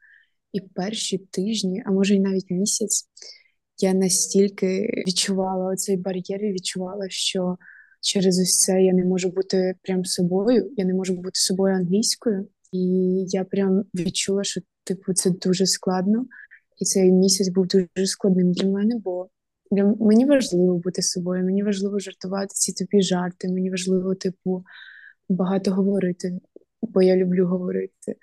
І 0.52 0.60
перші 0.60 1.18
тижні, 1.18 1.82
а 1.86 1.90
може 1.90 2.14
й 2.14 2.20
навіть 2.20 2.50
місяць, 2.50 3.08
я 3.78 3.94
настільки 3.94 5.02
відчувала 5.06 5.72
оцей 5.72 5.96
бар'єр 5.96 6.44
і 6.44 6.52
відчувала, 6.52 7.06
що 7.08 7.56
через 8.00 8.40
ось 8.40 8.60
це 8.60 8.82
я 8.82 8.92
не 8.92 9.04
можу 9.04 9.28
бути 9.28 9.74
прям 9.82 10.04
собою, 10.04 10.72
я 10.76 10.84
не 10.84 10.94
можу 10.94 11.14
бути 11.14 11.30
собою 11.32 11.74
англійською. 11.74 12.48
І 12.72 12.78
я 13.28 13.44
прям 13.44 13.84
відчула, 13.94 14.44
що 14.44 14.60
типу 14.84 15.12
це 15.12 15.30
дуже 15.30 15.66
складно. 15.66 16.26
І 16.78 16.84
цей 16.84 17.12
місяць 17.12 17.48
був 17.48 17.66
дуже 17.66 18.06
складним 18.06 18.52
для 18.52 18.68
мене, 18.68 18.98
бо 19.04 19.28
для 19.70 19.84
мені 20.00 20.24
важливо 20.24 20.78
бути 20.78 21.02
собою, 21.02 21.44
мені 21.44 21.62
важливо 21.62 21.98
жартувати 21.98 22.48
ці 22.48 22.72
тобі 22.72 23.02
жарти, 23.02 23.48
мені 23.48 23.70
важливо, 23.70 24.14
типу, 24.14 24.64
багато 25.28 25.70
говорити, 25.70 26.40
бо 26.82 27.02
я 27.02 27.16
люблю 27.16 27.46
говорити. 27.46 28.16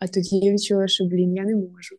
А 0.00 0.08
тоді 0.08 0.36
я 0.36 0.52
відчула, 0.52 0.88
що 0.88 1.04
блін, 1.04 1.34
я 1.34 1.44
не 1.44 1.56
можу. 1.56 1.96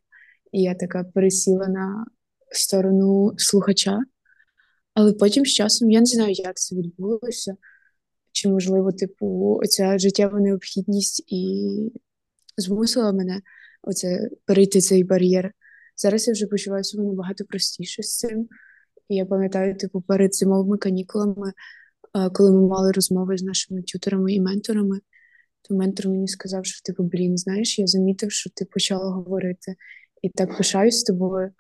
І 0.51 0.61
я 0.61 0.75
така 0.75 1.03
пересіла 1.03 1.67
на 1.67 2.05
сторону 2.51 3.33
слухача. 3.37 3.99
Але 4.93 5.13
потім 5.13 5.45
з 5.45 5.53
часом 5.53 5.91
я 5.91 5.99
не 5.99 6.05
знаю, 6.05 6.31
як 6.31 6.57
це 6.57 6.75
відбулося, 6.75 7.55
чи, 8.31 8.49
можливо, 8.49 8.91
типу, 8.91 9.59
оця 9.63 9.97
життєва 9.97 10.39
необхідність 10.39 11.23
і 11.27 11.91
змусила 12.57 13.11
мене 13.11 13.41
оце 13.81 14.29
перейти 14.45 14.81
цей 14.81 15.03
бар'єр. 15.03 15.51
Зараз 15.95 16.27
я 16.27 16.33
вже 16.33 16.47
почуваю 16.47 16.83
себе 16.83 17.03
набагато 17.03 17.45
простіше 17.45 18.03
з 18.03 18.17
цим. 18.17 18.47
І 19.09 19.15
я 19.15 19.25
пам'ятаю, 19.25 19.77
типу, 19.77 20.01
перед 20.01 20.35
зимовими 20.35 20.77
канікулами, 20.77 21.53
коли 22.33 22.51
ми 22.51 22.67
мали 22.67 22.91
розмови 22.91 23.37
з 23.37 23.43
нашими 23.43 23.81
тюторами 23.81 24.33
і 24.33 24.41
менторами, 24.41 24.99
то 25.61 25.75
ментор 25.75 26.07
мені 26.07 26.27
сказав, 26.27 26.65
що 26.65 26.81
типу, 26.81 27.03
блін, 27.03 27.37
знаєш, 27.37 27.79
я 27.79 27.87
замітив, 27.87 28.31
що 28.31 28.49
ти 28.53 28.65
почала 28.65 29.11
говорити, 29.11 29.75
і 30.21 30.29
так 30.29 30.57
пишаюсь 30.57 30.99
з 30.99 31.03
тобою. 31.03 31.51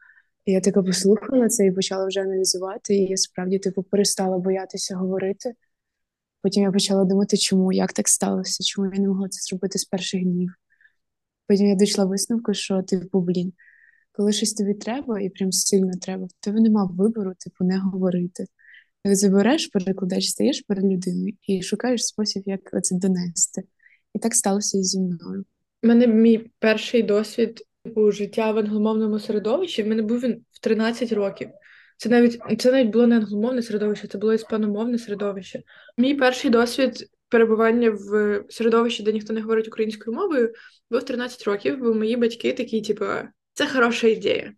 І 0.45 0.51
я 0.51 0.61
така 0.61 0.83
послухала 0.83 1.47
це 1.47 1.65
і 1.65 1.71
почала 1.71 2.05
вже 2.07 2.21
аналізувати, 2.21 2.95
і 2.95 3.05
я 3.05 3.17
справді 3.17 3.59
типу 3.59 3.83
перестала 3.83 4.37
боятися 4.37 4.95
говорити. 4.95 5.53
Потім 6.41 6.63
я 6.63 6.71
почала 6.71 7.05
думати, 7.05 7.37
чому, 7.37 7.71
як 7.71 7.93
так 7.93 8.07
сталося, 8.07 8.63
чому 8.63 8.93
я 8.93 9.01
не 9.01 9.07
могла 9.07 9.29
це 9.29 9.39
зробити 9.41 9.79
з 9.79 9.85
перших 9.85 10.23
днів. 10.23 10.51
Потім 11.47 11.67
я 11.67 11.75
дійшла 11.75 12.05
висновку, 12.05 12.53
що 12.53 12.81
типу, 12.83 13.21
блін, 13.21 13.53
коли 14.17 14.33
щось 14.33 14.53
тобі 14.53 14.73
треба, 14.73 15.19
і 15.19 15.29
прям 15.29 15.51
сильно 15.51 15.91
треба, 16.01 16.25
в 16.25 16.45
тебе 16.45 16.59
нема 16.59 16.89
вибору, 16.93 17.33
типу, 17.39 17.65
не 17.65 17.79
говорити. 17.79 18.45
Ти 19.03 19.15
забереш, 19.15 19.67
перекладач, 19.67 20.25
стаєш 20.25 20.61
перед 20.67 20.83
людиною 20.83 21.33
і 21.47 21.61
шукаєш 21.61 22.05
спосіб, 22.05 22.43
як 22.45 22.83
це 22.83 22.95
донести. 22.95 23.61
І 24.13 24.19
так 24.19 24.33
сталося 24.33 24.77
і 24.77 24.83
зі 24.83 24.99
мною. 24.99 25.45
У 25.83 25.87
мене 25.87 26.07
мій 26.07 26.51
перший 26.59 27.03
досвід 27.03 27.63
типу, 27.83 28.11
життя 28.11 28.51
в 28.51 28.57
англомовному 28.57 29.19
середовищі. 29.19 29.83
В 29.83 29.87
мене 29.87 30.01
був 30.01 30.19
він 30.19 30.45
в 30.51 30.59
13 30.59 31.11
років. 31.11 31.49
Це 31.97 32.09
навіть 32.09 32.39
це 32.59 32.71
навіть 32.71 32.91
було 32.91 33.07
не 33.07 33.17
англомовне 33.17 33.61
середовище, 33.61 34.07
це 34.07 34.17
було 34.17 34.33
іспаномовне 34.33 34.97
середовище. 34.97 35.63
Мій 35.97 36.15
перший 36.15 36.51
досвід 36.51 37.09
перебування 37.29 37.91
в 37.91 38.43
середовищі, 38.49 39.03
де 39.03 39.13
ніхто 39.13 39.33
не 39.33 39.41
говорить 39.41 39.67
українською 39.67 40.17
мовою, 40.17 40.53
був 40.91 41.03
13 41.03 41.43
років, 41.43 41.79
бо 41.79 41.93
мої 41.93 42.15
батьки 42.15 42.53
такі, 42.53 42.81
типу, 42.81 43.05
це 43.57 43.67
хороша 43.67 44.07
ідея. 44.07 44.53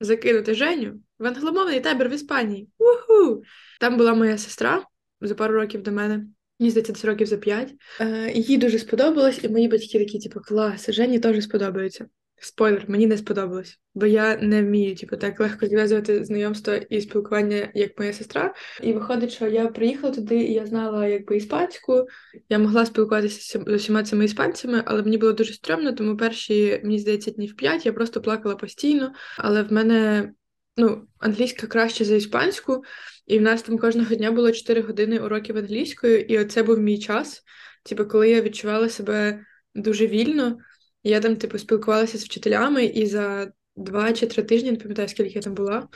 Закинути 0.00 0.54
Женю 0.54 1.00
в 1.18 1.26
англомовний 1.26 1.80
табір 1.80 2.08
в 2.08 2.12
Іспанії. 2.12 2.68
Уху! 2.78 3.42
Там 3.80 3.96
була 3.96 4.14
моя 4.14 4.38
сестра 4.38 4.82
за 5.20 5.34
пару 5.34 5.54
років 5.54 5.82
до 5.82 5.92
мене. 5.92 6.26
Мені 6.60 6.70
здається, 6.70 6.92
десь 6.92 7.04
років 7.04 7.26
за 7.26 7.36
п'ять. 7.36 7.74
Е, 8.00 8.32
Їй 8.34 8.56
дуже 8.56 8.78
сподобалось, 8.78 9.44
і 9.44 9.48
мої 9.48 9.68
батьки 9.68 9.98
такі, 9.98 10.18
типу, 10.18 10.40
клас, 10.40 10.90
Жені 10.90 11.18
теж 11.18 11.44
сподобається. 11.44 12.06
Спойлер, 12.44 12.84
мені 12.88 13.06
не 13.06 13.16
сподобалось, 13.16 13.78
бо 13.94 14.06
я 14.06 14.36
не 14.36 14.62
вмію, 14.62 14.96
типу, 14.96 15.16
так 15.16 15.40
легко 15.40 15.66
зв'язувати 15.66 16.24
знайомство 16.24 16.74
і 16.74 17.00
спілкування, 17.00 17.68
як 17.74 17.98
моя 17.98 18.12
сестра. 18.12 18.54
І 18.82 18.92
виходить, 18.92 19.32
що 19.32 19.46
я 19.46 19.68
приїхала 19.68 20.14
туди, 20.14 20.36
і 20.36 20.52
я 20.52 20.66
знала 20.66 21.06
якби 21.06 21.36
іспанську. 21.36 22.06
Я 22.48 22.58
могла 22.58 22.86
спілкуватися 22.86 23.58
з 23.58 23.74
усіма 23.74 24.02
цими 24.02 24.24
іспанцями, 24.24 24.82
але 24.86 25.02
мені 25.02 25.18
було 25.18 25.32
дуже 25.32 25.52
стрьомно, 25.52 25.92
тому 25.92 26.16
перші, 26.16 26.80
мені 26.84 26.98
здається, 26.98 27.30
днів 27.30 27.56
п'ять 27.56 27.86
я 27.86 27.92
просто 27.92 28.20
плакала 28.20 28.56
постійно. 28.56 29.12
Але 29.38 29.62
в 29.62 29.72
мене 29.72 30.30
ну, 30.76 31.08
англійська 31.18 31.66
краще 31.66 32.04
за 32.04 32.14
іспанську, 32.14 32.84
і 33.26 33.38
в 33.38 33.42
нас 33.42 33.62
там 33.62 33.78
кожного 33.78 34.14
дня 34.14 34.30
було 34.30 34.52
4 34.52 34.80
години 34.80 35.18
уроків 35.18 35.56
англійською, 35.56 36.20
і 36.20 36.38
оце 36.38 36.62
був 36.62 36.78
мій 36.78 36.98
час. 36.98 37.42
Типу, 37.84 38.06
коли 38.06 38.30
я 38.30 38.40
відчувала 38.40 38.88
себе 38.88 39.44
дуже 39.74 40.06
вільно. 40.06 40.58
Я 41.04 41.20
там, 41.20 41.36
типу, 41.36 41.58
спілкувалася 41.58 42.18
з 42.18 42.24
вчителями, 42.24 42.84
і 42.84 43.06
за 43.06 43.52
два 43.76 44.12
чи 44.12 44.26
три 44.26 44.42
тижні, 44.42 44.70
не 44.70 44.76
пам'ятаю, 44.76 45.08
скільки 45.08 45.32
я 45.34 45.40
там 45.40 45.54
була, 45.54 45.88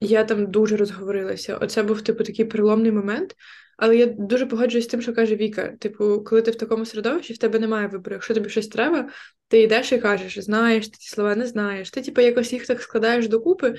я 0.00 0.24
там 0.24 0.50
дуже 0.50 0.76
розговорилася. 0.76 1.56
Оце 1.56 1.82
був, 1.82 2.02
типу, 2.02 2.24
такий 2.24 2.44
переломний 2.44 2.92
момент. 2.92 3.36
Але 3.76 3.96
я 3.96 4.06
дуже 4.06 4.46
погоджуюсь 4.46 4.84
з 4.84 4.88
тим, 4.88 5.02
що 5.02 5.14
каже 5.14 5.36
Віка. 5.36 5.76
Типу, 5.80 6.24
коли 6.24 6.42
ти 6.42 6.50
в 6.50 6.54
такому 6.54 6.86
середовищі, 6.86 7.32
в 7.32 7.38
тебе 7.38 7.58
немає 7.58 7.86
вибору. 7.86 8.14
Якщо 8.14 8.34
тобі 8.34 8.48
щось 8.48 8.68
треба, 8.68 9.08
ти 9.48 9.62
йдеш 9.62 9.92
і 9.92 9.98
кажеш, 9.98 10.38
знаєш, 10.38 10.88
ти 10.88 10.96
ці 10.98 11.08
слова 11.08 11.34
не 11.34 11.46
знаєш. 11.46 11.90
Ти, 11.90 12.02
типу, 12.02 12.20
якось 12.20 12.52
їх 12.52 12.66
так 12.66 12.82
складаєш 12.82 13.28
докупи, 13.28 13.74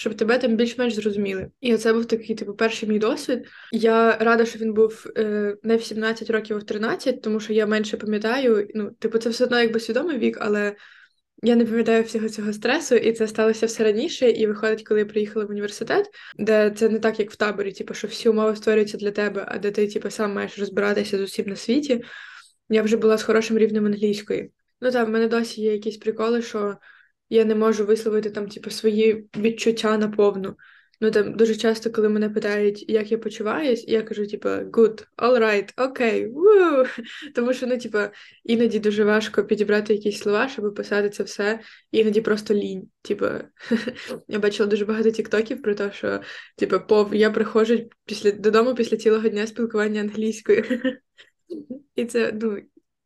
щоб 0.00 0.14
тебе 0.14 0.38
там 0.38 0.56
більш-менш 0.56 0.94
зрозуміли. 0.94 1.50
І 1.60 1.76
це 1.76 1.92
був 1.92 2.04
такий, 2.04 2.36
типу, 2.36 2.54
перший 2.54 2.88
мій 2.88 2.98
досвід. 2.98 3.48
Я 3.72 4.16
рада, 4.16 4.44
що 4.44 4.58
він 4.58 4.72
був 4.72 5.06
е, 5.16 5.56
не 5.62 5.76
в 5.76 5.82
17 5.82 6.30
років, 6.30 6.56
а 6.56 6.58
в 6.58 6.62
13, 6.62 7.22
тому 7.22 7.40
що 7.40 7.52
я 7.52 7.66
менше 7.66 7.96
пам'ятаю. 7.96 8.68
Ну, 8.74 8.90
типу, 8.90 9.18
це 9.18 9.30
все 9.30 9.44
одно 9.44 9.60
якби 9.60 9.80
свідомий 9.80 10.18
вік, 10.18 10.38
але 10.40 10.76
я 11.42 11.56
не 11.56 11.64
пам'ятаю 11.64 12.02
всього 12.02 12.28
цього 12.28 12.52
стресу, 12.52 12.94
і 12.94 13.12
це 13.12 13.28
сталося 13.28 13.66
все 13.66 13.84
раніше. 13.84 14.30
І 14.30 14.46
виходить, 14.46 14.84
коли 14.88 15.00
я 15.00 15.06
приїхала 15.06 15.44
в 15.44 15.50
університет, 15.50 16.10
де 16.38 16.70
це 16.70 16.88
не 16.88 16.98
так, 16.98 17.20
як 17.20 17.30
в 17.30 17.36
таборі, 17.36 17.72
типу, 17.72 17.94
що 17.94 18.08
всі 18.08 18.28
умови 18.28 18.56
створюються 18.56 18.98
для 18.98 19.10
тебе, 19.10 19.44
а 19.48 19.58
де 19.58 19.70
ти, 19.70 19.88
типу, 19.88 20.10
сам 20.10 20.34
маєш 20.34 20.58
розбиратися 20.58 21.18
з 21.18 21.20
усім 21.20 21.46
на 21.48 21.56
світі. 21.56 22.04
Я 22.68 22.82
вже 22.82 22.96
була 22.96 23.18
з 23.18 23.22
хорошим 23.22 23.58
рівнем 23.58 23.86
англійської. 23.86 24.50
Ну 24.80 24.90
так, 24.90 25.08
в 25.08 25.10
мене 25.10 25.28
досі 25.28 25.62
є 25.62 25.72
якісь 25.72 25.96
приколи, 25.96 26.42
що 26.42 26.76
я 27.30 27.44
не 27.44 27.54
можу 27.54 27.86
висловити 27.86 28.30
там, 28.30 28.48
типу, 28.48 28.70
свої 28.70 29.28
відчуття 29.36 29.98
наповну. 29.98 30.56
Ну 31.02 31.10
там 31.10 31.36
дуже 31.36 31.56
часто, 31.56 31.90
коли 31.90 32.08
мене 32.08 32.30
питають, 32.30 32.84
як 32.88 33.12
я 33.12 33.18
почуваюсь, 33.18 33.84
я 33.88 34.02
кажу, 34.02 34.26
типу, 34.26 34.48
good, 34.48 35.06
all 35.16 35.38
right, 35.38 35.74
okay, 35.76 36.28
тому 37.34 37.52
що 37.52 37.66
ну, 37.66 37.78
типу, 37.78 37.98
іноді 38.44 38.78
дуже 38.78 39.04
важко 39.04 39.44
підібрати 39.44 39.94
якісь 39.94 40.18
слова, 40.18 40.48
щоб 40.48 40.64
описати 40.64 41.10
це 41.10 41.22
все, 41.22 41.60
іноді 41.92 42.20
просто 42.20 42.54
лінь. 42.54 42.88
Типу, 43.02 43.26
я 44.28 44.38
бачила 44.38 44.68
дуже 44.68 44.84
багато 44.84 45.10
тіктоків 45.10 45.62
про 45.62 45.74
те, 45.74 45.92
що 45.92 46.20
типу, 46.56 46.80
пов 46.88 47.14
я 47.14 47.30
приходжу 47.30 47.78
після 48.06 48.30
додому 48.30 48.74
після 48.74 48.96
цілого 48.96 49.28
дня 49.28 49.46
спілкування 49.46 50.00
англійською. 50.00 50.64
І 51.96 52.04
це 52.04 52.38
ну, 52.42 52.58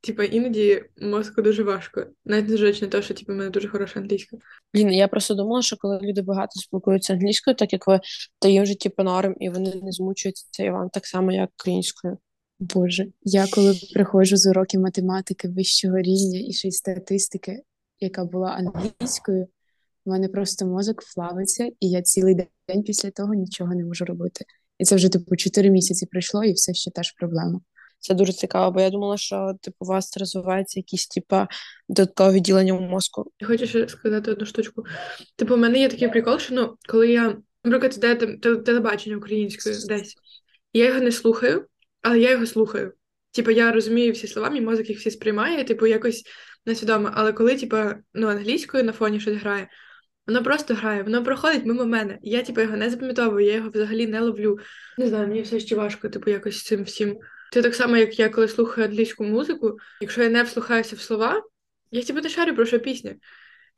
Типа, 0.05 0.25
іноді 0.25 0.85
мозку 1.01 1.43
дуже 1.43 1.63
важко, 1.63 2.07
навіть 2.25 2.49
незважаючи 2.49 2.85
на 2.85 2.91
те, 2.91 3.03
що 3.03 3.15
типу, 3.15 3.33
в 3.33 3.37
мене 3.37 3.51
дуже 3.51 3.69
хороша 3.69 4.01
англійська. 4.01 4.37
Блін, 4.75 4.93
я 4.93 5.09
просто 5.09 5.35
думала, 5.35 5.63
що 5.63 5.77
коли 5.77 5.99
люди 6.03 6.23
багато 6.23 6.61
спілкуються 6.61 7.13
англійською, 7.13 7.57
так 7.57 7.73
як 7.73 7.87
ви, 7.87 8.01
то 8.39 8.49
їм 8.49 8.63
вже 8.63 8.75
типу 8.75 9.03
норм, 9.03 9.35
і 9.41 9.49
вони 9.49 9.73
не 9.83 9.93
змучуються 9.93 10.65
і 10.65 10.71
вам 10.71 10.89
так 10.89 11.07
само, 11.07 11.33
як 11.33 11.51
українською. 11.61 12.19
Боже, 12.59 13.07
я 13.23 13.47
коли 13.53 13.75
приходжу 13.95 14.37
з 14.37 14.47
уроків 14.47 14.81
математики 14.81 15.49
вищого 15.49 15.99
рівня 15.99 16.41
і 16.49 16.53
ще 16.53 16.69
й 16.69 16.73
статистики, 16.73 17.63
яка 18.01 18.25
була 18.25 18.49
англійською, 18.49 19.47
в 20.05 20.11
мене 20.11 20.29
просто 20.29 20.67
мозок 20.67 21.03
флавиться, 21.03 21.71
і 21.81 21.91
я 21.91 22.03
цілий 22.03 22.35
день 22.69 22.83
після 22.83 23.11
того 23.11 23.35
нічого 23.35 23.75
не 23.75 23.85
можу 23.85 24.05
робити. 24.05 24.45
І 24.79 24.85
це 24.85 24.97
вже 24.97 25.09
типу 25.09 25.37
чотири 25.37 25.71
місяці 25.71 26.07
пройшло, 26.07 26.45
і 26.45 26.53
все 26.53 26.75
ще 26.75 26.91
теж 26.91 27.13
проблема. 27.13 27.61
Це 27.99 28.15
дуже 28.15 28.33
цікаво, 28.33 28.71
бо 28.71 28.81
я 28.81 28.91
думала, 28.91 29.17
що 29.17 29.55
типу 29.63 29.77
у 29.81 29.85
вас 29.85 30.17
розвивається 30.17 30.81
якісь 30.81 31.07
типа 31.07 31.49
додаткове 31.89 32.33
відділення 32.33 32.75
в 32.75 32.81
мозку. 32.81 33.33
Я 33.41 33.47
хочу 33.47 33.67
ще 33.67 33.89
сказати 33.89 34.33
одну 34.33 34.47
штучку. 34.47 34.85
Типу, 35.37 35.55
у 35.55 35.57
мене 35.57 35.79
є 35.79 35.89
такий 35.89 36.09
прикол, 36.09 36.39
що 36.39 36.55
ну, 36.55 36.77
коли 36.89 37.09
я, 37.09 37.37
наприклад, 37.65 37.99
де 38.01 38.37
телебачення 38.57 39.17
українською 39.17 39.77
десь, 39.89 40.15
я 40.73 40.87
його 40.87 41.01
не 41.01 41.13
слухаю, 41.13 41.67
але 42.03 42.19
я 42.19 42.31
його 42.31 42.47
слухаю. 42.47 42.93
Типу, 43.33 43.51
я 43.51 43.73
розумію 43.73 44.13
всі 44.13 44.27
слова, 44.27 44.51
мій 44.51 44.61
мозок 44.61 44.89
їх 44.89 44.99
всі 44.99 45.11
сприймає, 45.11 45.65
типу, 45.65 45.87
якось 45.87 46.25
несвідомо. 46.67 47.11
Але 47.15 47.33
коли, 47.33 47.57
типу, 47.57 47.77
ну, 48.15 48.29
англійською 48.29 48.85
на 48.85 48.93
фоні 48.93 49.21
щось 49.21 49.37
грає, 49.37 49.69
воно 50.27 50.43
просто 50.43 50.75
грає, 50.75 51.03
воно 51.03 51.25
проходить 51.25 51.67
мимо 51.67 51.85
мене. 51.85 52.19
Я, 52.23 52.43
типу, 52.43 52.61
його 52.61 52.77
не 52.77 52.91
запам'ятовую, 52.91 53.47
я 53.47 53.55
його 53.55 53.71
взагалі 53.71 54.07
не 54.07 54.21
ловлю. 54.21 54.59
Не 54.99 55.07
знаю, 55.07 55.29
мені 55.29 55.43
все 55.43 55.61
ще 55.61 55.77
важко, 55.77 56.09
типу, 56.09 56.31
якось 56.31 56.65
цим 56.65 56.85
всім. 56.85 57.19
Це 57.55 57.63
так 57.63 57.75
само, 57.75 57.97
як 57.97 58.19
я 58.19 58.29
коли 58.29 58.49
слухаю 58.49 58.87
англійську 58.87 59.25
музику, 59.25 59.77
якщо 60.01 60.23
я 60.23 60.29
не 60.29 60.43
вслухаюся 60.43 60.97
в 60.97 61.01
слова, 61.01 61.43
я 61.91 62.03
типу 62.03 62.21
не 62.21 62.29
шарю 62.29 62.55
про 62.55 62.67
що 62.67 62.81
пісня. 62.81 63.15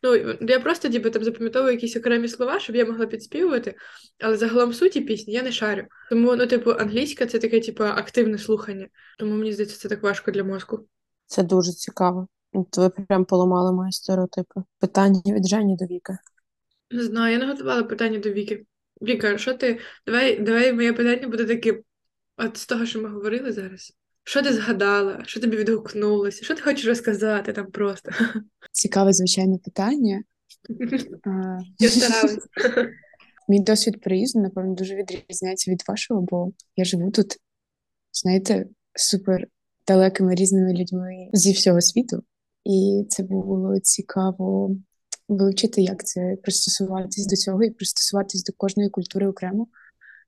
Ну, 0.03 0.17
я 0.41 0.61
просто 0.61 0.89
типу, 0.89 1.11
там 1.11 1.25
запам'ятовую 1.25 1.73
якісь 1.73 1.97
окремі 1.97 2.29
слова, 2.29 2.61
щоб 2.61 2.77
я 2.77 2.85
могла 2.85 3.07
підспівувати, 3.07 3.75
але 4.21 4.37
загалом 4.37 4.73
суті 4.73 5.01
пісні 5.01 5.35
я 5.35 5.43
не 5.43 5.53
шарю. 5.53 5.87
Тому, 6.11 6.37
ну, 6.37 6.47
типу, 6.47 6.71
англійська 6.71 7.27
це 7.27 7.39
таке, 7.39 7.61
типу, 7.61 7.85
активне 7.85 8.39
слухання. 8.39 8.89
Тому 9.19 9.37
мені 9.37 9.53
здається, 9.53 9.79
це 9.79 9.89
так 9.89 10.03
важко 10.03 10.31
для 10.31 10.45
мозку. 10.45 10.89
Це 11.27 11.43
дуже 11.43 11.73
цікаво. 11.73 12.29
Ви 12.77 12.91
прям 12.91 13.25
поламали 13.25 13.73
мої 13.73 13.93
стереотипи. 13.93 14.61
Питання 14.81 15.21
від 15.27 15.49
Жені 15.49 15.77
до 15.77 15.85
Віки. 15.85 16.19
Не 16.91 17.03
знаю, 17.03 17.33
я 17.33 17.39
не 17.39 17.47
готувала 17.47 17.83
питання 17.83 18.19
до 18.19 18.31
Віки. 18.31 18.65
Віка, 19.03 19.39
що 19.39 19.55
ти? 19.55 19.79
Давай, 20.07 20.41
давай 20.41 20.73
моє 20.73 20.93
питання 20.93 21.29
буде 21.29 21.45
таким. 21.45 21.83
От 22.37 22.57
з 22.57 22.67
того, 22.67 22.87
що 22.87 23.03
ми 23.03 23.09
говорили 23.09 23.53
зараз, 23.53 23.93
що 24.25 24.43
ти 24.43 24.53
згадала, 24.53 25.23
що 25.27 25.41
тобі 25.41 25.57
відгукнулося, 25.57 26.45
що 26.45 26.55
ти 26.55 26.63
хочеш 26.63 26.87
розказати 26.87 27.53
там 27.53 27.71
просто? 27.71 28.11
Цікаве, 28.73 29.13
звичайне 29.13 29.59
питання. 29.59 30.23
Я 31.79 31.89
старалась. 31.89 32.47
Мій 33.49 33.61
досвід 33.61 34.01
приїзду, 34.01 34.41
напевно, 34.41 34.75
дуже 34.75 34.97
відрізняється 34.97 35.71
від 35.71 35.83
вашого, 35.89 36.23
бо 36.23 36.53
я 36.77 36.85
живу 36.85 37.11
тут, 37.11 37.37
знаєте, 38.13 38.67
супер 38.95 39.47
далекими 39.87 40.35
різними 40.35 40.73
людьми 40.73 41.29
зі 41.33 41.53
всього 41.53 41.81
світу. 41.81 42.23
І 42.65 43.05
це 43.09 43.23
було 43.23 43.81
цікаво 43.81 44.77
вивчити, 45.29 45.83
як 45.83 46.07
це 46.07 46.37
пристосуватись 46.43 47.27
до 47.27 47.37
цього 47.37 47.65
і 47.65 47.71
пристосуватись 47.71 48.45
до 48.45 48.53
кожної 48.57 48.91
культури 48.91 49.29
окремо. 49.29 49.67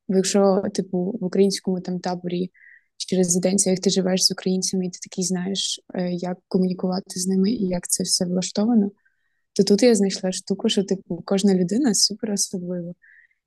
Бо 0.08 0.16
якщо, 0.16 0.62
типу, 0.74 1.18
в 1.20 1.24
українському 1.24 1.80
там 1.80 2.00
таборі 2.00 2.50
чи 2.96 3.16
резиденціях 3.16 3.78
ти 3.78 3.90
живеш 3.90 4.24
з 4.24 4.30
українцями, 4.30 4.86
і 4.86 4.90
ти 4.90 4.98
такий 5.02 5.24
знаєш, 5.24 5.80
е, 5.94 6.12
як 6.12 6.38
комунікувати 6.48 7.20
з 7.20 7.26
ними 7.26 7.50
і 7.50 7.66
як 7.66 7.88
це 7.88 8.02
все 8.04 8.24
влаштовано, 8.24 8.90
то 9.52 9.64
тут 9.64 9.82
я 9.82 9.94
знайшла 9.94 10.32
штуку, 10.32 10.68
що 10.68 10.84
типу 10.84 11.22
кожна 11.24 11.54
людина 11.54 11.94
супер 11.94 12.30
особлива. 12.30 12.94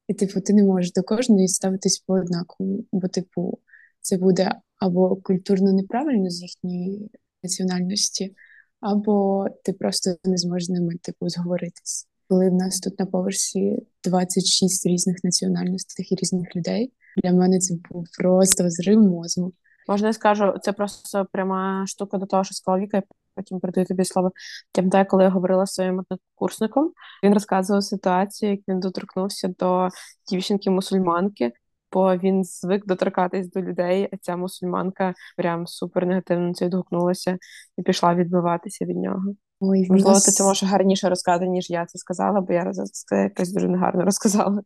І, 0.07 0.13
типу, 0.13 0.41
ти 0.41 0.53
не 0.53 0.63
можеш 0.63 0.91
до 0.91 1.03
кожної 1.03 1.47
ставитись 1.47 1.99
по 1.99 2.13
однаково, 2.13 2.83
бо, 2.91 3.07
типу, 3.07 3.59
це 4.01 4.17
буде 4.17 4.51
або 4.77 5.15
культурно 5.15 5.73
неправильно 5.73 6.29
з 6.29 6.41
їхньої 6.41 7.11
національності, 7.43 8.35
або 8.79 9.45
ти 9.63 9.73
просто 9.73 10.15
не 10.23 10.37
зможеш 10.37 10.65
з 10.65 10.69
ними 10.69 10.95
типу 11.01 11.29
зговоритись 11.29 12.07
коли 12.31 12.49
в 12.49 12.53
нас 12.53 12.79
тут 12.79 12.99
на 12.99 13.05
поверсі 13.05 13.87
26 14.03 14.85
різних 14.85 15.23
національностей 15.23 16.07
і 16.11 16.15
різних 16.15 16.55
людей. 16.55 16.93
Для 17.23 17.33
мене 17.33 17.59
це 17.59 17.75
був 17.89 18.05
просто 18.19 18.63
взрив 18.63 18.99
мозку. 18.99 19.53
Можна 19.87 20.07
я 20.07 20.13
скажу, 20.13 20.53
це 20.61 20.73
просто 20.73 21.27
пряма 21.31 21.87
штука 21.87 22.17
до 22.17 22.25
того, 22.25 22.43
що 22.43 22.53
сказала 22.53 22.83
Віка, 22.83 23.03
потім 23.35 23.59
передаю 23.59 23.87
тобі 23.87 24.05
слово. 24.05 24.31
Пам'ятаю, 24.71 25.05
коли 25.09 25.23
я 25.23 25.29
говорила 25.29 25.65
з 25.65 25.73
своїм 25.73 25.99
однокурсником, 25.99 26.91
він 27.23 27.33
розказував 27.33 27.83
ситуацію, 27.83 28.51
як 28.51 28.59
він 28.67 28.79
доторкнувся 28.79 29.47
до 29.59 29.89
дівчинки-мусульманки, 30.31 31.51
бо 31.91 32.17
він 32.17 32.43
звик 32.43 32.85
доторкатись 32.85 33.49
до 33.49 33.61
людей, 33.61 34.09
а 34.13 34.17
ця 34.17 34.35
мусульманка 34.35 35.13
прям 35.37 35.67
супер 35.67 36.05
негативно 36.05 36.53
це 36.53 36.65
відгукнулася 36.65 37.37
і 37.77 37.81
пішла 37.81 38.15
відбиватися 38.15 38.85
від 38.85 38.97
нього. 38.97 39.35
Ой, 39.63 39.87
Можливо, 39.89 40.09
нас... 40.09 40.23
ти 40.23 40.31
це 40.31 40.43
можеш 40.43 40.63
гарніше 40.63 41.09
розказати, 41.09 41.47
ніж 41.47 41.69
я 41.69 41.85
це 41.85 41.97
сказала, 41.97 42.41
бо 42.41 42.53
я 42.53 42.73
це 42.91 43.15
якось 43.15 43.51
дуже 43.51 43.67
негарно 43.67 44.05
розказала. 44.05 44.63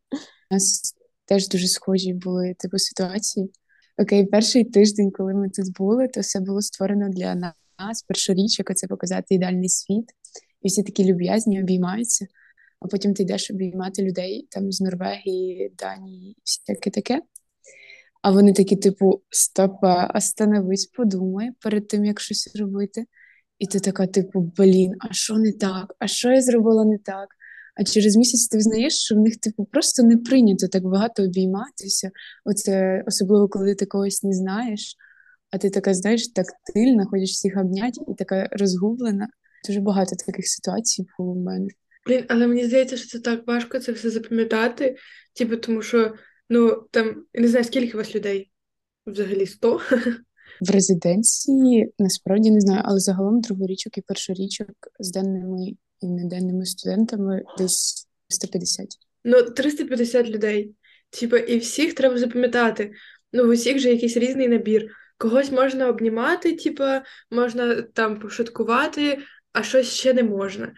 У 0.51 0.53
нас 0.53 0.95
теж 1.25 1.49
дуже 1.49 1.67
схожі 1.67 2.13
були 2.13 2.55
типу 2.60 2.77
ситуації. 2.77 3.51
Окей, 3.97 4.25
перший 4.25 4.63
тиждень, 4.63 5.12
коли 5.12 5.34
ми 5.34 5.49
тут 5.49 5.73
були, 5.77 6.08
то 6.08 6.21
все 6.21 6.39
було 6.39 6.62
створено 6.62 7.10
для 7.10 7.36
нас. 7.36 8.03
Перша 8.08 8.34
річ, 8.34 8.60
яка 8.60 8.73
це 8.73 8.88
показати 8.88 9.36
ідеальний 9.36 9.69
світ. 9.69 10.05
І 10.62 10.67
всі 10.67 10.84
такі 10.84 11.05
люб'язні 11.05 11.62
обіймаються, 11.62 12.27
а 12.79 12.88
потім 12.88 13.13
ти 13.13 13.23
йдеш 13.23 13.51
обіймати 13.51 14.03
людей 14.03 14.47
там 14.51 14.71
з 14.71 14.81
Норвегії, 14.81 15.71
Данії, 15.77 16.38
всяке 16.45 16.89
таке. 16.89 17.21
А 18.21 18.31
вони 18.31 18.53
такі, 18.53 18.75
типу, 18.75 19.21
стопа, 19.29 20.12
остановись, 20.15 20.86
подумай 20.86 21.51
перед 21.62 21.88
тим, 21.88 22.05
як 22.05 22.19
щось 22.19 22.55
робити. 22.55 23.05
І 23.59 23.67
ти 23.67 23.79
така, 23.79 24.07
типу, 24.07 24.53
блін, 24.57 24.93
а 24.99 25.13
що 25.13 25.37
не 25.37 25.51
так? 25.51 25.95
А 25.99 26.07
що 26.07 26.31
я 26.31 26.41
зробила 26.41 26.85
не 26.85 26.97
так? 26.97 27.27
А 27.75 27.83
через 27.83 28.15
місяць 28.15 28.47
ти 28.47 28.57
взнаєш, 28.57 28.93
що 28.93 29.15
в 29.15 29.19
них, 29.19 29.37
типу, 29.37 29.65
просто 29.65 30.03
не 30.03 30.17
прийнято 30.17 30.67
так 30.67 30.83
багато 30.83 31.23
обійматися. 31.23 32.11
Оце 32.45 33.03
особливо, 33.07 33.47
коли 33.47 33.75
ти 33.75 33.85
когось 33.85 34.23
не 34.23 34.33
знаєш, 34.33 34.95
а 35.51 35.57
ти 35.57 35.69
така, 35.69 35.93
знаєш, 35.93 36.27
тактильна, 36.27 37.05
хочеш 37.05 37.31
всіх 37.31 37.57
обняти 37.57 38.01
і 38.07 38.13
така 38.13 38.47
розгублена. 38.51 39.27
Дуже 39.67 39.79
багато 39.79 40.15
таких 40.25 40.47
ситуацій 40.47 41.05
було 41.17 41.33
в 41.33 41.37
мене. 41.37 41.67
Блін, 42.07 42.25
але 42.27 42.47
мені 42.47 42.65
здається, 42.65 42.97
що 42.97 43.07
це 43.07 43.19
так 43.19 43.47
важко 43.47 43.79
це 43.79 43.91
все 43.91 44.09
запам'ятати. 44.09 44.97
Типу, 45.35 45.57
тому 45.57 45.81
що, 45.81 46.13
ну, 46.49 46.87
там, 46.91 47.25
я 47.33 47.41
не 47.41 47.47
знаю, 47.47 47.65
скільки 47.65 47.93
у 47.93 47.97
вас 47.97 48.15
людей? 48.15 48.51
Взагалі 49.07 49.45
100? 49.45 49.81
В 50.61 50.69
резиденції 50.69 51.93
насправді 51.99 52.51
не 52.51 52.61
знаю, 52.61 52.81
але 52.85 52.99
загалом 52.99 53.41
другорічок 53.41 53.97
і 53.97 54.01
першорічок 54.01 54.69
з 54.99 55.11
денними 55.11 55.73
і 56.01 56.07
неденними 56.07 56.65
студентами 56.65 57.43
десь 57.57 58.07
150. 58.27 58.87
Ну, 59.23 59.43
350 59.43 60.29
людей. 60.29 60.75
Типу, 61.09 61.37
і 61.37 61.57
всіх 61.57 61.93
треба 61.93 62.17
запам'ятати. 62.17 62.91
Ну, 63.33 63.45
в 63.45 63.49
усіх 63.49 63.79
же 63.79 63.89
якийсь 63.89 64.17
різний 64.17 64.47
набір. 64.47 64.87
Когось 65.17 65.51
можна 65.51 65.87
обнімати, 65.87 66.55
типу, 66.55 66.83
можна 67.31 67.81
там 67.81 68.19
пошуткувати, 68.19 69.19
а 69.53 69.63
щось 69.63 69.87
ще 69.87 70.13
не 70.13 70.23
можна. 70.23 70.73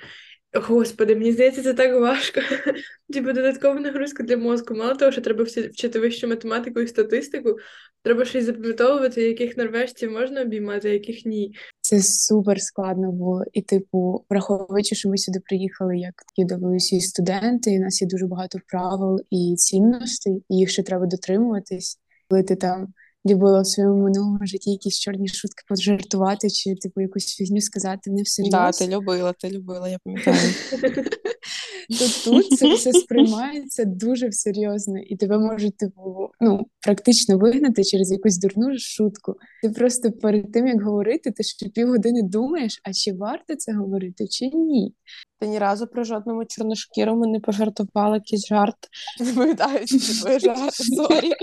Господи, 0.54 1.16
мені 1.16 1.32
здається, 1.32 1.64
це 1.64 1.74
так 1.74 2.02
важко. 2.02 2.42
Типу 3.14 3.34
додаткова 3.34 3.80
нагрузка 3.80 4.24
для 4.24 4.38
мозку. 4.38 4.76
Мало 4.76 4.96
того, 4.96 5.12
що 5.12 5.22
треба 5.22 5.44
вчити 5.44 6.00
вищу 6.00 6.28
математику 6.28 6.80
і 6.80 6.88
статистику, 6.88 7.58
треба 8.04 8.24
й 8.24 8.42
запам'ятовувати, 8.42 9.22
яких 9.22 9.58
норвежців 9.58 10.12
можна 10.12 10.42
обіймати, 10.42 10.90
яких 10.90 11.26
ні. 11.26 11.56
Це 11.82 12.02
супер 12.02 12.62
складно 12.62 13.12
було. 13.12 13.44
І, 13.54 13.62
типу, 13.62 14.26
враховуючи, 14.30 14.96
що 14.96 15.10
ми 15.10 15.18
сюди 15.18 15.40
приїхали 15.40 15.98
як 15.98 16.14
UWC 16.38 17.00
студенти, 17.00 17.72
і 17.72 17.80
у 17.80 17.82
нас 17.82 18.02
є 18.02 18.08
дуже 18.08 18.28
багато 18.28 18.60
правил 18.68 19.20
і 19.30 19.56
цінностей, 19.58 20.44
і 20.50 20.56
їх 20.56 20.70
ще 20.70 20.84
треба 20.84 21.06
дотримуватись, 21.06 22.00
коли 22.30 22.44
ти 22.44 22.56
там 22.56 22.94
любила 23.28 23.62
в 23.62 23.68
своєму 23.68 24.04
минулому 24.04 24.40
житті 24.42 24.72
якісь 24.72 25.00
чорні 25.00 25.28
шутки 25.28 25.64
пожартувати, 25.68 26.50
чи 26.50 26.76
типу 26.76 27.02
якусь 27.02 27.36
фігню 27.36 27.62
сказати 27.62 28.12
не 28.12 28.22
всерйоз. 28.22 28.52
Да, 28.52 28.72
ти 28.72 28.88
любила, 28.88 29.34
ти 29.34 29.50
любила, 29.50 29.90
я 29.90 29.98
пам'ятаю. 30.04 30.38
То 31.90 32.06
тут 32.26 32.50
це 32.60 32.74
все 32.74 32.94
сприймається 32.94 33.86
дуже 33.86 34.32
серйозно, 34.32 35.00
і 35.00 35.16
тебе 35.16 35.38
можуть 35.38 35.78
типу, 35.78 36.30
ну, 36.40 36.68
практично 36.82 37.38
вигнати 37.38 37.84
через 37.84 38.12
якусь 38.12 38.38
дурну 38.38 38.80
шутку. 38.80 39.36
Ти 39.64 39.70
просто 39.70 40.12
перед 40.12 40.52
тим 40.52 40.68
як 40.68 40.82
говорити, 40.82 41.32
ти 41.32 41.44
ще 41.44 41.70
півгодини 41.70 42.22
думаєш, 42.22 42.82
а 42.84 42.94
чи 42.94 43.14
варто 43.14 43.56
це 43.56 43.74
говорити, 43.74 44.28
чи 44.28 44.46
ні. 44.46 44.94
Ти 45.40 45.48
ні 45.48 45.60
разу 45.60 45.88
про 45.88 46.04
жодному 46.04 46.46
чорношкірому 46.46 47.26
не 47.26 47.40
пожартувала 47.40 48.16
якийсь 48.16 48.48
жарт. 48.48 48.76
Не 49.20 49.34
пам'ятаю, 49.34 49.86
чи 49.86 49.98
твій 49.98 50.40
жарт, 50.40 50.74
sorry. 50.74 51.34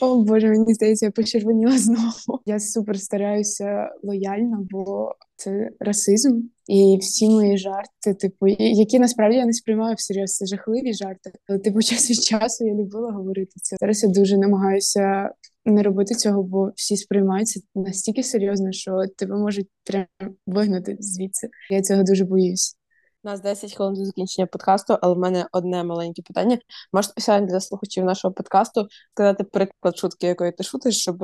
О 0.00 0.16
Боже, 0.16 0.48
мені 0.48 0.74
здається, 0.74 1.06
я 1.06 1.12
почервоніла 1.12 1.78
знову. 1.78 2.40
Я 2.46 2.60
супер 2.60 3.00
стараюся 3.00 3.90
лояльно, 4.02 4.66
бо 4.70 5.14
це 5.36 5.70
расизм. 5.80 6.42
І 6.66 6.98
всі 7.00 7.28
мої 7.28 7.58
жарти, 7.58 8.14
типу, 8.20 8.46
які 8.58 8.98
насправді 8.98 9.36
я 9.36 9.46
не 9.46 9.52
сприймаю 9.52 9.94
всерйоз, 9.94 10.36
це 10.36 10.46
жахливі 10.46 10.94
жарти. 10.94 11.32
Але 11.48 11.58
типу 11.58 11.82
час 11.82 12.10
від 12.10 12.22
часу 12.22 12.66
я 12.66 12.74
любила 12.74 13.10
говорити 13.12 13.52
це. 13.54 13.76
Зараз 13.80 14.02
я 14.02 14.08
дуже 14.08 14.38
намагаюся 14.38 15.30
не 15.64 15.82
робити 15.82 16.14
цього, 16.14 16.42
бо 16.42 16.72
всі 16.76 16.96
сприймаються 16.96 17.60
настільки 17.74 18.22
серйозно, 18.22 18.72
що 18.72 19.02
тебе 19.16 19.36
можуть 19.36 19.68
прям 19.84 20.06
вигнати 20.46 20.96
звідси. 21.00 21.48
Я 21.70 21.82
цього 21.82 22.02
дуже 22.02 22.24
боюсь. 22.24 22.77
У 23.24 23.28
нас 23.28 23.40
10 23.40 23.74
хвилин 23.74 23.94
до 23.94 24.04
закінчення 24.04 24.46
подкасту, 24.46 24.98
але 25.02 25.14
в 25.14 25.18
мене 25.18 25.46
одне 25.52 25.84
маленьке 25.84 26.22
питання. 26.22 26.58
Можеш 26.92 27.10
спеціально 27.10 27.46
для 27.46 27.60
слухачів 27.60 28.04
нашого 28.04 28.34
подкасту 28.34 28.88
сказати 29.14 29.44
приклад 29.44 29.96
шутки, 29.96 30.26
якої 30.26 30.52
ти 30.52 30.64
шутиш, 30.64 30.98
щоб 30.98 31.18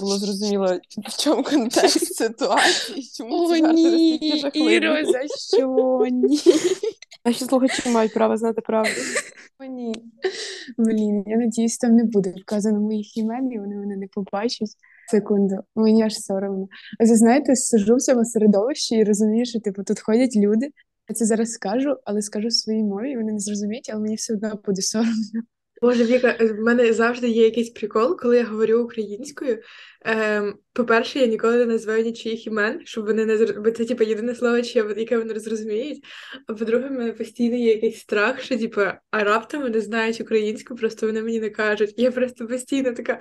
було 0.00 0.18
зрозуміло, 0.18 0.78
в 1.08 1.22
чому 1.22 1.42
контекст 1.42 2.14
ситуації, 2.14 3.10
чому 3.16 3.34
О, 3.34 3.56
ні, 3.56 4.16
Іро, 4.54 4.96
за 5.04 5.20
що 5.58 6.06
ні? 6.10 6.38
Наші 7.24 7.44
слухачі 7.44 7.88
мають 7.88 8.14
право 8.14 8.36
знати 8.36 8.60
правду. 8.60 8.90
О, 9.60 9.64
ні. 9.64 9.94
Блін, 10.78 11.24
я 11.26 11.36
надіюсь, 11.36 11.78
там 11.78 11.92
не 11.92 12.04
буде 12.04 12.34
вказано 12.42 12.80
моїх 12.80 13.16
імен, 13.16 13.52
і 13.52 13.58
вони 13.58 13.76
мене 13.76 13.96
не 13.96 14.06
побачать. 14.12 14.70
Секунду, 15.10 15.56
мені 15.76 16.02
аж 16.02 16.18
соромно. 16.18 16.68
А 17.00 17.04
ви 17.04 17.16
знаєте, 17.16 17.56
сижу 17.56 17.96
в 17.96 18.00
цьому 18.00 18.24
середовищі 18.24 18.94
і 18.94 19.04
розумію, 19.04 19.44
що 19.44 19.60
типу 19.60 19.82
тут 19.82 20.00
ходять 20.00 20.36
люди, 20.36 20.70
я 21.08 21.14
це 21.14 21.24
зараз 21.24 21.52
скажу, 21.52 21.96
але 22.04 22.22
скажу 22.22 22.48
в 22.48 22.52
своїй 22.52 22.82
мові, 22.82 23.16
вони 23.16 23.32
не 23.32 23.38
зрозуміють, 23.38 23.90
але 23.92 24.00
мені 24.00 24.14
все 24.14 24.34
одно 24.34 24.60
буде 24.66 24.82
соромно. 24.82 25.42
Боже, 25.82 26.04
Віка, 26.04 26.36
в 26.40 26.60
мене 26.60 26.92
завжди 26.92 27.28
є 27.28 27.44
якийсь 27.44 27.70
прикол, 27.70 28.16
коли 28.18 28.36
я 28.36 28.44
говорю 28.44 28.82
українською. 28.84 29.62
Ем, 30.04 30.54
По-перше, 30.72 31.18
я 31.18 31.26
ніколи 31.26 31.56
не 31.56 31.66
називаю 31.66 32.04
нічиїх 32.04 32.46
імен, 32.46 32.80
щоб 32.84 33.06
вони 33.06 33.26
не 33.26 33.46
бо 33.46 33.70
це 33.70 33.84
типу, 33.84 34.04
єдине 34.04 34.34
слово, 34.34 34.56
яке 34.96 35.18
вони 35.18 35.40
зрозуміють. 35.40 36.04
А 36.46 36.54
по-друге, 36.54 36.88
в 36.88 36.92
мене 36.92 37.12
постійно 37.12 37.56
є 37.56 37.72
якийсь 37.72 37.98
страх, 37.98 38.40
що 38.40 38.58
типу, 38.58 38.80
а 39.10 39.24
раптом 39.24 39.62
вони 39.62 39.80
знають 39.80 40.20
українську, 40.20 40.74
просто 40.74 41.06
вони 41.06 41.22
мені 41.22 41.40
не 41.40 41.50
кажуть. 41.50 41.94
Я 41.96 42.10
просто 42.10 42.46
постійно 42.46 42.92
така. 42.92 43.20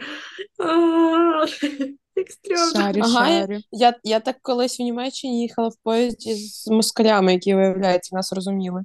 Шарю, 2.74 3.02
ага, 3.04 3.28
шарю. 3.28 3.60
Я 3.72 3.96
я 4.04 4.20
так 4.20 4.36
колись 4.42 4.80
в 4.80 4.84
Німеччині 4.84 5.42
їхала 5.42 5.68
в 5.68 5.76
поїзді 5.84 6.36
з 6.36 6.68
москалями, 6.68 7.34
які, 7.34 7.56
виявляється, 7.56 8.16
нас 8.16 8.34
розуміли. 8.34 8.84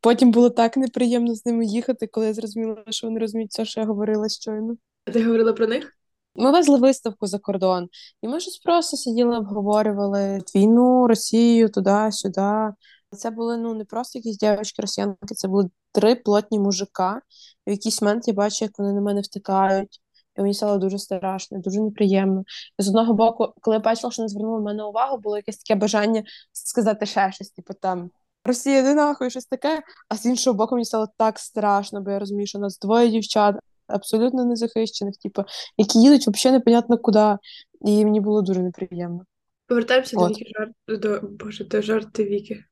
Потім 0.00 0.30
було 0.30 0.50
так 0.50 0.76
неприємно 0.76 1.34
з 1.34 1.46
ними 1.46 1.66
їхати, 1.66 2.06
коли 2.06 2.26
я 2.26 2.34
зрозуміла, 2.34 2.76
що 2.90 3.06
вони 3.06 3.20
розуміють 3.20 3.50
все, 3.50 3.64
що 3.64 3.80
я 3.80 3.86
говорила 3.86 4.28
щойно. 4.28 4.76
Ти 5.12 5.24
говорила 5.24 5.52
про 5.52 5.66
них? 5.66 5.92
Ми 6.36 6.50
везли 6.50 6.78
виставку 6.78 7.26
за 7.26 7.38
кордон, 7.38 7.88
і 8.22 8.28
ми 8.28 8.40
щось 8.40 8.58
просто 8.58 8.96
сиділи, 8.96 9.38
обговорювали 9.38 10.40
війну, 10.54 11.06
Росію, 11.06 11.68
туди-сюди. 11.68 12.72
Це 13.16 13.30
були 13.30 13.56
ну 13.56 13.74
не 13.74 13.84
просто 13.84 14.18
якісь 14.18 14.36
дівчатки 14.36 14.82
росіянки, 14.82 15.34
це 15.34 15.48
були 15.48 15.70
три 15.92 16.14
плотні 16.14 16.58
мужика. 16.58 17.20
В 17.66 17.70
якийсь 17.70 18.02
момент 18.02 18.28
я 18.28 18.34
бачу, 18.34 18.64
як 18.64 18.78
вони 18.78 18.92
на 18.92 19.00
мене 19.00 19.20
втикають. 19.20 20.01
І 20.38 20.40
мені 20.40 20.54
стало 20.54 20.78
дуже 20.78 20.98
страшно, 20.98 21.58
дуже 21.58 21.80
неприємно. 21.80 22.42
І 22.78 22.82
з 22.82 22.88
одного 22.88 23.14
боку, 23.14 23.54
коли 23.60 23.76
я 23.76 23.80
бачила, 23.80 24.12
що 24.12 24.22
не 24.22 24.28
звернули 24.28 24.60
в 24.60 24.62
мене 24.62 24.84
увагу, 24.84 25.18
було 25.18 25.36
якесь 25.36 25.58
таке 25.58 25.80
бажання 25.80 26.22
сказати 26.52 27.06
ще 27.06 27.32
щось, 27.32 27.50
типу 27.50 27.74
там 27.74 28.10
Росія 28.44 28.82
не 28.82 28.94
нахуй, 28.94 29.30
щось 29.30 29.46
таке. 29.46 29.82
А 30.08 30.16
з 30.16 30.26
іншого 30.26 30.56
боку, 30.56 30.74
мені 30.74 30.84
стало 30.84 31.08
так 31.16 31.38
страшно, 31.38 32.00
бо 32.00 32.10
я 32.10 32.18
розумію, 32.18 32.46
що 32.46 32.58
у 32.58 32.60
нас 32.60 32.78
двоє 32.78 33.08
дівчат 33.08 33.56
абсолютно 33.86 34.44
незахищених, 34.44 35.16
типу, 35.16 35.44
які 35.76 35.98
їдуть 35.98 36.28
взагалі 36.28 36.58
непонятно 36.58 36.98
куди. 36.98 37.36
І 37.80 38.04
мені 38.04 38.20
було 38.20 38.42
дуже 38.42 38.60
неприємно. 38.60 39.24
Повертаємося 39.66 40.16
до 40.16 40.28
Віки 40.28 40.44
жарт 40.58 41.00
до 41.00 41.20
Боже, 41.22 41.64
до 41.64 41.82
жарти 41.82 42.24
Віки. 42.24 42.64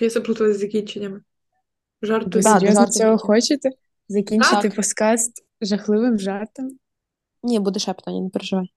Я 0.00 0.10
заплуталася 0.10 0.58
з 0.58 0.60
закінченнями. 0.60 1.20
Жарту. 2.02 2.30
Ви 2.34 2.42
серйозно 2.42 2.86
цього 2.86 3.18
хочете? 3.18 3.70
Закінчити 4.08 4.70
подкаст 4.70 5.44
жахливим 5.60 6.18
жартом? 6.18 6.70
Ні, 7.42 7.58
буде 7.58 7.80
ще 7.80 7.92
питання, 7.92 8.20
не 8.20 8.30
переживай. 8.30 8.72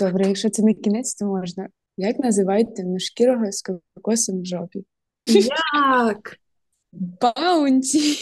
Добре, 0.00 0.28
якщо 0.28 0.50
це 0.50 0.62
не 0.62 0.74
кінець, 0.74 1.14
то 1.14 1.26
можна. 1.26 1.68
Як 1.96 2.18
називають 2.18 2.76
темношкірого 2.76 3.52
з 3.52 3.62
кокосом 3.94 4.42
в 4.42 4.44
жопі? 4.44 4.84
Як? 5.26 6.36
Баунті. 6.92 8.16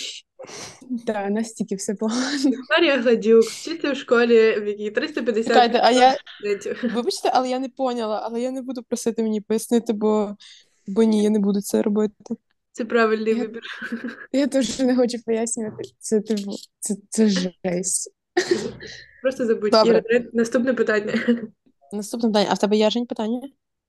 Так, 1.07 1.31
настільки 1.31 1.75
все 1.75 1.95
погано. 1.95 2.51
Марія 2.71 3.01
Гладюк, 3.01 3.45
вчиться 3.45 3.93
в 3.93 3.97
школі, 3.97 4.61
в 4.61 4.67
якій 4.67 4.91
350 4.91 5.47
Чекайте, 5.47 5.81
а 5.83 5.91
я... 5.91 6.17
Вибачте, 6.95 7.31
але 7.35 7.49
я 7.49 7.59
не 7.59 7.69
поняла, 7.69 8.23
але 8.25 8.41
я 8.41 8.51
не 8.51 8.63
буду 8.63 8.83
просити 8.83 9.23
мені 9.23 9.41
пояснити, 9.41 9.93
бо 9.93 10.37
бо 10.87 11.03
ні, 11.03 11.23
я 11.23 11.31
не 11.31 11.39
буду 11.39 11.61
це 11.61 11.83
робити. 11.83 12.15
Це 12.79 12.85
правильний 12.85 13.35
я... 13.35 13.41
вибір. 13.41 13.62
Я 14.33 14.47
теж 14.47 14.79
не 14.79 14.97
хочу 14.97 15.19
пояснювати. 15.27 15.83
Це 15.99 16.21
типу, 16.21 16.53
це, 16.79 16.95
це 17.09 17.29
жесть. 17.29 18.14
Просто 19.23 19.47
забудь. 19.47 19.71
Добре. 19.71 20.03
Наступне 20.33 20.75
питання. 20.75 21.14
Наступне 21.93 22.29
питання. 22.29 22.49
А 22.51 22.55
в 22.55 22.59
тебе 22.59 22.77
є 22.77 22.91
Жень, 22.91 23.07
питання? 23.07 23.41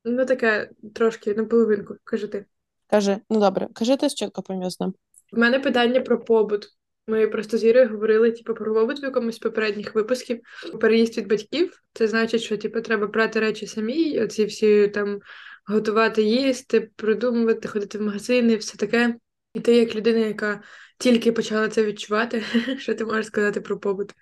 Ну, 0.06 0.25
таке 0.25 0.69
трошки 0.95 1.34
на 1.34 1.45
половинку, 1.45 1.95
кажи 2.04 2.28
ти. 2.28 2.45
Кажи, 2.88 3.17
ну 3.30 3.39
добре, 3.39 3.67
кажи 3.73 3.97
ти 3.97 4.10
чітко 4.10 4.41
помісно. 4.41 4.93
В 5.32 5.39
мене 5.39 5.60
питання 5.60 6.02
про 6.02 6.19
побут. 6.19 6.67
Ми 7.08 7.28
просто 7.28 7.58
з 7.58 7.63
Ірою 7.63 7.89
говорили 7.89 8.32
типу, 8.32 8.54
про 8.54 8.73
побут 8.73 9.02
в 9.02 9.04
якомусь 9.04 9.36
з 9.36 9.39
попередніх 9.39 9.95
випусків. 9.95 10.39
Переїзд 10.82 11.17
від 11.17 11.28
батьків. 11.28 11.82
Це 11.93 12.08
значить, 12.08 12.41
що 12.41 12.58
типу, 12.58 12.82
треба 12.82 13.08
брати 13.08 13.39
речі 13.39 13.67
самі, 13.67 14.21
оці 14.21 14.45
всі 14.45 14.88
там 14.88 15.19
готувати, 15.69 16.23
їсти, 16.23 16.82
придумувати, 16.95 17.67
ходити 17.67 17.97
в 17.97 18.01
магазини, 18.01 18.55
все 18.55 18.77
таке. 18.77 19.15
І 19.53 19.60
ти, 19.60 19.75
як 19.75 19.95
людина, 19.95 20.19
яка 20.19 20.62
тільки 20.97 21.32
почала 21.32 21.69
це 21.69 21.86
відчувати, 21.86 22.41
що 22.79 22.95
ти 22.95 23.05
можеш 23.05 23.25
сказати 23.25 23.62
про 23.62 23.79
побут? 23.79 24.13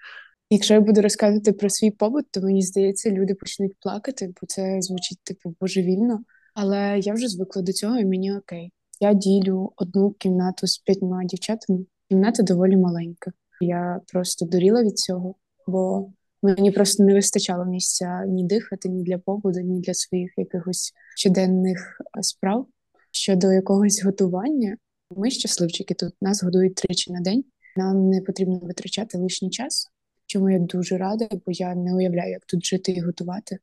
Якщо 0.50 0.74
я 0.74 0.82
буду 0.82 1.02
розказувати 1.02 1.54
про 1.54 1.70
свій 1.70 1.92
побут, 1.92 2.26
то 2.32 2.42
мені 2.42 2.62
здається, 2.62 3.10
люди 3.10 3.36
почнуть 3.36 3.74
плакати, 3.80 4.34
бо 4.42 4.48
це 4.48 4.82
звучить 4.82 5.20
типу 5.24 5.56
божевільно. 5.60 6.20
Але 6.54 7.00
я 7.00 7.14
вже 7.14 7.28
звикла 7.28 7.62
до 7.62 7.74
цього, 7.74 7.98
і 7.98 8.06
мені 8.06 8.38
окей. 8.38 8.72
Я 9.00 9.14
ділю 9.14 9.74
одну 9.76 10.12
кімнату 10.12 10.68
з 10.68 10.78
п'ятьма 10.78 11.24
дівчатами. 11.24 11.86
Кімната 12.10 12.44
доволі 12.44 12.78
маленька. 12.78 13.32
Я 13.62 14.02
просто 14.14 14.46
дуріла 14.46 14.84
від 14.84 15.00
цього, 15.00 15.36
бо 15.68 16.12
мені 16.44 16.72
просто 16.72 17.04
не 17.04 17.14
вистачало 17.14 17.66
місця 17.66 18.26
ні 18.26 18.44
дихати, 18.44 18.90
ні 18.90 19.04
для 19.04 19.18
побуду, 19.18 19.60
ні 19.60 19.82
для 19.82 19.94
своїх 19.94 20.34
якихось 20.38 20.94
щоденних 21.16 22.02
справ. 22.22 22.68
Щодо 23.12 23.52
якогось 23.52 24.04
готування, 24.04 24.78
ми 25.16 25.32
щасливчики 25.32 25.94
тут 25.94 26.14
нас 26.22 26.44
годують 26.44 26.76
тричі 26.76 27.12
на 27.14 27.22
день. 27.22 27.44
Нам 27.78 28.10
не 28.10 28.22
потрібно 28.22 28.60
витрачати 28.60 29.18
лишній 29.18 29.50
час, 29.50 29.88
чому 30.26 30.50
я 30.50 30.60
дуже 30.60 30.98
рада, 30.98 31.28
бо 31.32 31.52
я 31.52 31.76
не 31.76 31.96
уявляю, 31.96 32.32
як 32.32 32.46
тут 32.46 32.66
жити 32.66 32.92
і 32.92 33.02
готувати. 33.02 33.58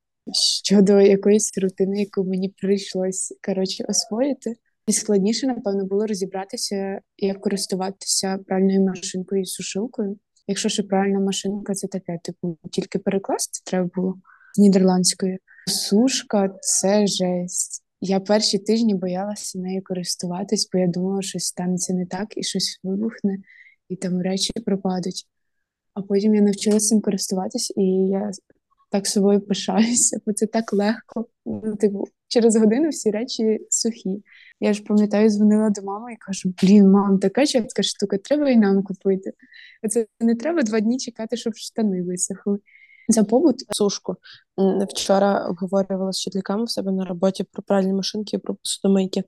Щодо 0.63 1.01
якоїсь 1.01 1.57
рутини, 1.57 1.99
яку 1.99 2.23
мені 2.23 2.49
прийшлось 2.49 3.33
коротше 3.45 3.85
освоїти, 3.87 4.55
найскладніше, 4.87 5.47
напевно, 5.47 5.85
було 5.85 6.07
розібратися, 6.07 7.01
як 7.17 7.41
користуватися 7.41 8.37
пральною 8.47 8.81
машинкою 8.81 9.41
і 9.41 9.45
сушилкою. 9.45 10.19
Якщо 10.47 10.69
ще 10.69 10.83
пральна 10.83 11.19
машинка, 11.19 11.73
це 11.73 11.87
таке, 11.87 12.19
типу, 12.23 12.57
тільки 12.71 12.99
перекласти 12.99 13.61
треба 13.65 13.89
було 13.95 14.15
з 14.55 14.59
нідерландської. 14.59 15.39
Сушка 15.67 16.57
це 16.61 17.07
жесть. 17.07 17.83
Я 18.01 18.19
перші 18.19 18.59
тижні 18.59 18.95
боялася 18.95 19.59
нею 19.59 19.81
користуватись, 19.83 20.69
бо 20.73 20.79
я 20.79 20.87
думала, 20.87 21.21
що 21.21 21.29
щось 21.29 21.45
станеться 21.45 21.93
не 21.93 22.05
так 22.05 22.37
і 22.37 22.43
щось 22.43 22.79
вибухне, 22.83 23.37
і 23.89 23.95
там 23.95 24.21
речі 24.21 24.51
пропадуть. 24.65 25.27
А 25.93 26.01
потім 26.01 26.35
я 26.35 26.41
навчилася 26.41 26.87
цим 26.87 27.01
користуватись, 27.01 27.73
і 27.75 27.83
я 28.07 28.31
так 28.91 29.07
собою 29.07 29.41
пишаюся, 29.41 30.19
бо 30.25 30.33
це 30.33 30.45
так 30.45 30.73
легко. 30.73 31.27
Ну, 31.45 31.75
типу, 31.75 32.07
через 32.27 32.55
годину 32.55 32.89
всі 32.89 33.11
речі 33.11 33.59
сухі. 33.69 34.23
Я 34.59 34.73
ж 34.73 34.83
пам'ятаю, 34.83 35.29
дзвонила 35.29 35.69
до 35.69 35.81
мами 35.81 36.13
і 36.13 36.17
кажу: 36.17 36.53
блін, 36.63 36.91
мам, 36.91 37.19
така 37.19 37.45
чітка 37.45 37.83
штука, 37.83 38.17
треба 38.17 38.49
і 38.49 38.55
нам 38.55 38.83
купити. 38.83 39.33
Оце 39.83 40.07
не 40.19 40.35
треба 40.35 40.61
два 40.61 40.79
дні 40.79 40.97
чекати, 40.97 41.37
щоб 41.37 41.55
штани 41.55 42.03
висохли. 42.03 42.59
За 43.07 43.23
побут 43.23 43.75
сушку. 43.75 44.15
Вчора 44.89 45.47
обговорювала 45.47 46.11
з 46.11 46.17
вчительками 46.17 46.63
в 46.63 46.69
себе 46.69 46.91
на 46.91 47.05
роботі 47.05 47.43
про 47.43 47.63
пральні 47.63 47.93
машинки 47.93 48.35
і 48.35 48.39
про 48.39 48.55
посудомийки. 48.55 49.23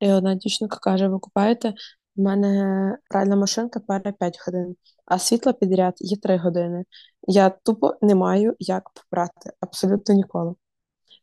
І 0.00 0.12
одна 0.12 0.34
дівчинка 0.34 0.78
каже: 0.82 1.08
ви 1.08 1.18
купаєте? 1.18 1.74
У 2.16 2.22
мене 2.22 2.98
пральна 3.10 3.36
машинка 3.36 3.80
пере 3.80 4.12
5 4.12 4.38
годин, 4.46 4.76
а 5.06 5.18
світла 5.18 5.52
підряд 5.52 5.94
є 5.98 6.16
3 6.16 6.36
години. 6.36 6.84
Я 7.28 7.50
тупо 7.50 7.94
не 8.02 8.14
маю 8.14 8.56
як 8.58 8.90
попрати. 8.90 9.50
Абсолютно 9.60 10.14
ніколи. 10.14 10.54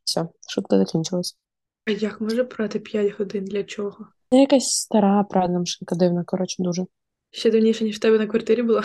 Все, 0.04 0.28
шутка 0.50 0.78
закінчилась. 0.78 1.38
А 1.86 1.92
як 1.92 2.22
може 2.22 2.44
прати 2.44 2.80
5 2.80 3.20
годин 3.20 3.46
для 3.46 3.63
чого? 3.63 4.08
Це 4.32 4.38
якась 4.39 4.70
стара 4.70 5.24
пральна 5.24 5.60
машинка 5.60 5.96
дивна, 5.96 6.24
коротше, 6.24 6.63
дуже. 6.63 6.86
Ще 7.32 7.52
давніше, 7.52 7.84
ніж 7.84 7.96
в 7.96 8.00
тебе 8.00 8.20
на 8.20 8.28
квартирі 8.28 8.62
була. 8.62 8.84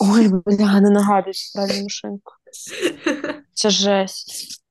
Ой, 0.00 0.28
бля, 0.28 0.80
не 0.80 0.90
нагадуй 0.90 1.32
пральну 1.54 1.82
машинку. 1.82 2.32
Це 3.52 3.70
жесть. 3.70 4.62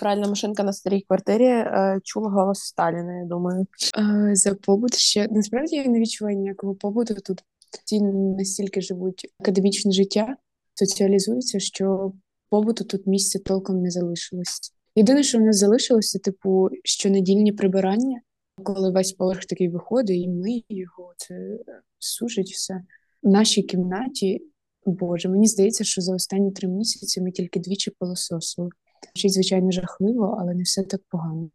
Пральна 0.00 0.28
машинка 0.28 0.62
на 0.62 0.72
старій 0.72 1.00
квартирі 1.00 1.44
е, 1.44 2.00
чула 2.04 2.30
голос 2.30 2.58
Сталіна, 2.58 3.18
я 3.18 3.24
думаю. 3.24 3.66
Е, 3.98 4.30
за 4.34 4.54
побут 4.54 4.94
ще 4.94 5.28
насправді 5.30 5.76
я 5.76 5.84
не 5.84 6.00
відчуваю 6.00 6.36
ніякого 6.36 6.74
побуту 6.74 7.14
тут. 7.14 7.44
Ті 7.84 8.00
настільки 8.00 8.80
живуть 8.80 9.32
академічне 9.40 9.92
життя, 9.92 10.36
соціалізуються, 10.74 11.60
що 11.60 12.12
побуту 12.50 12.84
тут 12.84 13.06
місця 13.06 13.38
толком 13.38 13.82
не 13.82 13.90
залишилось. 13.90 14.72
Єдине, 14.94 15.22
що 15.22 15.38
в 15.38 15.40
нас 15.40 15.56
залишилося, 15.56 16.18
типу, 16.18 16.68
щонедільні 16.84 17.52
прибирання, 17.52 18.20
коли 18.62 18.90
весь 18.90 19.12
поверх 19.12 19.44
такий 19.44 19.68
виходить, 19.68 20.24
і 20.24 20.28
ми 20.28 20.62
його 20.68 21.12
це 21.16 21.58
сушить 21.98 22.50
все. 22.50 22.82
В 23.22 23.28
нашій 23.28 23.62
кімнаті, 23.62 24.42
боже, 24.86 25.28
мені 25.28 25.46
здається, 25.46 25.84
що 25.84 26.00
за 26.00 26.14
останні 26.14 26.52
три 26.52 26.68
місяці 26.68 27.20
ми 27.20 27.30
тільки 27.30 27.60
двічі 27.60 27.90
пилососили. 27.98 28.68
Звучить, 29.14 29.32
звичайно, 29.32 29.70
жахливо, 29.70 30.36
але 30.40 30.54
не 30.54 30.62
все 30.62 30.82
так 30.82 31.00
погано. 31.08 31.50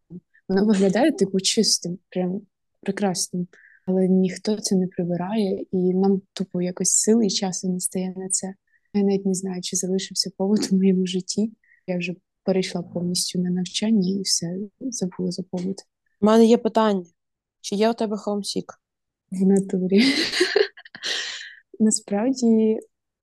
Воно 0.48 0.66
виглядає 0.66 1.12
типу 1.12 1.40
чистим, 1.40 1.98
прям 2.08 2.40
прекрасним. 2.80 3.46
Але 3.86 4.08
ніхто 4.08 4.56
це 4.56 4.76
не 4.76 4.86
прибирає, 4.86 5.64
і 5.72 5.94
нам 5.94 6.22
тупо 6.32 6.62
якось 6.62 6.90
сили 6.90 7.26
і 7.26 7.30
часу 7.30 7.68
не 7.68 7.80
стає 7.80 8.14
на 8.16 8.28
це. 8.28 8.54
Я 8.94 9.02
навіть 9.02 9.26
не 9.26 9.34
знаю, 9.34 9.62
чи 9.62 9.76
залишився 9.76 10.30
повод 10.36 10.68
у 10.72 10.76
моєму 10.76 11.06
житті. 11.06 11.52
Я 11.86 11.98
вже 11.98 12.14
перейшла 12.44 12.82
повністю 12.82 13.38
на 13.38 13.50
навчання 13.50 14.10
і 14.10 14.22
все 14.22 14.56
забула 14.80 15.30
за 15.30 15.42
повод. 15.42 15.76
У 16.20 16.26
мене 16.26 16.44
є 16.44 16.58
питання: 16.58 17.04
чи 17.60 17.74
є 17.74 17.90
у 17.90 17.94
тебе 17.94 18.16
хоумсік? 18.16 18.72
В 19.30 19.46
натурі. 19.46 20.02
Насправді 21.80 22.78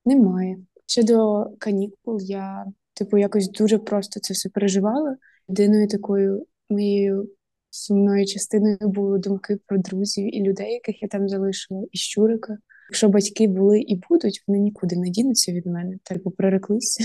немає. 0.05 0.57
Щодо 0.85 1.45
канікул, 1.59 2.19
я 2.21 2.65
типу 2.93 3.17
якось 3.17 3.49
дуже 3.49 3.77
просто 3.77 4.19
це 4.19 4.33
все 4.33 4.49
переживала. 4.49 5.17
Єдиною 5.47 5.87
такою 5.87 6.45
моєю 6.69 7.29
сумною 7.69 8.25
частиною 8.25 8.77
були 8.81 9.19
думки 9.19 9.57
про 9.67 9.77
друзів 9.77 10.35
і 10.35 10.43
людей, 10.43 10.73
яких 10.73 11.01
я 11.01 11.07
там 11.07 11.29
залишила, 11.29 11.83
і 11.91 11.97
щурика. 11.97 12.57
Якщо 12.89 13.09
батьки 13.09 13.47
були 13.47 13.79
і 13.79 14.01
будуть, 14.09 14.43
вони 14.47 14.59
нікуди 14.59 14.95
не 14.95 15.09
дінуться 15.09 15.51
від 15.51 15.65
мене, 15.65 15.97
типу 16.03 16.31
прореклися, 16.31 17.03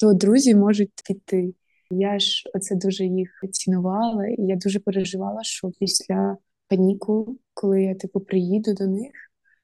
то 0.00 0.12
друзі 0.12 0.54
можуть 0.54 0.92
піти. 1.08 1.54
Я 1.90 2.18
ж 2.18 2.50
оце 2.54 2.74
дуже 2.74 3.04
їх 3.04 3.30
цінувала, 3.52 4.26
і 4.26 4.42
я 4.42 4.56
дуже 4.56 4.80
переживала, 4.80 5.42
що 5.42 5.70
після 5.80 6.36
канікул, 6.70 7.38
коли 7.54 7.82
я 7.82 7.94
типу 7.94 8.20
приїду 8.20 8.74
до 8.74 8.86
них, 8.86 9.12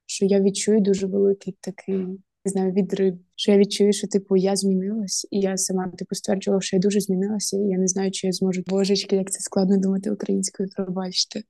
що 0.06 0.26
я 0.26 0.40
відчую 0.40 0.80
дуже 0.80 1.06
великий 1.06 1.56
такий 1.60 2.06
не 2.44 2.50
знаю, 2.50 2.72
відрив, 2.72 3.18
що 3.36 3.52
я 3.52 3.58
відчую, 3.58 3.92
що 3.92 4.08
типу 4.08 4.36
я 4.36 4.56
змінилась, 4.56 5.26
і 5.30 5.40
я 5.40 5.56
сама 5.56 5.88
типу 5.88 6.14
стверджувала, 6.14 6.60
що 6.60 6.76
я 6.76 6.80
дуже 6.80 7.00
змінилася, 7.00 7.56
і 7.56 7.60
я 7.60 7.78
не 7.78 7.88
знаю, 7.88 8.10
чи 8.10 8.26
я 8.26 8.32
зможу 8.32 8.62
божечки, 8.66 9.16
як 9.16 9.30
це 9.30 9.40
складно 9.40 9.78
думати 9.78 10.10
українською, 10.10 10.68
пробачте. 10.76 11.42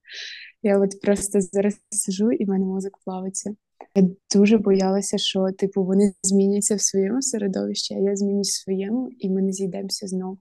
Я 0.62 0.78
от 0.78 1.00
просто 1.00 1.40
зараз 1.40 1.76
сижу, 1.90 2.32
і 2.32 2.44
в 2.44 2.48
мене 2.48 2.64
мозок 2.64 2.98
плавиться. 3.04 3.54
Я 3.94 4.08
дуже 4.34 4.58
боялася, 4.58 5.18
що 5.18 5.46
типу 5.58 5.84
вони 5.84 6.12
зміняться 6.22 6.74
в 6.74 6.80
своєму 6.80 7.22
середовищі, 7.22 7.94
а 7.94 7.98
я 7.98 8.16
змінюсь 8.16 8.50
своєму, 8.50 9.10
і 9.18 9.30
ми 9.30 9.42
не 9.42 9.52
зійдемося 9.52 10.06
знову. 10.06 10.38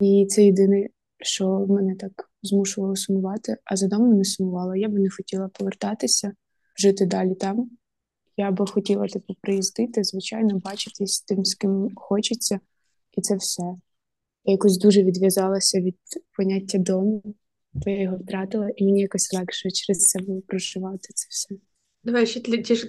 І 0.00 0.26
це 0.30 0.44
єдине, 0.44 0.88
що 1.18 1.66
мене 1.68 1.94
так 1.94 2.30
змушувало 2.42 2.96
сумувати. 2.96 3.56
А 3.64 3.76
за 3.76 3.88
домом 3.88 4.18
не 4.18 4.24
сумувала. 4.24 4.76
Я 4.76 4.88
би 4.88 5.00
не 5.00 5.10
хотіла 5.10 5.48
повертатися, 5.48 6.32
жити 6.76 7.06
далі 7.06 7.34
там. 7.34 7.70
Я 8.36 8.50
би 8.50 8.66
хотіла 8.66 9.06
типу, 9.06 9.34
приїздити, 9.40 10.04
звичайно, 10.04 10.58
бачитись 10.58 11.20
тим, 11.20 11.44
з 11.44 11.54
ким 11.54 11.88
хочеться, 11.94 12.60
і 13.12 13.20
це 13.20 13.36
все. 13.36 13.62
Я 14.44 14.52
якось 14.52 14.78
дуже 14.78 15.02
відв'язалася 15.02 15.80
від 15.80 15.96
поняття 16.36 16.78
дому, 16.78 17.22
бо 17.72 17.90
я 17.90 18.02
його 18.02 18.16
втратила, 18.16 18.70
і 18.76 18.84
мені 18.84 19.00
якось 19.00 19.32
легше 19.32 19.70
через 19.70 20.06
це 20.08 20.18
було 20.18 20.40
проживати 20.40 21.08
це 21.14 21.26
все. 21.30 21.54
Давай 22.06 22.26
ще 22.26 22.40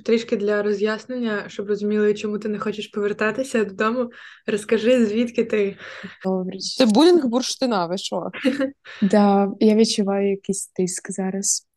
трішки 0.04 0.38
для 0.38 0.64
роз'яснення, 0.64 1.46
щоб 1.48 1.68
розуміли, 1.68 2.14
чому 2.14 2.40
ти 2.40 2.50
не 2.50 2.60
хочеш 2.60 2.88
повертатися 2.88 3.66
додому. 3.66 4.12
Розкажи, 4.48 5.06
звідки 5.06 5.44
ти. 5.44 5.78
Добре. 6.26 6.58
Це 6.60 6.86
булінг 6.86 7.26
бурштина, 7.26 7.86
ви 7.86 7.98
що? 7.98 8.32
Да, 9.02 9.52
я 9.60 9.76
відчуваю 9.76 10.30
якийсь 10.30 10.68
тиск 10.68 11.12
зараз. 11.12 11.68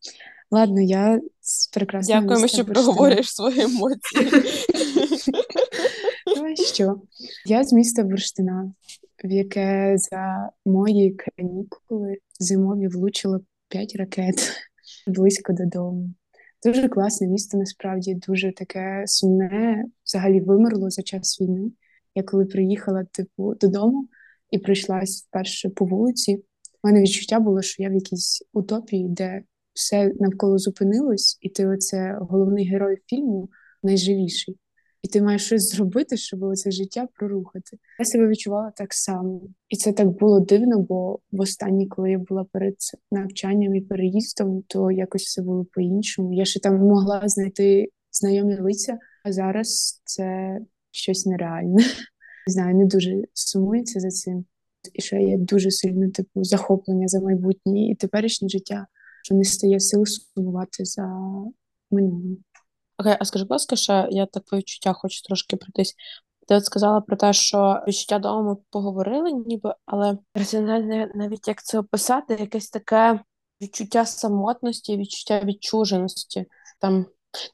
Ладно, 0.51 0.81
я 0.81 1.21
прекрасно. 1.73 2.15
Дякуємо, 2.15 2.49
що 2.49 2.65
проговорюєш 2.65 3.35
свої 3.35 3.61
емоції. 3.61 4.31
Давай 6.37 6.57
що? 6.57 6.97
Я 7.47 7.65
з 7.65 7.73
міста 7.73 8.03
Бурштина, 8.03 8.73
в 9.25 9.31
яке 9.31 9.95
за 9.97 10.51
мої 10.67 11.11
канікули 11.11 12.17
зимові 12.39 12.89
влучило 12.89 13.41
п'ять 13.69 13.97
ракет 13.97 14.53
близько 15.07 15.53
додому. 15.53 16.15
Дуже 16.65 16.89
класне 16.89 17.27
місто, 17.27 17.59
насправді, 17.59 18.15
дуже 18.15 18.53
таке 18.53 19.05
сумне, 19.07 19.85
взагалі 20.07 20.41
вимерло 20.41 20.91
за 20.91 21.03
час 21.03 21.41
війни. 21.41 21.73
Я 22.15 22.23
коли 22.23 22.45
приїхала, 22.45 23.05
типу, 23.05 23.55
додому 23.55 24.09
і 24.51 24.59
пройшлась 24.59 25.25
вперше 25.29 25.69
по 25.69 25.85
вулиці, 25.85 26.37
в 26.83 26.87
мене 26.87 27.03
відчуття 27.03 27.41
було, 27.41 27.63
що 27.63 27.83
я 27.83 27.89
в 27.89 27.95
якійсь 27.95 28.43
утопії, 28.53 29.09
де 29.09 29.43
все 29.73 30.13
навколо 30.21 30.59
зупинилось, 30.59 31.39
і 31.41 31.49
ти 31.49 31.67
оце 31.67 32.19
головний 32.21 32.69
герой 32.69 32.97
фільму 33.07 33.49
найживіший. 33.83 34.59
І 35.03 35.09
ти 35.09 35.23
маєш 35.23 35.47
щось 35.47 35.71
зробити, 35.71 36.17
щоб 36.17 36.57
це 36.57 36.71
життя 36.71 37.09
прорухати. 37.15 37.79
Я 37.99 38.05
себе 38.05 38.29
відчувала 38.29 38.73
так 38.77 38.95
само, 38.95 39.43
і 39.69 39.77
це 39.77 39.93
так 39.93 40.09
було 40.09 40.41
дивно, 40.41 40.79
бо 40.79 41.19
в 41.33 41.41
останній, 41.41 41.87
коли 41.87 42.11
я 42.11 42.19
була 42.19 42.47
перед 42.53 42.77
навчанням 43.13 43.75
і 43.75 43.81
переїздом, 43.81 44.63
то 44.67 44.91
якось 44.91 45.23
все 45.23 45.43
було 45.43 45.65
по-іншому. 45.65 46.35
Я 46.35 46.45
ще 46.45 46.61
там 46.61 46.79
могла 46.79 47.23
знайти 47.29 47.89
знайомі 48.13 48.57
лиця, 48.61 48.99
а 49.25 49.33
зараз 49.33 50.01
це 50.05 50.59
щось 50.91 51.27
нереальне. 51.27 51.83
Не 52.47 52.53
знаю, 52.53 52.77
не 52.77 52.87
дуже 52.87 53.25
сумується 53.35 54.01
за 54.01 54.09
цим. 54.09 54.45
І 54.93 55.03
ще 55.03 55.23
є 55.23 55.39
дуже 55.39 55.71
сильне 55.71 56.11
типу 56.11 56.45
захоплення 56.45 57.09
за 57.09 57.21
майбутнє 57.21 57.91
і 57.91 57.95
теперішнє 57.95 58.49
життя, 58.49 58.87
що 59.23 59.35
не 59.35 59.45
стає 59.45 59.81
сил 59.81 60.05
сумувати 60.07 60.85
за 60.85 61.07
минулим. 61.91 62.39
Окей, 63.01 63.17
а 63.21 63.25
скажи, 63.25 63.45
будь 63.45 63.51
ласка, 63.53 63.77
ще 63.77 64.09
я 64.11 64.27
так 64.27 64.45
по 64.45 64.57
відчуття 64.57 64.93
хочу 64.93 65.23
трошки 65.23 65.57
пройтись. 65.57 65.95
Ти 66.49 66.55
от 66.55 66.65
сказала 66.65 67.01
про 67.01 67.17
те, 67.17 67.33
що 67.33 67.83
відчуття 67.89 68.19
дому 68.19 68.51
ми 68.51 68.57
поговорили, 68.71 69.33
ніби, 69.33 69.75
але 69.87 70.19
раціонально 70.35 71.07
навіть 71.15 71.49
як 71.49 71.63
це 71.63 71.79
описати, 71.79 72.37
якесь 72.41 72.71
таке 72.71 73.21
відчуття 73.63 74.07
самотності, 74.07 74.97
відчуття 74.97 75.41
відчуженості. 75.45 76.47
Там 76.81 77.07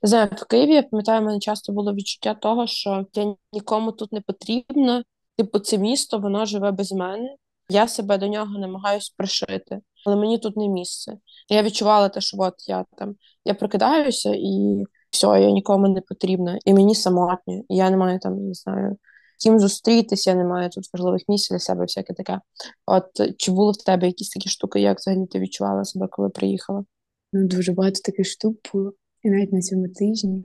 не 0.03 0.09
знаю, 0.09 0.29
в 0.37 0.45
Києві 0.45 0.75
я 0.75 0.83
пам'ятаю, 0.83 1.23
мене 1.23 1.39
часто 1.39 1.73
було 1.73 1.95
відчуття 1.95 2.35
того, 2.35 2.67
що 2.67 3.07
я 3.15 3.35
нікому 3.53 3.93
тут 3.93 4.13
не 4.13 4.21
потрібна. 4.21 5.05
Типу, 5.37 5.59
це 5.59 5.79
місто, 5.79 6.19
воно 6.19 6.45
живе 6.45 6.71
без 6.71 6.93
мене. 6.93 7.37
Я 7.69 7.89
себе 7.89 8.19
до 8.19 8.29
нього 8.29 8.59
намагаюсь 8.59 9.11
пришити, 9.11 9.81
але 10.07 10.17
мені 10.17 10.39
тут 10.39 10.57
не 10.57 10.69
місце. 10.69 11.19
Я 11.49 11.63
відчувала 11.63 12.09
те, 12.09 12.21
що 12.21 12.37
от 12.41 12.69
я 12.69 12.85
там 12.99 13.15
я 13.45 13.55
прокидаюся 13.55 14.35
і 14.35 14.85
все, 15.17 15.27
я 15.27 15.51
нікому 15.51 15.89
не 15.89 16.01
потрібна, 16.01 16.59
і 16.65 16.75
мені 16.75 16.95
самотньо. 16.95 17.63
Я 17.69 17.91
не 17.91 17.97
маю 17.97 18.19
там, 18.19 18.49
не 18.49 18.55
знаю, 18.55 18.97
ким 19.43 19.59
зустрітися, 19.59 20.31
я 20.31 20.37
не 20.37 20.45
маю 20.45 20.71
тут 20.71 20.85
важливих 20.93 21.23
місць 21.29 21.51
для 21.51 21.59
себе, 21.59 21.83
всяке 21.83 22.15
таке. 22.15 22.41
От 22.87 23.05
чи 23.37 23.51
було 23.51 23.73
в 23.73 23.77
тебе 23.77 24.07
якісь 24.07 24.31
такі 24.31 24.49
штуки, 24.49 24.81
як 24.81 24.99
взагалі 24.99 25.27
ти 25.27 25.39
відчувала 25.39 25.85
себе, 25.85 26.09
коли 26.11 26.29
приїхала? 26.29 26.85
Ну, 27.33 27.47
дуже 27.47 27.73
багато 27.73 28.01
таких 28.05 28.27
штук 28.27 28.57
було, 28.73 28.93
і 29.23 29.31
навіть 29.31 29.53
на 29.53 29.61
цьому 29.61 29.89
тижні. 29.89 30.45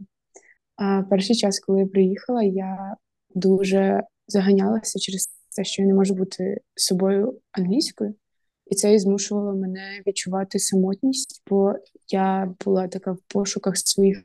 А 0.75 1.03
перший 1.09 1.35
час, 1.35 1.59
коли 1.59 1.79
я 1.79 1.87
приїхала, 1.87 2.43
я 2.43 2.95
дуже 3.35 4.03
заганялася 4.27 4.99
через 4.99 5.29
те, 5.55 5.63
що 5.63 5.81
я 5.81 5.87
не 5.87 5.93
можу 5.93 6.15
бути 6.15 6.57
собою 6.75 7.39
англійською, 7.51 8.15
і 8.65 8.75
це 8.75 8.93
і 8.93 8.99
змушувало 8.99 9.55
мене 9.55 10.01
відчувати 10.07 10.59
самотність, 10.59 11.41
бо 11.49 11.73
я 12.11 12.55
була 12.65 12.87
така 12.87 13.11
в 13.11 13.19
пошуках 13.27 13.77
своїх 13.77 14.23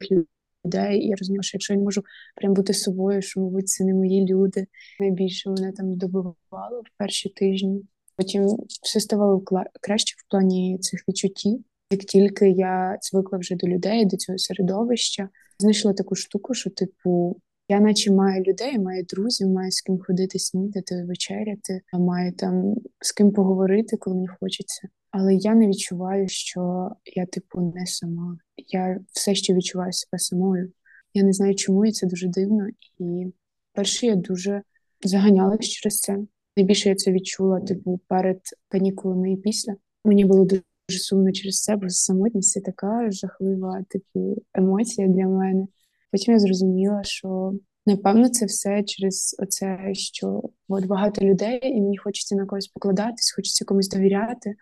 людей, 0.67 1.01
і 1.01 1.09
я 1.09 1.17
розуміла, 1.17 1.43
що 1.43 1.57
якщо 1.57 1.73
я 1.73 1.79
не 1.79 1.85
можу 1.85 2.03
прям 2.37 2.55
бути 2.55 2.75
собою, 2.75 3.23
що, 3.23 3.41
мабуть, 3.41 3.69
це 3.69 3.85
не 3.85 3.95
мої 3.95 4.27
люди. 4.27 4.67
Найбільше 5.01 5.51
мене 5.51 5.73
там 5.73 5.97
добивало 5.97 6.81
в 6.85 6.99
перші 6.99 7.29
тижні. 7.29 7.83
Потім 8.17 8.47
все 8.83 9.01
ставало 9.01 9.43
краще 9.81 10.15
в 10.19 10.31
плані 10.31 10.79
цих 10.81 11.05
відчуттів. 11.09 11.65
Як 11.93 12.01
тільки 12.01 12.51
я 12.51 12.99
звикла 13.01 13.39
вже 13.39 13.55
до 13.55 13.67
людей, 13.67 14.07
до 14.07 14.17
цього 14.17 14.39
середовища, 14.39 15.29
знайшла 15.59 15.93
таку 15.93 16.15
штуку, 16.15 16.55
що, 16.55 16.71
типу, 16.71 17.41
я 17.69 17.81
наче 17.81 18.13
маю 18.13 18.43
людей, 18.43 18.79
маю 18.79 19.05
друзів, 19.05 19.49
маю 19.49 19.71
з 19.71 19.81
ким 19.81 19.99
ходити 19.99 20.39
снідати, 20.39 21.05
вечеряти, 21.09 21.81
маю 21.93 22.33
там 22.33 22.75
з 23.01 23.13
ким 23.13 23.33
поговорити, 23.33 23.97
коли 23.97 24.17
мені 24.17 24.29
хочеться. 24.41 24.89
Але 25.19 25.35
я 25.35 25.55
не 25.55 25.69
відчуваю, 25.69 26.29
що 26.29 26.91
я, 27.05 27.27
типу, 27.27 27.73
не 27.75 27.87
сама. 27.87 28.39
Я 28.69 29.01
все 29.13 29.35
ще 29.35 29.55
відчуваю 29.55 29.93
себе 29.93 30.19
самою. 30.19 30.73
Я 31.15 31.23
не 31.23 31.33
знаю, 31.33 31.55
чому 31.55 31.85
і 31.85 31.93
це 31.93 32.07
дуже 32.07 32.29
дивно. 32.29 32.67
І 32.99 33.27
перше, 33.73 34.07
я 34.07 34.17
дуже 34.17 34.63
заганялась 35.05 35.69
через 35.69 36.01
це. 36.01 36.19
Найбільше 36.57 36.89
я 36.89 36.95
це 36.95 37.13
відчула, 37.13 37.61
типу, 37.61 38.01
перед 38.09 38.41
канікулами 38.69 39.33
і 39.33 39.37
після. 39.37 39.77
Мені 40.05 40.25
було 40.25 40.45
дуже 40.45 40.99
сумно 40.99 41.33
через 41.33 41.63
це, 41.63 41.77
бо 41.77 41.89
самотність 41.89 42.51
це 42.51 42.61
така 42.61 43.11
жахлива, 43.11 43.85
типу, 43.89 44.43
емоція 44.55 45.09
для 45.09 45.27
мене. 45.27 45.67
Потім 46.11 46.35
я 46.35 46.41
зрозуміла, 46.41 47.05
що 47.05 47.55
напевно 47.87 48.29
це 48.29 48.47
все 48.47 48.83
через 48.83 49.37
оце, 49.39 49.79
що 49.93 50.43
от 50.69 50.87
багато 50.87 51.25
людей, 51.25 51.61
і 51.63 51.81
мені 51.81 51.97
хочеться 51.97 52.37
на 52.37 52.47
когось 52.47 52.69
покладатись, 52.69 53.33
хочеться 53.37 53.65
комусь 53.65 53.89
довіряти. 53.89 54.55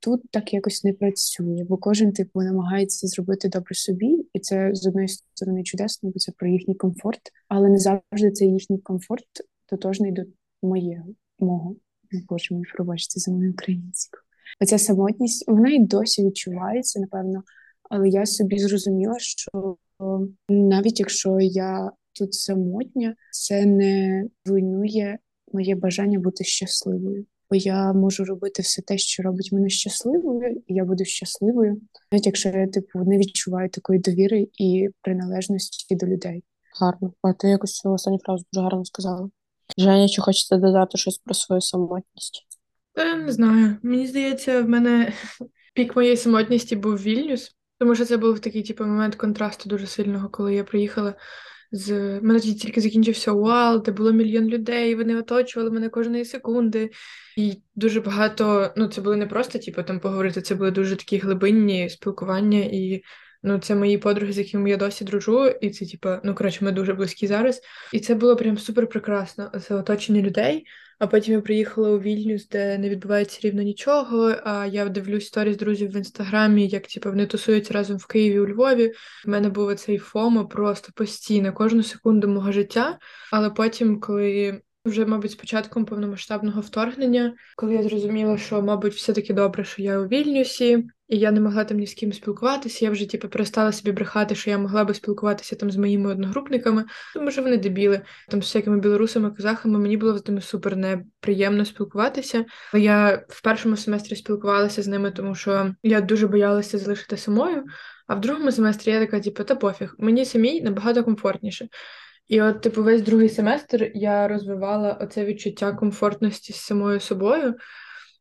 Тут 0.00 0.30
так 0.30 0.54
якось 0.54 0.84
не 0.84 0.92
працює, 0.92 1.64
бо 1.68 1.76
кожен 1.76 2.12
типу 2.12 2.42
намагається 2.42 3.06
зробити 3.06 3.48
добре 3.48 3.74
собі, 3.74 4.26
і 4.34 4.40
це 4.40 4.70
з 4.74 4.86
одної 4.86 5.08
сторони 5.08 5.62
чудесно, 5.62 6.10
бо 6.10 6.18
це 6.18 6.32
про 6.32 6.48
їхній 6.48 6.74
комфорт, 6.74 7.20
але 7.48 7.68
не 7.68 7.78
завжди 7.78 8.30
це 8.30 8.44
їхній 8.44 8.78
комфорт 8.78 9.26
тотожний 9.66 10.12
до 10.12 10.22
моєго 10.62 11.06
мого. 11.38 11.76
Боже 12.28 12.54
мій, 12.54 12.64
пробачте 12.74 13.20
за 13.20 13.32
мою 13.32 13.52
українську. 13.52 14.18
Оця 14.60 14.78
самотність 14.78 15.48
вона 15.48 15.70
і 15.70 15.78
досі 15.78 16.26
відчувається, 16.26 17.00
напевно, 17.00 17.42
але 17.90 18.08
я 18.08 18.26
собі 18.26 18.58
зрозуміла, 18.58 19.18
що 19.18 19.76
навіть 20.48 21.00
якщо 21.00 21.40
я 21.40 21.90
тут 22.12 22.34
самотня, 22.34 23.14
це 23.32 23.66
не 23.66 24.24
руйнує 24.46 25.18
моє 25.52 25.74
бажання 25.74 26.18
бути 26.18 26.44
щасливою 26.44 27.26
бо 27.50 27.56
я 27.56 27.92
можу 27.92 28.24
робити 28.24 28.62
все 28.62 28.82
те, 28.82 28.98
що 28.98 29.22
робить 29.22 29.52
мене 29.52 29.68
щасливою, 29.68 30.62
і 30.66 30.74
я 30.74 30.84
буду 30.84 31.04
щасливою, 31.04 31.80
навіть 32.12 32.26
якщо 32.26 32.48
я 32.48 32.66
типу 32.66 32.98
не 32.98 33.18
відчуваю 33.18 33.68
такої 33.68 33.98
довіри 33.98 34.48
і 34.58 34.88
приналежності 35.02 35.96
до 35.96 36.06
людей. 36.06 36.44
Гарно, 36.80 37.12
а 37.22 37.32
ти 37.32 37.48
якось 37.48 37.72
цю 37.72 37.92
останню 37.92 38.18
фразу 38.18 38.44
дуже 38.52 38.64
гарно 38.64 38.84
сказала. 38.84 39.30
Женя, 39.78 40.08
чи 40.08 40.22
хочете 40.22 40.56
додати 40.56 40.98
щось 40.98 41.18
про 41.18 41.34
свою 41.34 41.60
самотність? 41.60 42.46
Та 42.92 43.16
не 43.16 43.32
знаю. 43.32 43.76
Мені 43.82 44.06
здається, 44.06 44.62
в 44.62 44.68
мене 44.68 45.12
пік 45.74 45.96
моєї 45.96 46.16
самотності 46.16 46.76
був 46.76 46.96
Вільнюс, 46.96 47.56
тому 47.78 47.94
що 47.94 48.04
це 48.04 48.16
був 48.16 48.40
такий 48.40 48.62
типу, 48.62 48.84
момент 48.84 49.14
контрасту 49.14 49.68
дуже 49.68 49.86
сильного, 49.86 50.28
коли 50.28 50.54
я 50.54 50.64
приїхала 50.64 51.14
з 51.72 52.20
мене 52.20 52.40
тільки 52.40 52.80
закінчився 52.80 53.32
уал, 53.32 53.82
де 53.82 53.92
було 53.92 54.12
мільйон 54.12 54.48
людей, 54.48 54.94
вони 54.94 55.16
оточували 55.16 55.70
мене 55.70 55.88
кожної 55.88 56.24
секунди. 56.24 56.90
І 57.36 57.62
дуже 57.74 58.00
багато, 58.00 58.72
ну 58.76 58.88
це 58.88 59.00
були 59.00 59.16
не 59.16 59.26
просто 59.26 59.58
типу, 59.58 59.82
там 59.82 60.00
поговорити, 60.00 60.42
це 60.42 60.54
були 60.54 60.70
дуже 60.70 60.96
такі 60.96 61.18
глибинні 61.18 61.88
спілкування, 61.90 62.58
і 62.58 63.02
ну 63.42 63.58
це 63.58 63.74
мої 63.74 63.98
подруги, 63.98 64.32
з 64.32 64.38
якими 64.38 64.70
я 64.70 64.76
досі 64.76 65.04
дружу, 65.04 65.46
і 65.46 65.70
це, 65.70 65.86
типу, 65.86 66.08
ну 66.24 66.34
коротше, 66.34 66.64
ми 66.64 66.72
дуже 66.72 66.94
близькі 66.94 67.26
зараз. 67.26 67.60
І 67.92 68.00
це 68.00 68.14
було 68.14 68.36
прям 68.36 68.58
супер 68.58 68.86
прекрасно. 68.86 69.52
Це 69.68 69.74
оточення 69.74 70.22
людей. 70.22 70.66
А 71.00 71.06
потім 71.06 71.34
я 71.34 71.40
приїхала 71.40 71.90
у 71.90 71.98
Вільнюс, 71.98 72.48
де 72.48 72.78
не 72.78 72.88
відбувається 72.88 73.38
рівно 73.42 73.62
нічого. 73.62 74.34
А 74.44 74.66
я 74.66 74.88
дивлюсь 74.88 75.26
сторіс 75.26 75.56
друзів 75.56 75.90
в 75.90 75.96
інстаграмі, 75.96 76.68
як 76.68 76.86
типу, 76.86 77.08
вони 77.08 77.26
тусуються 77.26 77.74
разом 77.74 77.96
в 77.96 78.06
Києві 78.06 78.40
у 78.40 78.48
Львові. 78.48 78.92
В 79.26 79.28
мене 79.28 79.48
був 79.48 79.74
цей 79.74 79.98
FOMO 79.98 80.48
просто 80.48 80.92
постійно, 80.94 81.52
кожну 81.52 81.82
секунду 81.82 82.28
мого 82.28 82.52
життя. 82.52 82.98
Але 83.32 83.50
потім, 83.50 84.00
коли 84.00 84.60
вже, 84.84 85.06
мабуть, 85.06 85.30
з 85.30 85.34
початком 85.34 85.84
повномасштабного 85.84 86.60
вторгнення, 86.60 87.34
коли 87.56 87.74
я 87.74 87.82
зрозуміла, 87.82 88.38
що, 88.38 88.62
мабуть, 88.62 88.94
все-таки 88.94 89.32
добре, 89.32 89.64
що 89.64 89.82
я 89.82 89.98
у 89.98 90.06
Вільнюсі, 90.06 90.84
і 91.10 91.18
я 91.18 91.30
не 91.30 91.40
могла 91.40 91.64
там 91.64 91.78
ні 91.78 91.86
з 91.86 91.94
ким 91.94 92.12
спілкуватися. 92.12 92.84
Я 92.84 92.90
вже 92.90 93.10
типу, 93.10 93.28
перестала 93.28 93.72
собі 93.72 93.92
брехати, 93.92 94.34
що 94.34 94.50
я 94.50 94.58
могла 94.58 94.84
би 94.84 94.94
спілкуватися 94.94 95.56
там 95.56 95.70
з 95.70 95.76
моїми 95.76 96.10
одногрупниками, 96.10 96.84
тому 97.14 97.30
що 97.30 97.42
вони 97.42 97.56
дебіли, 97.56 98.00
там 98.28 98.42
з 98.42 98.44
всякими 98.44 98.78
білорусами, 98.78 99.30
казахами. 99.30 99.78
Мені 99.78 99.96
було 99.96 100.18
з 100.18 100.28
ними 100.28 100.40
супер 100.40 100.76
неприємно 100.76 101.64
спілкуватися. 101.64 102.44
Але 102.72 102.82
я 102.82 103.24
в 103.28 103.42
першому 103.42 103.76
семестрі 103.76 104.16
спілкувалася 104.16 104.82
з 104.82 104.86
ними, 104.86 105.10
тому 105.10 105.34
що 105.34 105.74
я 105.82 106.00
дуже 106.00 106.26
боялася 106.26 106.78
залишитись 106.78 107.16
самою. 107.16 107.64
А 108.06 108.14
в 108.14 108.20
другому 108.20 108.52
семестрі 108.52 108.90
я 108.90 109.00
така, 109.00 109.20
типу, 109.20 109.44
та 109.44 109.54
пофіг, 109.54 109.94
мені 109.98 110.24
самій 110.24 110.62
набагато 110.62 111.04
комфортніше. 111.04 111.68
І 112.28 112.42
от, 112.42 112.60
типу, 112.60 112.82
весь 112.82 113.02
другий 113.02 113.28
семестр 113.28 113.90
я 113.94 114.28
розвивала 114.28 114.98
оце 115.00 115.24
відчуття 115.24 115.72
комфортності 115.72 116.52
з 116.52 116.56
самою 116.56 117.00
собою. 117.00 117.54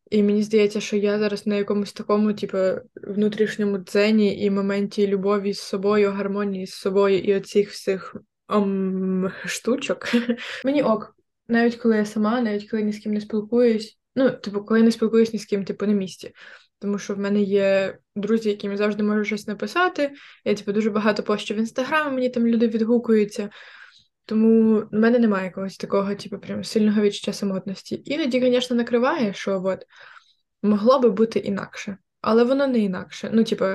І 0.09 0.23
мені 0.23 0.43
здається, 0.43 0.81
що 0.81 0.95
я 0.95 1.19
зараз 1.19 1.47
на 1.47 1.55
якомусь 1.55 1.93
такому, 1.93 2.33
типу, 2.33 2.57
внутрішньому 2.95 3.77
дзені 3.77 4.43
і 4.43 4.49
моменті 4.49 5.07
любові 5.07 5.53
з 5.53 5.59
собою, 5.59 6.11
гармонії 6.11 6.67
з 6.67 6.73
собою 6.73 7.19
і 7.19 7.35
оцих 7.35 7.69
всіх 7.69 8.15
ом, 8.47 9.31
штучок. 9.45 10.07
Мені 10.65 10.83
ок. 10.83 11.15
Навіть 11.47 11.75
коли 11.75 11.97
я 11.97 12.05
сама, 12.05 12.41
навіть 12.41 12.69
коли 12.69 12.83
ні 12.83 12.93
з 12.93 12.99
ким 12.99 13.13
не 13.13 13.21
спілкуюсь. 13.21 13.99
Ну, 14.15 14.29
типу, 14.29 14.65
коли 14.65 14.83
не 14.83 14.91
спілкуюсь 14.91 15.33
ні 15.33 15.39
з 15.39 15.45
ким, 15.45 15.65
типу, 15.65 15.85
на 15.85 15.93
місці. 15.93 16.31
Тому 16.79 16.99
що 16.99 17.13
в 17.13 17.19
мене 17.19 17.41
є 17.41 17.97
друзі, 18.15 18.49
яким 18.49 18.71
я 18.71 18.77
завжди 18.77 19.03
можу 19.03 19.23
щось 19.23 19.47
написати. 19.47 20.11
Я 20.45 20.55
типу 20.55 20.71
дуже 20.71 20.89
багато 20.89 21.23
пощу 21.23 21.53
в 21.53 21.57
інстаграм, 21.57 22.13
мені 22.15 22.29
там 22.29 22.47
люди 22.47 22.67
відгукуються. 22.67 23.49
Тому 24.29 24.79
в 24.79 24.87
мене 24.91 25.19
немає 25.19 25.45
якогось 25.45 25.77
такого, 25.77 26.15
типу, 26.15 26.39
прям 26.39 26.63
сильного 26.63 27.01
відчуття 27.01 27.33
самотності. 27.33 28.01
Іноді, 28.05 28.39
звісно, 28.39 28.75
накриває, 28.75 29.33
що 29.33 29.61
от 29.65 29.85
могло 30.61 30.99
би 30.99 31.09
бути 31.09 31.39
інакше, 31.39 31.97
але 32.21 32.43
воно 32.43 32.67
не 32.67 32.79
інакше. 32.79 33.29
Ну, 33.33 33.43
типу, 33.43 33.65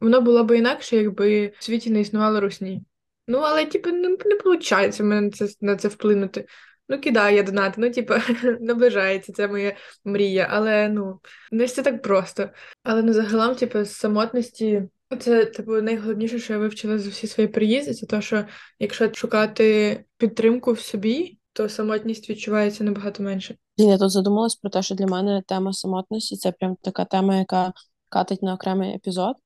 воно 0.00 0.20
було 0.20 0.44
б 0.44 0.58
інакше, 0.58 0.96
якби 0.96 1.52
в 1.58 1.64
світі 1.64 1.90
не 1.90 2.00
існувало 2.00 2.40
русні. 2.40 2.82
Ну, 3.26 3.38
але, 3.38 3.66
типу, 3.66 3.90
не, 3.90 4.08
не 4.08 4.36
виходить 4.44 5.00
мене 5.00 5.30
це, 5.30 5.48
на 5.60 5.76
це 5.76 5.88
вплинути. 5.88 6.46
Ну, 6.88 7.00
кидаю 7.00 7.36
я 7.36 7.42
донати, 7.42 7.80
ну, 7.80 7.90
типу, 7.90 8.14
наближається, 8.60 9.32
це 9.32 9.48
моя 9.48 9.76
мрія, 10.04 10.48
але 10.50 10.88
ну, 10.88 11.20
не 11.52 11.64
все 11.64 11.82
так 11.82 12.02
просто. 12.02 12.50
Але 12.82 13.02
ну, 13.02 13.12
загалом, 13.12 13.54
типу, 13.54 13.84
самотності, 13.84 14.82
це 15.20 15.44
типу 15.44 15.72
найголовніше, 15.72 16.38
що 16.38 16.52
я 16.52 16.58
вивчила 16.58 16.98
за 16.98 17.10
всі 17.10 17.26
свої 17.26 17.48
приїзди, 17.48 17.94
це 17.94 18.06
те, 18.06 18.22
що 18.22 18.44
якщо 18.78 19.14
шукати 19.14 20.04
підтримку 20.16 20.72
в 20.72 20.80
собі, 20.80 21.38
то 21.52 21.68
самотність 21.68 22.30
відчувається 22.30 22.84
набагато 22.84 23.22
менше. 23.22 23.56
Я 23.76 23.98
тут 23.98 24.10
задумалась 24.10 24.56
про 24.56 24.70
те, 24.70 24.82
що 24.82 24.94
для 24.94 25.06
мене 25.06 25.42
тема 25.46 25.72
самотності 25.72 26.36
це 26.36 26.52
прям 26.52 26.76
така 26.82 27.04
тема, 27.04 27.36
яка 27.36 27.72
катить 28.08 28.42
на 28.42 28.54
окремий 28.54 28.94
епізод. 28.94 29.36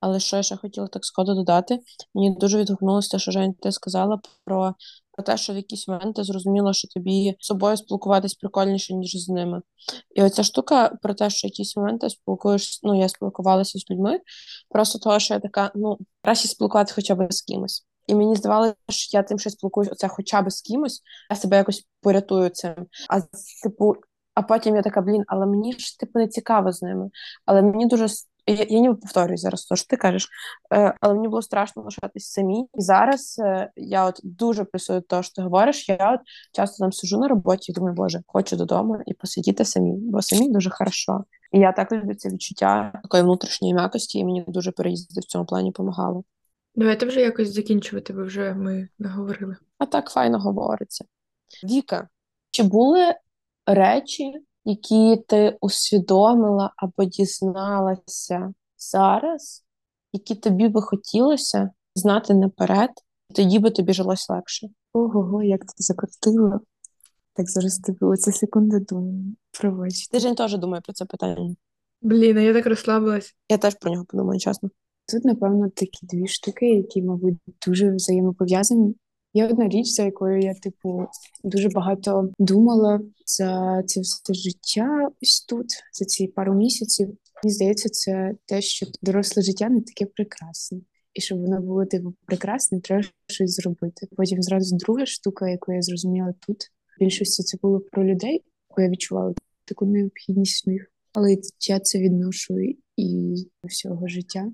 Але 0.00 0.20
що 0.20 0.36
я 0.36 0.42
ще 0.42 0.56
хотіла 0.56 0.86
так 0.86 1.04
сходу 1.04 1.34
додати, 1.34 1.78
мені 2.14 2.36
дуже 2.40 2.58
відгукнулося 2.58 3.10
те, 3.10 3.18
що 3.18 3.30
Жень, 3.30 3.54
ти 3.54 3.72
сказала 3.72 4.20
про 4.44 4.74
про 5.16 5.24
те, 5.24 5.36
що 5.36 5.52
в 5.52 5.56
якісь 5.56 5.88
моменти 5.88 6.24
зрозуміло, 6.24 6.72
що 6.72 6.88
тобі 6.88 7.36
з 7.40 7.46
собою 7.46 7.76
спілкуватись 7.76 8.34
прикольніше, 8.34 8.94
ніж 8.94 9.24
з 9.24 9.28
ними. 9.28 9.62
І 10.14 10.22
оця 10.22 10.42
штука 10.42 10.98
про 11.02 11.14
те, 11.14 11.30
що 11.30 11.46
якісь 11.46 11.76
моменти 11.76 12.10
спілкуєш, 12.10 12.80
ну 12.82 13.00
я 13.00 13.08
спілкувалася 13.08 13.78
з 13.78 13.90
людьми, 13.90 14.20
просто 14.70 14.98
того, 14.98 15.18
що 15.18 15.34
я 15.34 15.40
така, 15.40 15.72
ну, 15.74 15.98
краще 16.22 16.48
спілкуватися 16.48 16.94
хоча 16.94 17.14
б 17.14 17.32
з 17.32 17.42
кимось. 17.42 17.86
І 18.06 18.14
мені 18.14 18.36
здавалося, 18.36 18.74
що 18.88 19.18
я 19.18 19.22
тим, 19.22 19.38
що 19.38 19.50
спілкуюся 19.50 19.92
оце 19.92 20.08
хоча 20.08 20.42
б 20.42 20.50
з 20.50 20.62
кимось, 20.62 21.02
я 21.30 21.36
себе 21.36 21.56
якось 21.56 21.86
порятую 22.00 22.48
цим. 22.48 22.74
А 23.08 23.20
типу, 23.62 23.94
а 24.34 24.42
потім 24.42 24.76
я 24.76 24.82
така, 24.82 25.00
блін, 25.00 25.24
але 25.26 25.46
мені 25.46 25.72
ж 25.72 25.98
типу 25.98 26.18
не 26.18 26.28
цікаво 26.28 26.72
з 26.72 26.82
ними. 26.82 27.10
Але 27.44 27.62
мені 27.62 27.86
дуже 27.86 28.06
я, 28.46 28.66
я 28.68 28.80
ніби 28.80 28.94
повторюю 28.94 29.36
зараз, 29.36 29.64
то 29.64 29.76
що 29.76 29.86
ти 29.86 29.96
кажеш, 29.96 30.28
е, 30.72 30.94
але 31.00 31.14
мені 31.14 31.28
було 31.28 31.42
страшно 31.42 31.82
лишатись 31.82 32.30
самі. 32.30 32.60
І 32.74 32.80
зараз 32.80 33.40
е, 33.44 33.70
я 33.76 34.04
от 34.06 34.20
дуже 34.22 34.64
плюсую 34.64 35.00
те, 35.00 35.22
що 35.22 35.34
ти 35.34 35.42
говориш. 35.42 35.88
Я 35.88 36.12
от 36.14 36.20
часто 36.52 36.84
там 36.84 36.92
сижу 36.92 37.18
на 37.18 37.28
роботі 37.28 37.72
і 37.72 37.74
думаю, 37.74 37.94
боже, 37.94 38.22
хочу 38.26 38.56
додому 38.56 38.98
і 39.06 39.14
посидіти 39.14 39.64
самі, 39.64 39.92
бо 39.96 40.22
самі 40.22 40.52
дуже 40.52 40.70
хорошо. 40.70 41.24
І 41.52 41.58
я 41.58 41.72
так 41.72 41.92
люблю 41.92 42.14
це 42.14 42.28
відчуття 42.28 43.00
такої 43.02 43.22
внутрішньої 43.22 43.74
м'якості, 43.74 44.18
і 44.18 44.24
мені 44.24 44.44
дуже 44.48 44.70
переїзди 44.70 45.20
в 45.20 45.24
цьому 45.24 45.44
плані 45.46 45.68
допомагало. 45.68 46.24
Давайте 46.74 47.06
вже 47.06 47.20
якось 47.20 47.52
закінчувати, 47.52 48.12
бо 48.12 48.24
вже 48.24 48.54
ми 48.54 48.88
наговорили. 48.98 49.56
А 49.78 49.86
так 49.86 50.10
файно 50.10 50.38
говориться. 50.38 51.04
Віка, 51.64 52.08
чи 52.50 52.62
були 52.62 53.14
речі, 53.66 54.34
які 54.66 55.24
ти 55.28 55.58
усвідомила 55.60 56.72
або 56.76 57.04
дізналася 57.04 58.52
зараз, 58.78 59.64
які 60.12 60.34
тобі 60.34 60.68
би 60.68 60.82
хотілося 60.82 61.70
знати 61.94 62.34
наперед, 62.34 62.90
тоді 63.34 63.58
би 63.58 63.70
тобі 63.70 63.92
жилось 63.92 64.28
легше. 64.30 64.68
Ого, 64.92 65.42
як 65.42 65.60
ти 65.60 65.72
закрутила. 65.76 66.60
Так 67.34 67.50
зараз 67.50 67.78
тобі 67.78 67.98
оце 68.00 68.32
секунди 68.32 68.80
думаю. 68.80 69.36
Пробач. 69.60 70.08
Ти 70.08 70.18
Жень 70.18 70.34
теж 70.34 70.58
думає 70.58 70.80
про 70.80 70.92
це 70.92 71.04
питання. 71.04 71.56
Блін, 72.02 72.38
а 72.38 72.40
я 72.40 72.52
так 72.52 72.66
розслабилась. 72.66 73.34
Я 73.48 73.58
теж 73.58 73.74
про 73.74 73.92
нього 73.92 74.04
подумаю, 74.04 74.40
чесно. 74.40 74.70
Тут, 75.12 75.24
напевно, 75.24 75.68
такі 75.68 76.06
дві 76.06 76.26
штуки, 76.26 76.74
які, 76.74 77.02
мабуть, 77.02 77.38
дуже 77.66 77.94
взаємопов'язані. 77.94 78.94
Є 79.36 79.46
одна 79.46 79.68
річ, 79.68 79.86
за 79.86 80.02
якою 80.02 80.40
я, 80.40 80.54
типу, 80.54 81.06
дуже 81.44 81.68
багато 81.68 82.30
думала 82.38 83.00
за 83.26 83.82
це 83.86 84.00
все 84.00 84.34
життя 84.34 85.08
ось 85.22 85.40
тут, 85.40 85.66
за 85.92 86.04
ці 86.04 86.26
пару 86.26 86.54
місяців. 86.54 87.08
Мені 87.44 87.54
здається, 87.54 87.88
це 87.88 88.34
те, 88.46 88.60
що 88.60 88.86
доросле 89.02 89.42
життя 89.42 89.68
не 89.68 89.80
таке 89.80 90.06
прекрасне. 90.06 90.80
І 91.14 91.20
щоб 91.20 91.40
воно 91.40 91.60
було 91.60 91.84
типу 91.84 92.14
прекрасне, 92.26 92.80
треба 92.80 93.04
щось 93.26 93.54
зробити. 93.54 94.08
Потім 94.16 94.42
зразу 94.42 94.76
друга 94.76 95.06
штука, 95.06 95.48
яку 95.48 95.72
я 95.72 95.82
зрозуміла 95.82 96.34
тут. 96.46 96.56
В 96.98 97.04
більшості 97.04 97.42
це 97.42 97.58
було 97.62 97.80
про 97.80 98.04
людей, 98.04 98.44
бо 98.76 98.82
я 98.82 98.88
відчувала 98.88 99.34
таку 99.64 99.86
необхідність 99.86 100.66
в 100.66 100.70
них. 100.70 100.92
Але 101.12 101.36
я 101.68 101.80
це 101.80 101.98
відношу 101.98 102.54
і 102.96 103.34
всього 103.64 104.08
життя. 104.08 104.52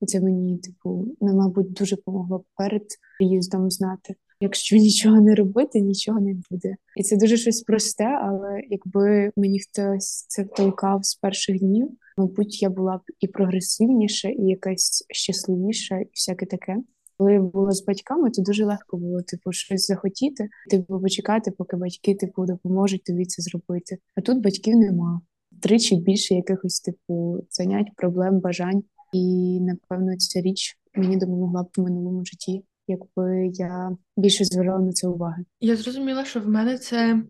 І 0.00 0.06
це 0.06 0.20
мені, 0.20 0.58
типу, 0.58 1.16
мабуть, 1.20 1.72
дуже 1.72 1.96
допомогло 1.96 2.44
перед 2.56 2.82
приїздом 3.18 3.70
знати. 3.70 4.14
Якщо 4.40 4.76
нічого 4.86 5.20
не 5.20 5.34
робити, 5.34 5.80
нічого 5.80 6.20
не 6.20 6.36
буде. 6.50 6.76
І 6.96 7.02
це 7.02 7.16
дуже 7.16 7.36
щось 7.36 7.62
просте, 7.62 8.18
але 8.22 8.60
якби 8.70 9.32
мені 9.36 9.60
хтось 9.60 10.26
це 10.28 10.42
втолкав 10.42 11.04
з 11.04 11.14
перших 11.14 11.58
днів, 11.58 11.90
мабуть, 12.16 12.62
я 12.62 12.70
була 12.70 12.96
б 12.96 13.00
і 13.20 13.28
прогресивніша, 13.28 14.28
і 14.28 14.42
якась 14.42 15.06
щасливіша, 15.10 15.98
і 15.98 16.08
всяке 16.14 16.46
таке. 16.46 16.76
Коли 17.16 17.32
я 17.32 17.40
була 17.40 17.72
з 17.72 17.84
батьками, 17.84 18.30
то 18.30 18.42
дуже 18.42 18.64
легко 18.64 18.96
було 18.96 19.22
типу 19.22 19.52
щось 19.52 19.86
захотіти, 19.86 20.48
типу 20.70 21.00
почекати, 21.00 21.50
поки 21.50 21.76
батьки 21.76 22.14
типу 22.14 22.46
допоможуть 22.46 23.04
тобі 23.04 23.24
це 23.24 23.42
зробити. 23.42 23.98
А 24.16 24.20
тут 24.20 24.42
батьків 24.42 24.76
нема. 24.76 25.20
Тричі 25.62 25.96
більше 25.96 26.34
якихось 26.34 26.80
типу 26.80 27.38
занять, 27.50 27.86
проблем, 27.96 28.40
бажань. 28.40 28.82
І 29.12 29.58
напевно 29.60 30.16
ця 30.16 30.40
річ 30.40 30.78
мені 30.94 31.16
допомогла 31.16 31.62
б 31.62 31.68
в 31.76 31.80
минулому 31.80 32.24
житті 32.24 32.64
якби 32.86 33.50
я 33.54 33.96
більше 34.16 34.44
звертала 34.44 34.78
на 34.78 34.92
це 34.92 35.08
уваги. 35.08 35.44
Я 35.60 35.76
зрозуміла, 35.76 36.24
що 36.24 36.40
в 36.40 36.48
мене 36.48 36.78
це 36.78 37.22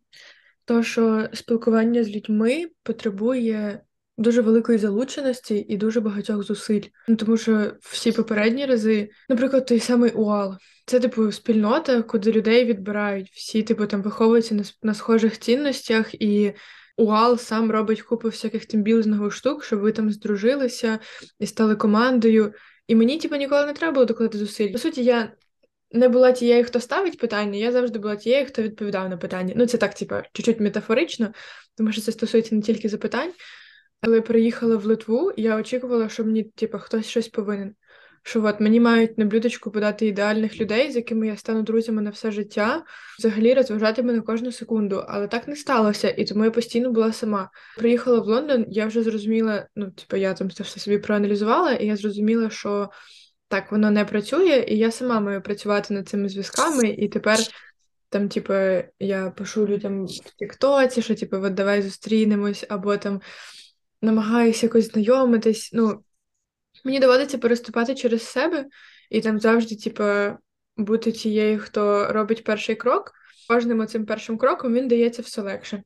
то, 0.64 0.82
що 0.82 1.28
спілкування 1.32 2.04
з 2.04 2.10
людьми 2.10 2.66
потребує 2.82 3.80
дуже 4.18 4.42
великої 4.42 4.78
залученості 4.78 5.66
і 5.68 5.76
дуже 5.76 6.00
багатьох 6.00 6.42
зусиль. 6.42 6.82
Ну 7.08 7.16
тому 7.16 7.36
що 7.36 7.72
всі 7.80 8.12
попередні 8.12 8.66
рази, 8.66 9.10
наприклад, 9.28 9.66
той 9.66 9.80
самий 9.80 10.10
УАЛ, 10.10 10.54
це 10.86 11.00
типу 11.00 11.32
спільнота, 11.32 12.02
куди 12.02 12.32
людей 12.32 12.64
відбирають. 12.64 13.30
Всі, 13.30 13.62
типу, 13.62 13.86
там 13.86 14.02
виховуються 14.02 14.54
на, 14.54 14.62
на 14.82 14.94
схожих 14.94 15.38
цінностях 15.38 16.14
і. 16.14 16.52
УАЛ 16.96 17.38
сам 17.38 17.70
робить 17.70 18.02
купу 18.02 18.28
всяких 18.28 18.66
тимбілзнових 18.66 19.32
штук, 19.32 19.64
щоб 19.64 19.80
ви 19.80 19.92
там 19.92 20.10
здружилися 20.10 20.98
і 21.38 21.46
стали 21.46 21.76
командою. 21.76 22.52
І 22.86 22.94
мені, 22.94 23.18
типу, 23.18 23.36
ніколи 23.36 23.66
не 23.66 23.72
треба 23.72 23.92
було 23.92 24.04
докладати 24.06 24.38
зусиль. 24.38 24.72
По 24.72 24.78
суті, 24.78 25.04
я 25.04 25.32
не 25.94 26.08
була 26.08 26.32
тією, 26.32 26.64
хто 26.64 26.80
ставить 26.80 27.18
питання, 27.18 27.58
я 27.58 27.72
завжди 27.72 27.98
була 27.98 28.16
тією, 28.16 28.46
хто 28.46 28.62
відповідав 28.62 29.08
на 29.08 29.16
питання. 29.16 29.54
Ну, 29.56 29.66
це 29.66 29.78
так, 29.78 29.94
типу, 29.94 30.14
чуть-чуть 30.32 30.60
метафорично, 30.60 31.32
тому 31.76 31.92
що 31.92 32.00
це 32.00 32.12
стосується 32.12 32.54
не 32.54 32.62
тільки 32.62 32.88
запитань. 32.88 33.32
Коли 34.02 34.20
приїхала 34.20 34.76
в 34.76 34.84
Литву, 34.84 35.32
я 35.36 35.56
очікувала, 35.56 36.08
що 36.08 36.24
мені, 36.24 36.42
типу, 36.42 36.78
хтось 36.78 37.06
щось 37.06 37.28
повинен. 37.28 37.74
Що 38.26 38.44
от 38.44 38.60
мені 38.60 38.80
мають 38.80 39.18
на 39.18 39.24
блюдечку 39.24 39.70
подати 39.70 40.06
ідеальних 40.06 40.60
людей, 40.60 40.92
з 40.92 40.96
якими 40.96 41.26
я 41.26 41.36
стану 41.36 41.62
друзями 41.62 42.02
на 42.02 42.10
все 42.10 42.30
життя, 42.30 42.84
взагалі 43.18 43.54
розважати 43.54 44.02
мене 44.02 44.20
кожну 44.20 44.52
секунду. 44.52 45.04
Але 45.08 45.28
так 45.28 45.48
не 45.48 45.56
сталося, 45.56 46.08
і 46.08 46.24
тому 46.24 46.44
я 46.44 46.50
постійно 46.50 46.92
була 46.92 47.12
сама. 47.12 47.50
Приїхала 47.78 48.20
в 48.20 48.26
Лондон, 48.26 48.64
я 48.68 48.86
вже 48.86 49.02
зрозуміла, 49.02 49.66
ну, 49.76 49.90
типу, 49.90 50.16
я 50.16 50.34
там 50.34 50.50
це 50.50 50.62
все 50.62 50.80
собі 50.80 50.98
проаналізувала, 50.98 51.72
і 51.72 51.86
я 51.86 51.96
зрозуміла, 51.96 52.50
що 52.50 52.90
так 53.48 53.72
воно 53.72 53.90
не 53.90 54.04
працює, 54.04 54.64
і 54.68 54.78
я 54.78 54.90
сама 54.90 55.20
маю 55.20 55.42
працювати 55.42 55.94
над 55.94 56.08
цими 56.08 56.28
зв'язками, 56.28 56.88
і 56.88 57.08
тепер 57.08 57.38
там, 58.08 58.28
типу, 58.28 58.52
я 58.98 59.30
пишу 59.36 59.66
людям 59.66 60.06
в 60.06 60.34
Тіктоці, 60.38 61.02
що 61.02 61.14
типу, 61.14 61.36
от 61.36 61.54
давай 61.54 61.82
зустрінемось, 61.82 62.64
або 62.68 62.96
там 62.96 63.20
намагаюся 64.02 64.66
якось 64.66 64.92
знайомитись. 64.92 65.70
Ну, 65.72 66.04
мені 66.84 67.00
доводиться 67.00 67.38
переступати 67.38 67.94
через 67.94 68.22
себе 68.22 68.66
і 69.10 69.20
там 69.20 69.40
завжди, 69.40 69.76
типу, 69.76 70.04
бути 70.76 71.12
тією, 71.12 71.58
хто 71.58 72.12
робить 72.12 72.44
перший 72.44 72.74
крок. 72.74 73.12
Кожним 73.48 73.86
цим 73.86 74.06
першим 74.06 74.38
кроком 74.38 74.74
він 74.74 74.88
дається 74.88 75.22
все 75.22 75.42
легше. 75.42 75.82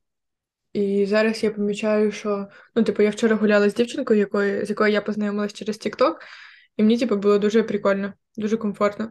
І 0.72 1.06
зараз 1.06 1.44
я 1.44 1.50
помічаю, 1.50 2.12
що 2.12 2.48
ну, 2.74 2.82
типу, 2.82 3.02
я 3.02 3.10
вчора 3.10 3.36
гуляла 3.36 3.70
з 3.70 3.74
дівчинкою, 3.74 4.20
якою, 4.20 4.66
з 4.66 4.70
якою 4.70 4.92
я 4.92 5.00
познайомилась 5.00 5.52
через 5.52 5.76
TikTok, 5.76 6.14
і 6.78 6.82
мені, 6.82 6.98
типу, 6.98 7.16
було 7.16 7.38
дуже 7.38 7.62
прикольно, 7.62 8.12
дуже 8.36 8.56
комфортно. 8.56 9.10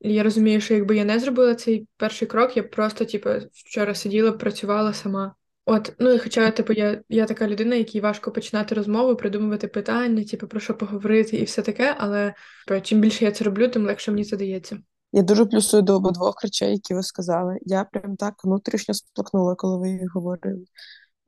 І 0.00 0.14
я 0.14 0.22
розумію, 0.22 0.60
що 0.60 0.74
якби 0.74 0.96
я 0.96 1.04
не 1.04 1.18
зробила 1.18 1.54
цей 1.54 1.88
перший 1.96 2.28
крок, 2.28 2.56
я 2.56 2.62
просто, 2.62 3.04
типу, 3.04 3.30
вчора 3.52 3.94
сиділа, 3.94 4.32
працювала 4.32 4.92
сама. 4.94 5.34
От, 5.64 5.92
ну 5.98 6.12
і 6.12 6.18
хоча, 6.18 6.50
типу, 6.50 6.72
я 6.72 7.02
я 7.08 7.26
така 7.26 7.48
людина, 7.48 7.76
якій 7.76 8.00
важко 8.00 8.32
починати 8.32 8.74
розмову, 8.74 9.16
придумувати 9.16 9.68
питання, 9.68 10.24
типу, 10.24 10.48
про 10.48 10.60
що 10.60 10.74
поговорити 10.74 11.36
і 11.36 11.44
все 11.44 11.62
таке, 11.62 11.94
але 11.98 12.34
типу, 12.68 12.80
чим 12.80 13.00
більше 13.00 13.24
я 13.24 13.32
це 13.32 13.44
роблю, 13.44 13.68
тим 13.68 13.86
легше 13.86 14.10
мені 14.10 14.24
це 14.24 14.36
дається. 14.36 14.78
Я 15.12 15.22
дуже 15.22 15.46
плюсую 15.46 15.82
до 15.82 15.96
обидвох 15.96 16.42
речей, 16.42 16.72
які 16.72 16.94
ви 16.94 17.02
сказали. 17.02 17.58
Я 17.62 17.84
прям 17.84 18.16
так 18.16 18.34
внутрішньо 18.44 18.94
сплакнула, 18.94 19.54
коли 19.54 19.78
ви 19.78 19.90
їх 19.90 20.14
говорили. 20.14 20.64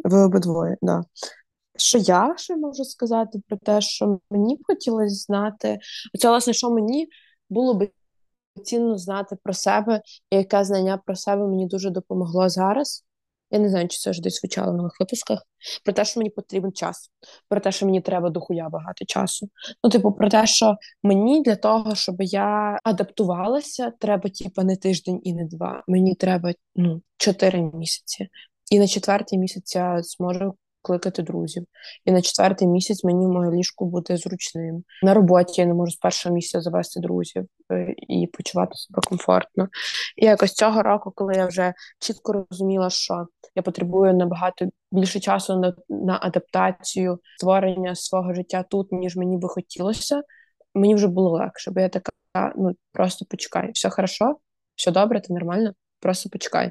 Ви 0.04 0.18
обидвоє, 0.18 0.76
да. 0.82 1.02
Що 1.78 1.98
я 1.98 2.34
ще 2.38 2.56
можу 2.56 2.84
сказати 2.84 3.40
про 3.48 3.56
те, 3.56 3.80
що 3.80 4.20
мені 4.30 4.56
б 4.56 4.58
хотілося 4.62 5.14
знати, 5.14 5.78
це, 6.18 6.28
власне, 6.28 6.52
що 6.52 6.70
мені 6.70 7.08
було 7.50 7.74
би 7.74 7.90
цінно 8.64 8.98
знати 8.98 9.36
про 9.42 9.54
себе, 9.54 10.02
і 10.30 10.36
яке 10.36 10.64
знання 10.64 10.98
про 11.06 11.16
себе 11.16 11.46
мені 11.46 11.66
дуже 11.66 11.90
допомогло 11.90 12.48
зараз. 12.48 13.04
Я 13.50 13.58
не 13.58 13.68
знаю, 13.68 13.88
чи 13.88 13.98
це 13.98 14.10
вже 14.10 14.22
десь 14.22 14.40
звучало 14.40 14.72
в 14.72 14.76
нових 14.76 15.00
випусках. 15.00 15.42
Про 15.84 15.94
те, 15.94 16.04
що 16.04 16.20
мені 16.20 16.30
потрібен 16.30 16.72
час, 16.72 17.10
про 17.48 17.60
те, 17.60 17.72
що 17.72 17.86
мені 17.86 18.00
треба 18.00 18.30
дохуя 18.30 18.68
багато 18.68 19.04
часу. 19.04 19.48
Ну, 19.84 19.90
типу, 19.90 20.12
про 20.12 20.28
те, 20.28 20.46
що 20.46 20.76
мені 21.02 21.42
для 21.42 21.56
того, 21.56 21.94
щоб 21.94 22.16
я 22.18 22.78
адаптувалася, 22.84 23.92
треба, 23.98 24.30
типу, 24.30 24.62
не 24.62 24.76
тиждень 24.76 25.20
і 25.24 25.34
не 25.34 25.44
два. 25.44 25.82
Мені 25.88 26.14
треба 26.14 26.52
ну, 26.76 27.02
чотири 27.16 27.62
місяці. 27.62 28.28
І 28.70 28.78
на 28.78 28.86
четвертий 28.86 29.38
місяць 29.38 29.74
я 29.74 30.02
зможу 30.02 30.54
кликати 30.88 31.22
друзів. 31.22 31.64
І 32.04 32.12
на 32.12 32.22
четвертий 32.22 32.68
місяць 32.68 33.04
мені 33.04 33.26
моє 33.26 33.50
ліжко 33.50 33.84
буде 33.84 34.16
зручним. 34.16 34.84
На 35.02 35.14
роботі 35.14 35.60
я 35.60 35.66
не 35.66 35.74
можу 35.74 35.92
з 35.92 35.96
першого 35.96 36.34
місяця 36.34 36.60
завести 36.60 37.00
друзів 37.00 37.46
е, 37.72 37.94
і 37.96 38.26
почувати 38.26 38.72
себе 38.74 39.00
комфортно. 39.08 39.68
І 40.16 40.26
якось 40.26 40.52
цього 40.52 40.82
року, 40.82 41.12
коли 41.14 41.34
я 41.34 41.46
вже 41.46 41.74
чітко 41.98 42.46
розуміла, 42.50 42.90
що 42.90 43.26
я 43.54 43.62
потребую 43.62 44.14
набагато 44.14 44.66
більше 44.92 45.20
часу 45.20 45.60
на, 45.60 45.74
на 45.88 46.18
адаптацію 46.22 47.18
створення 47.36 47.94
свого 47.94 48.34
життя 48.34 48.64
тут, 48.70 48.92
ніж 48.92 49.16
мені 49.16 49.36
би 49.36 49.48
хотілося, 49.48 50.22
мені 50.74 50.94
вже 50.94 51.08
було 51.08 51.30
легше, 51.30 51.70
бо 51.70 51.80
я 51.80 51.88
така, 51.88 52.12
ну 52.56 52.72
просто 52.92 53.26
почекай, 53.30 53.70
все 53.72 53.90
хорошо, 53.90 54.36
все 54.74 54.90
добре, 54.90 55.20
ти 55.20 55.32
нормально, 55.32 55.72
просто 56.00 56.30
почекай. 56.30 56.70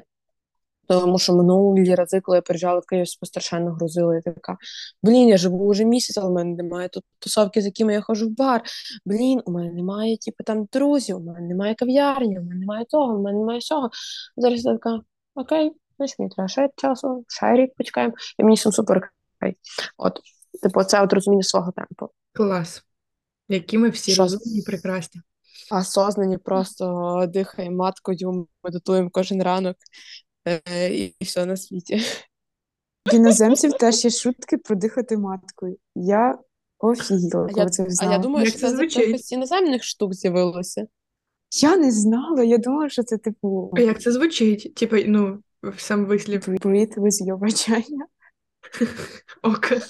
Тому 0.88 1.18
що 1.18 1.34
минулі 1.34 1.94
рази, 1.94 2.20
коли 2.20 2.38
я 2.38 2.42
приїжджала 2.42 2.80
в 2.80 2.86
Київ, 2.86 3.08
страшенно 3.08 3.70
грузила, 3.70 4.14
я 4.14 4.20
така, 4.20 4.56
блін, 5.02 5.28
я 5.28 5.36
живу 5.36 5.70
вже 5.70 5.84
місяць, 5.84 6.18
але 6.18 6.28
в 6.28 6.32
мене 6.32 6.54
немає 6.54 6.88
тут 6.88 7.04
тусовки, 7.18 7.62
з 7.62 7.64
якими 7.64 7.92
я 7.92 8.00
ходжу 8.00 8.26
в 8.26 8.36
бар. 8.36 8.62
Блін, 9.04 9.42
у 9.44 9.50
мене 9.50 9.72
немає, 9.72 10.16
типу, 10.16 10.44
там 10.44 10.68
друзів, 10.72 11.16
у 11.16 11.20
мене 11.20 11.40
немає 11.40 11.74
кав'ярні, 11.74 12.38
у 12.38 12.42
мене 12.42 12.54
немає 12.54 12.84
того, 12.90 13.14
у 13.14 13.22
мене 13.22 13.38
немає 13.38 13.58
всього. 13.58 13.90
Зараз 14.36 14.64
я 14.64 14.72
така, 14.72 15.00
окей, 15.34 15.72
значить 15.96 16.18
мені 16.18 16.30
треба 16.30 16.48
ще 16.48 16.70
часу, 16.76 17.24
ще 17.28 17.56
рік 17.56 17.74
почекаємо, 17.76 18.14
і 18.38 18.44
мені 18.44 18.56
сам 18.56 18.72
супер 18.72 19.10
окей. 19.40 19.56
От, 19.96 20.20
типу, 20.62 20.84
це 20.84 21.02
от 21.02 21.12
розуміння 21.12 21.42
свого 21.42 21.72
темпу. 21.72 22.08
Клас. 22.32 22.82
Які 23.48 23.78
ми 23.78 23.88
всі 23.90 24.12
Що? 24.12 24.22
розумні 24.22 24.58
і 24.58 24.62
прекрасні. 24.62 25.20
А 25.70 25.84
сознані 25.84 26.38
просто 26.38 27.24
дихаємо 27.28 27.76
маткою, 27.76 28.48
медитуємо 28.64 29.10
кожен 29.12 29.42
ранок 29.42 29.76
е, 30.46 30.94
і, 30.94 31.14
все 31.20 31.46
на 31.46 31.56
світі. 31.56 32.02
В 33.12 33.14
іноземців 33.14 33.72
теж 33.72 34.04
є 34.04 34.10
шутки 34.10 34.58
про 34.58 34.76
дихати 34.76 35.16
маткою. 35.16 35.76
Я 35.94 36.38
офігіла, 36.78 37.30
коли 37.30 37.52
я, 37.56 37.68
це 37.68 37.82
а 37.82 37.90
знала. 37.90 38.12
я 38.12 38.18
думаю, 38.18 38.44
Як 38.44 38.50
що 38.50 38.60
це 38.60 38.66
це 38.66 38.72
з 38.72 38.76
звучить? 38.76 38.96
якихось 38.96 39.32
іноземних 39.32 39.84
штук 39.84 40.14
з'явилося. 40.14 40.86
Я 41.62 41.76
не 41.76 41.90
знала, 41.90 42.44
я 42.44 42.58
думала, 42.58 42.88
що 42.88 43.02
це 43.02 43.18
типу 43.18 43.70
А 43.76 43.80
як 43.80 44.00
це 44.02 44.12
звучить? 44.12 44.74
Типа, 44.74 44.96
ну, 45.06 45.42
сам 45.76 46.06
вислів 46.06 46.40
breathe 46.48 46.94
with 46.98 47.26
your 47.26 47.38
vagina. 47.38 48.04
ока. 49.42 49.80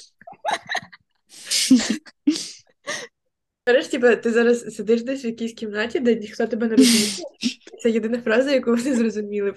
Знаєш, 3.68 3.88
типа, 3.88 4.16
ти 4.16 4.30
зараз 4.30 4.76
сидиш 4.76 5.02
десь 5.02 5.24
в 5.24 5.26
якійсь 5.26 5.52
кімнаті, 5.52 6.00
де 6.00 6.14
ніхто 6.14 6.46
тебе 6.46 6.66
не 6.66 6.76
розуміє. 6.76 7.12
Це 7.82 7.90
єдина 7.90 8.20
фраза, 8.22 8.50
яку 8.50 8.70
вони 8.70 8.94
зрозуміли. 8.94 9.54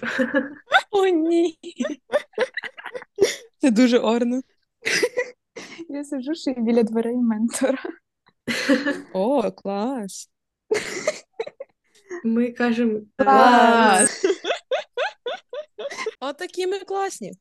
О, 0.92 1.08
ні. 1.08 1.58
Це 3.58 3.72
дуже 3.72 4.00
орно. 4.00 4.42
Я 5.90 6.04
сиджу 6.04 6.36
ще 6.36 6.54
біля 6.58 6.84
дверей 6.84 7.16
ментора. 7.16 7.84
О, 9.14 9.52
клас. 9.52 10.30
Ми 12.24 12.52
кажемо 12.52 13.00
Клас. 13.18 14.26
Отакі 16.20 16.68
ми 16.68 16.80
класні. 16.80 17.32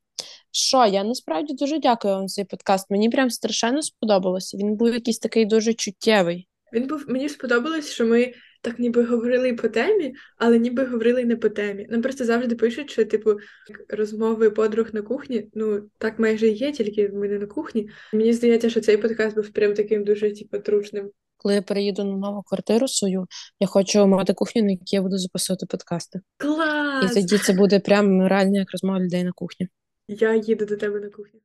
Що, 0.50 0.86
я 0.86 1.04
насправді 1.04 1.54
дуже 1.54 1.78
дякую 1.78 2.14
вам 2.14 2.28
за 2.28 2.34
цей 2.34 2.44
подкаст. 2.44 2.90
Мені 2.90 3.10
прям 3.10 3.30
страшенно 3.30 3.82
сподобалося. 3.82 4.56
Він 4.56 4.76
був 4.76 4.94
якийсь 4.94 5.18
такий 5.18 5.44
дуже 5.44 5.74
чуттєвий. 5.74 6.49
Він 6.72 6.86
був 6.86 7.04
мені 7.08 7.28
сподобалось, 7.28 7.90
що 7.90 8.06
ми 8.06 8.32
так 8.62 8.78
ніби 8.78 9.04
говорили 9.04 9.54
по 9.54 9.68
темі, 9.68 10.14
але 10.38 10.58
ніби 10.58 10.84
говорили 10.84 11.24
не 11.24 11.36
по 11.36 11.48
темі. 11.48 11.86
Нам 11.90 12.02
просто 12.02 12.24
завжди 12.24 12.54
пишуть, 12.54 12.90
що 12.90 13.04
типу 13.04 13.30
розмови 13.88 14.50
подруг 14.50 14.86
на 14.92 15.02
кухні. 15.02 15.48
Ну 15.54 15.90
так 15.98 16.18
майже 16.18 16.48
є, 16.48 16.72
тільки 16.72 17.08
ми 17.08 17.28
не 17.28 17.38
на 17.38 17.46
кухні. 17.46 17.88
Мені 18.12 18.32
здається, 18.32 18.70
що 18.70 18.80
цей 18.80 18.96
подкаст 18.96 19.36
був 19.36 19.48
прям 19.48 19.74
таким 19.74 20.04
дуже 20.04 20.34
типу, 20.34 20.58
трушним. 20.58 21.10
Коли 21.36 21.54
я 21.54 21.62
переїду 21.62 22.04
на 22.04 22.16
нову 22.16 22.42
квартиру 22.42 22.88
свою, 22.88 23.26
я 23.60 23.66
хочу 23.66 24.06
мати 24.06 24.34
кухню, 24.34 24.62
на 24.62 24.70
якій 24.70 24.96
я 24.96 25.02
буду 25.02 25.18
записувати 25.18 25.66
подкасти. 25.66 26.20
Клас! 26.36 27.12
І 27.12 27.14
тоді 27.14 27.38
це 27.38 27.52
буде 27.52 27.80
прям 27.80 28.26
реально 28.26 28.58
як 28.58 28.72
розмова 28.72 29.00
людей 29.00 29.24
на 29.24 29.32
кухні. 29.32 29.68
Я 30.08 30.34
їду 30.34 30.64
до 30.66 30.76
тебе 30.76 31.00
на 31.00 31.10
кухню. 31.10 31.40